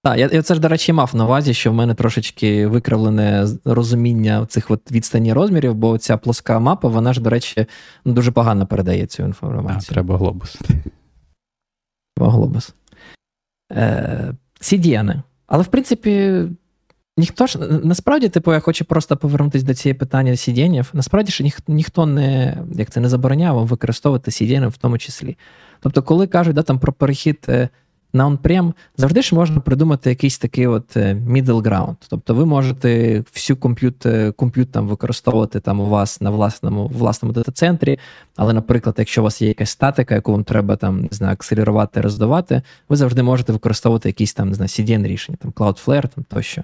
[0.03, 3.47] Так, я, я це ж, до речі, мав на увазі, що в мене трошечки викривлене
[3.65, 7.65] розуміння цих от відстані розмірів, бо ця плоска мапа, вона ж, до речі,
[8.05, 9.93] ну, дуже погано передає цю А, інформацію.
[9.93, 10.57] треба глобус.
[12.23, 12.73] Глобус.
[13.71, 15.21] Е, CDN.
[15.47, 16.43] Але, в принципі,
[17.17, 20.85] ніхто ж насправді, типу, я хочу просто повернутися до цієї питання CDN.
[20.93, 25.37] Насправді ж ніх, ніхто не, як це, не забороняв використовувати CDN в тому числі.
[25.79, 27.69] Тобто, коли кажуть да, там, про перехід е,
[28.15, 31.95] на on-prem, завжди ж можна придумати якийсь такий от е, middle ground.
[32.09, 37.33] Тобто ви можете всю комп'ют, е, комп'ют там використовувати там у вас на власному, власному
[37.33, 37.99] дата-центрі,
[38.35, 42.01] але, наприклад, якщо у вас є якась статика, яку вам треба там, не знаю, акселерувати,
[42.01, 46.63] роздавати, ви завжди можете використовувати якісь там, не знаю, CDN рішення, там Cloudflare там тощо.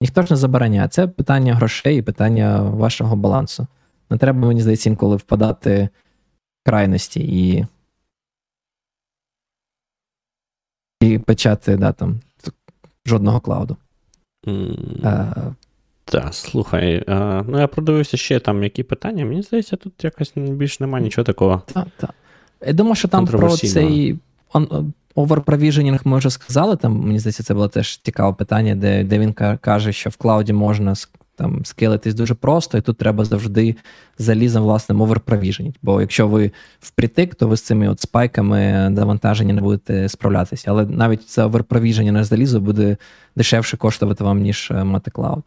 [0.00, 0.88] Ніхто ж не забороняє.
[0.88, 3.66] Це питання грошей і питання вашого балансу.
[4.10, 5.88] Не треба, мені здається, інколи впадати
[6.62, 7.66] в крайності і.
[11.02, 12.20] І почати, да, там,
[13.06, 13.76] жодного клауду.
[14.48, 15.26] М, Е,
[16.04, 19.24] Так, слухай, а, ну я продивився ще там які питання.
[19.24, 21.62] Мені здається, тут якось більш немає нічого такого.
[21.72, 22.10] Так, так.
[22.66, 24.18] Я думаю, що там про цей
[25.14, 26.76] overprovisioning ми вже сказали.
[26.76, 30.46] Там, мені здається, це було теж цікаве питання, де, де він каже, що в cloud
[30.46, 30.94] і можна
[31.36, 33.76] там scale итись дуже просто, і тут треба завжди
[34.18, 35.76] залізом власним overprovision іть.
[35.82, 36.50] Бо якщо ви
[36.80, 40.70] впритик, то ви з цими от spike ами навантаження не будете справлятися.
[40.70, 42.96] Але навіть це overprovision ення на залізо буде
[43.36, 45.44] дешевше коштувати вам, ніж е, мати cloud.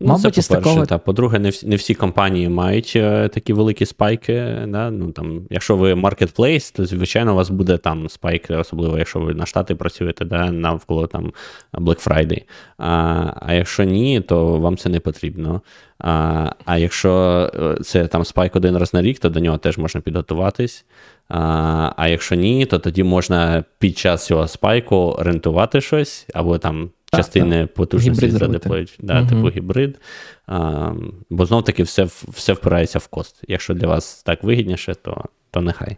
[0.00, 0.86] Ну, Мабуть, це, по-перше, такого...
[0.86, 4.58] та, по-друге, не всі, не всі компанії мають е, такі великі spike и.
[4.68, 4.90] Да?
[4.90, 9.20] Ну, там, Якщо ви marketplace, то звичайно у вас буде там spike и, особливо якщо
[9.20, 10.50] ви на штати працюєте да?
[10.50, 11.32] навколо там
[11.72, 12.42] Black Friday.
[12.78, 15.62] А а якщо ні, то вам це не потрібно.
[15.98, 17.12] А а якщо
[17.54, 20.84] е, це там spike один раз на рік, то до нього теж можна підготуватись.
[21.28, 26.58] А а якщо ні, то тоді можна під час цього спайку rent увати щось або
[26.58, 29.28] там частини так, потужності за deploy їть, да, угу.
[29.28, 29.98] типу гібрид.
[30.46, 30.92] А,
[31.30, 33.42] Бо знов таки все все впирається в cost.
[33.48, 35.96] Якщо для вас так вигідніше, то, то нехай.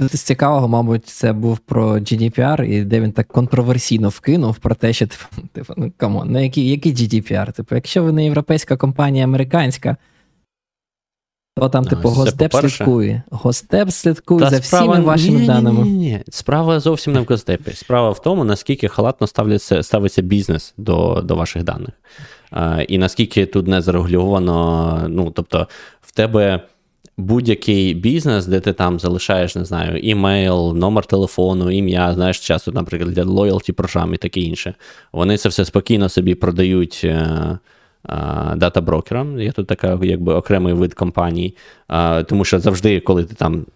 [0.00, 4.92] З цікавого, мабуть, це був про GDPR, і де він так контроверсійно вкинув про те,
[4.92, 7.52] що типу, типу ну come on, ну який який GDPR?
[7.52, 9.96] Типу, якщо ви не європейська компанія американська,
[11.60, 13.22] то там, типу, Госдеп слідкує.
[13.30, 14.92] Госдеп слідкує Та за справа...
[14.92, 15.82] всіми вашими ні, даними.
[15.82, 16.22] Ні, ні, ні.
[16.28, 17.72] Справа зовсім не в Госдепі.
[17.72, 21.90] Справа в тому, наскільки халатно ставиться ставиться бізнес до до ваших даних.
[22.50, 25.68] А, І наскільки тут не зарегульовано, ну, тобто,
[26.02, 26.60] в тебе.
[27.18, 33.14] Будь-який бізнес, де ти там залишаєш, не знаю, імейл, номер телефону, ім'я, знаєш, часто, наприклад,
[33.14, 34.74] для лоялті програм і таке інше.
[35.12, 37.06] Вони це все спокійно собі продають
[38.08, 39.40] е, дата-брокерам.
[39.40, 41.56] Є тут така, якби окремий вид компаній,
[42.26, 43.66] тому що завжди, коли ти там.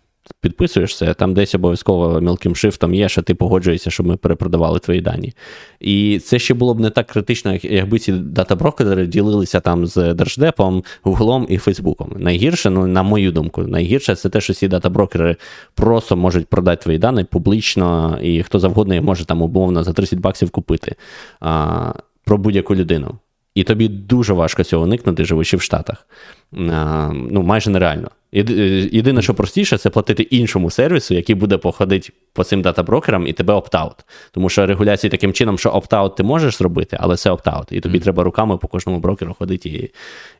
[0.40, 5.32] Підписуєшся, там десь обов'язково мілким шрифтом є, що ти погоджуєшся, щоб ми перепродавали твої дані.
[5.80, 10.84] І це ще було б не так критично, якби ці дата-брокери ділилися там з Держдепом,
[11.02, 12.12] Гуглом і Фейсбуком.
[12.16, 15.36] Найгірше, ну, на мою думку, найгірше це те, що ці дата-брокери
[15.74, 20.50] просто можуть продати твої дані публічно, і хто завгодно може там умовно за 30 баксів
[20.50, 20.94] купити
[21.40, 21.92] а,
[22.24, 23.18] про будь-яку людину.
[23.60, 26.06] І тобі дуже важко цього уникнути, живучи в Штатах.
[26.52, 28.10] Ну, майже нереально.
[28.32, 33.32] Єдине, що простіше, це платити іншому сервісу, який буде походити по цим data-broker ам і
[33.32, 34.04] тебе opt-out.
[34.32, 37.64] Тому що регуляції таким чином, що opt-out ти можеш зробити, але це opt-out.
[37.70, 38.02] І тобі mm.
[38.02, 39.68] треба руками по кожному брокеру ходити.
[39.68, 39.90] І,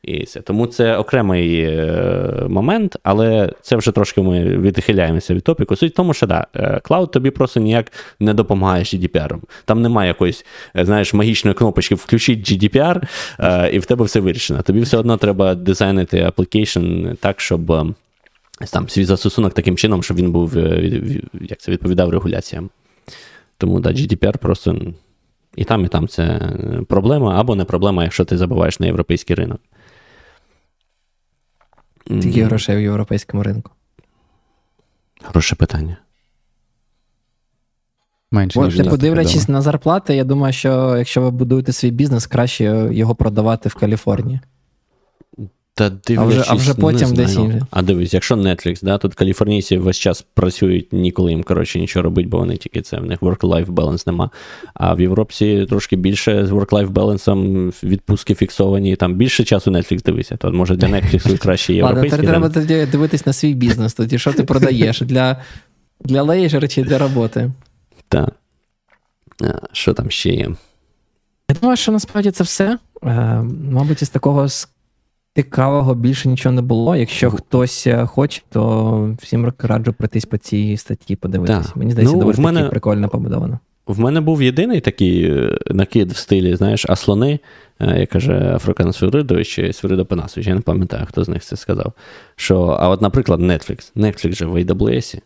[0.03, 0.41] і це.
[0.41, 5.77] Тому це окремий е, момент, але це вже трошки ми відхиляємося від топіку.
[5.77, 9.37] Суть в тому, що да, е, cloud тобі просто ніяк не допомагає GDPR.
[9.65, 10.45] Там немає якоїсь,
[10.77, 13.03] е, знаєш, магічної кнопочки Включіть GDPR,
[13.73, 14.63] і в тебе все вирішено.
[14.63, 17.80] Тобі все одно треба design ити application так, щоб
[18.73, 21.01] там свій застосунок таким чином, щоб він був е,
[21.41, 22.71] як це відповідав регуляціям.
[23.59, 24.77] Тому да, GDPR просто
[25.57, 26.53] і там, і там це
[26.89, 29.61] проблема або не проблема, якщо ти забуваєш на європейський ринок.
[32.07, 33.71] Скільки грошей в європейському ринку?
[35.23, 35.97] Хороше питання.
[38.33, 42.89] Менше, От, типу, дивлячись на зарплати, я думаю, що якщо ви будуєте свій бізнес, краще
[42.93, 44.41] його продавати в Каліфорнії.
[45.75, 47.67] Та а вже а вже потім десь інше.
[47.71, 52.29] А дивись, якщо Netflix, да, тут каліфорнійці весь час працюють, ніколи їм коротше нічого робити,
[52.29, 54.31] бо вони тільки це в них work-life balance нема.
[54.75, 60.37] А в Європі трошки більше з work-life balance, відпустки фіксовані, там більше часу Netflix дивися.
[60.37, 62.11] То може для Netflix краще європейський.
[62.11, 63.95] Ладно, треба тоді дивитись на свій бізнес.
[63.95, 65.01] Тоді що ти продаєш?
[65.01, 65.37] Для
[66.05, 67.51] для лейжера чи для роботи?
[68.09, 68.31] Так.
[69.73, 70.49] Що там ще є?
[71.51, 72.79] Я думаю, що насправді це все.
[73.03, 74.47] Е, мабуть, із такого
[75.37, 76.97] Цікавого більше нічого не було.
[76.97, 81.73] Якщо хтось е, хоче, то всім раджу пройтись по цій статті, подивитися.
[81.75, 81.79] Да.
[81.79, 82.63] Мені здається, ну, доволі мене...
[82.63, 83.59] прикольно побудовано.
[83.87, 87.39] В мене був єдиний такий е, накид в стилі, знаєш, аслони,
[87.81, 91.57] е, як каже Африкан Свиридович чи Свирид Опанасович, я не пам'ятаю, хто з них це
[91.57, 91.93] сказав.
[92.37, 93.93] Що, А от, наприклад, Netflix.
[93.97, 95.21] Netflix же в AWS.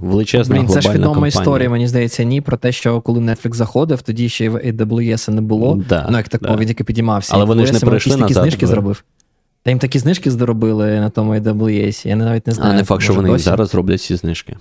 [0.00, 1.28] Величезна Блін, це ж відома компанія.
[1.28, 5.40] історія, мені здається, ні, про те, що коли Netflix заходив, тоді ще в AWS не
[5.40, 5.82] було.
[5.88, 6.60] Да, ну, як такого, да.
[6.60, 7.32] він тільки підіймався.
[7.34, 8.42] Але вони ж не перейшли назад.
[8.42, 9.04] знижки зробив.
[9.64, 12.72] Та їм такі знижки зробили на тому AWS, я навіть не знаю.
[12.72, 13.44] А не факт, що вони досі.
[13.44, 14.56] зараз роблять ці знижки.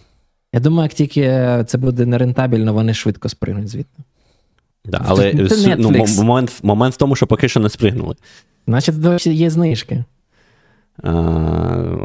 [0.53, 1.21] Я думаю, як тільки
[1.67, 4.03] це буде нерентабельно, вони швидко спригнуть звідти.
[4.85, 5.34] Да, але
[5.77, 8.15] ну, момент момент в тому, що поки що не спригнули.
[8.67, 10.03] Значить, є знижки.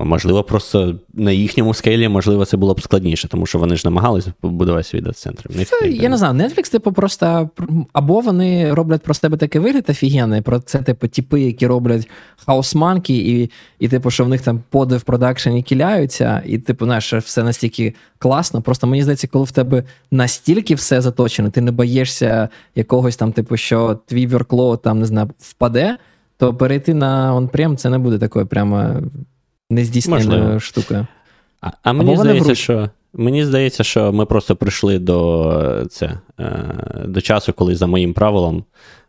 [0.05, 4.33] Можливо, просто на їхньому скелі, можливо, це було б складніше, тому що вони ж намагалися
[4.41, 5.51] побудувати свій дата-центр.
[5.89, 7.51] Я не знаю, Netflix, типу, просто
[7.93, 12.09] або вони роблять про себе такий вигляд офігенний, про це, типу, типи, які роблять
[12.47, 17.13] хаусманки, і, і, типу, що в них там поди в продакшені кіляються, і, типу, знаєш,
[17.13, 18.63] все настільки класно.
[18.63, 23.57] Просто мені здається, коли в тебе настільки все заточено, ти не боїшся якогось там, типу,
[23.57, 25.97] що твій верклоуд там, не знаю, впаде
[26.39, 28.95] то перейти на on-prem це не буде такою прямо
[29.71, 31.07] нездійсненою штукою.
[31.61, 36.75] А, а мені здається, що мені здається, що ми просто прийшли до це, е,
[37.05, 38.65] до часу, коли за моїм правилом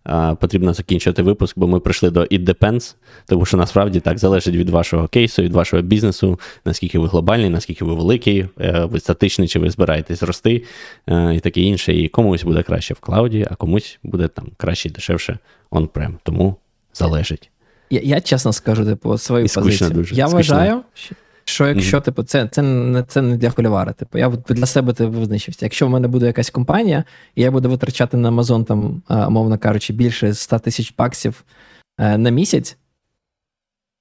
[0.07, 2.95] е, потрібно закінчити випуск, бо ми прийшли до It Depends,
[3.27, 7.85] тому що насправді так залежить від вашого кейсу, від вашого бізнесу, наскільки ви глобальний, наскільки
[7.85, 10.63] ви великий, е, ви статичний, чи ви збираєтесь рости
[11.07, 11.93] і таке інше.
[11.93, 15.37] І комусь буде краще в клауді, а комусь буде там краще і дешевше
[15.71, 16.13] on-prem.
[16.23, 16.55] Тому
[16.93, 17.51] залежить.
[17.89, 19.89] Я, я чесно скажу, типу, свою І позицію.
[19.89, 20.55] дуже, я скучно.
[20.55, 20.81] вважаю,
[21.43, 23.93] що якщо, типу, це, це, не, це не для холівара.
[23.93, 25.65] Типу, я для себе типу, визначився.
[25.65, 27.03] Якщо в мене буде якась компанія,
[27.35, 31.43] і я буду витрачати на Amazon, там, а, умовно кажучи, більше 100 тисяч баксів
[31.99, 32.77] е, на місяць,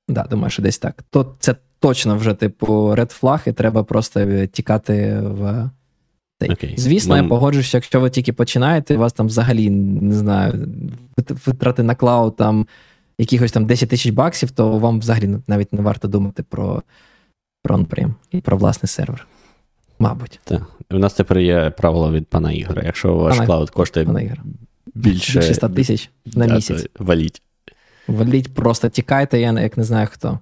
[0.09, 4.21] да, думаю, що десь так, то це точно вже, типу, red flag, і треба просто
[4.21, 5.71] е, тікати в.
[6.41, 6.75] Окей.
[6.79, 10.69] Звісно, Нам- я погоджуюсь, якщо ви тільки починаєте, у вас там взагалі не знаю,
[11.47, 12.67] витрати на cloud там
[13.19, 16.83] якихось там 10 тисяч баксів, то вам взагалі навіть не варто думати про,
[17.63, 17.87] про
[18.31, 19.27] і про власний сервер.
[19.99, 20.63] Мабуть, Так.
[20.91, 22.83] У нас тепер є правило від пана Ігоря.
[22.85, 24.39] Якщо ваш Пане- cloud коштує Ігор.
[24.95, 26.87] більше, Більше 100 тисяч на да, місяць.
[26.93, 27.43] то валіть.
[28.09, 30.39] Валіть, просто тікайте, я як не знаю хто.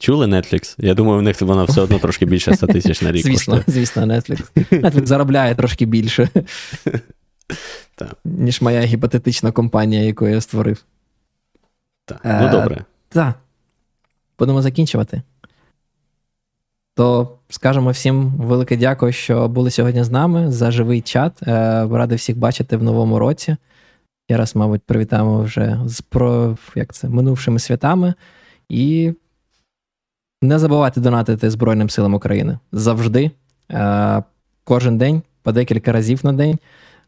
[0.00, 0.74] Чули Netflix?
[0.78, 3.74] Я думаю, у них вона все одно трошки більше 100 тисяч на рік Звісно, коштує.
[3.74, 4.42] звісно, Netflix.
[4.80, 6.28] Netflix заробляє трошки більше,
[7.94, 8.16] Так.
[8.24, 10.84] ніж моя гіпотетична компанія, яку я створив.
[12.04, 12.20] Так.
[12.24, 12.84] Е, Ну добре.
[13.08, 13.34] Так.
[14.38, 15.22] Будемо закінчувати.
[16.96, 21.42] То скажемо всім велике дякую, що були сьогодні з нами за живий чат.
[21.42, 23.56] Е, Радий всіх бачити в новому році.
[24.30, 28.14] Ще раз, мабуть, привітаємо вже з про, як це, минувшими святами.
[28.68, 29.12] І
[30.42, 33.30] не забувайте донатити Збройним силам України завжди.
[33.70, 34.22] Е,
[34.64, 36.58] Кожен день, по декілька разів на день.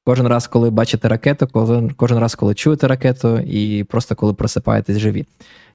[0.05, 4.99] Кожен раз, коли бачите ракету, кожен, кожен раз, коли чуєте ракету, і просто коли просипаєтесь
[4.99, 5.27] живі.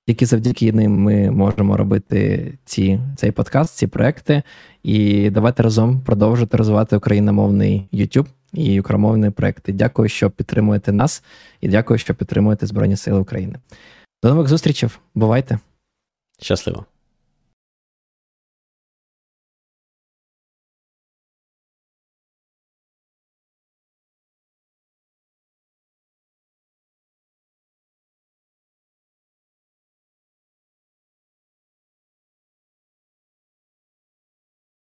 [0.08, 4.44] Тільки завдяки ним ми можемо робити ці, цей подкаст, ці проекти,
[4.84, 9.74] і давайте разом продовжувати розвивати україномовний YouTube і україномовні проекти.
[9.74, 11.24] Дякую, що підтримуєте нас,
[11.62, 13.56] і дякую, що підтримуєте Збройні Сили України.
[14.24, 14.90] До нових зустрічей.
[15.16, 15.60] Бувайте!
[16.42, 16.86] Щасливо.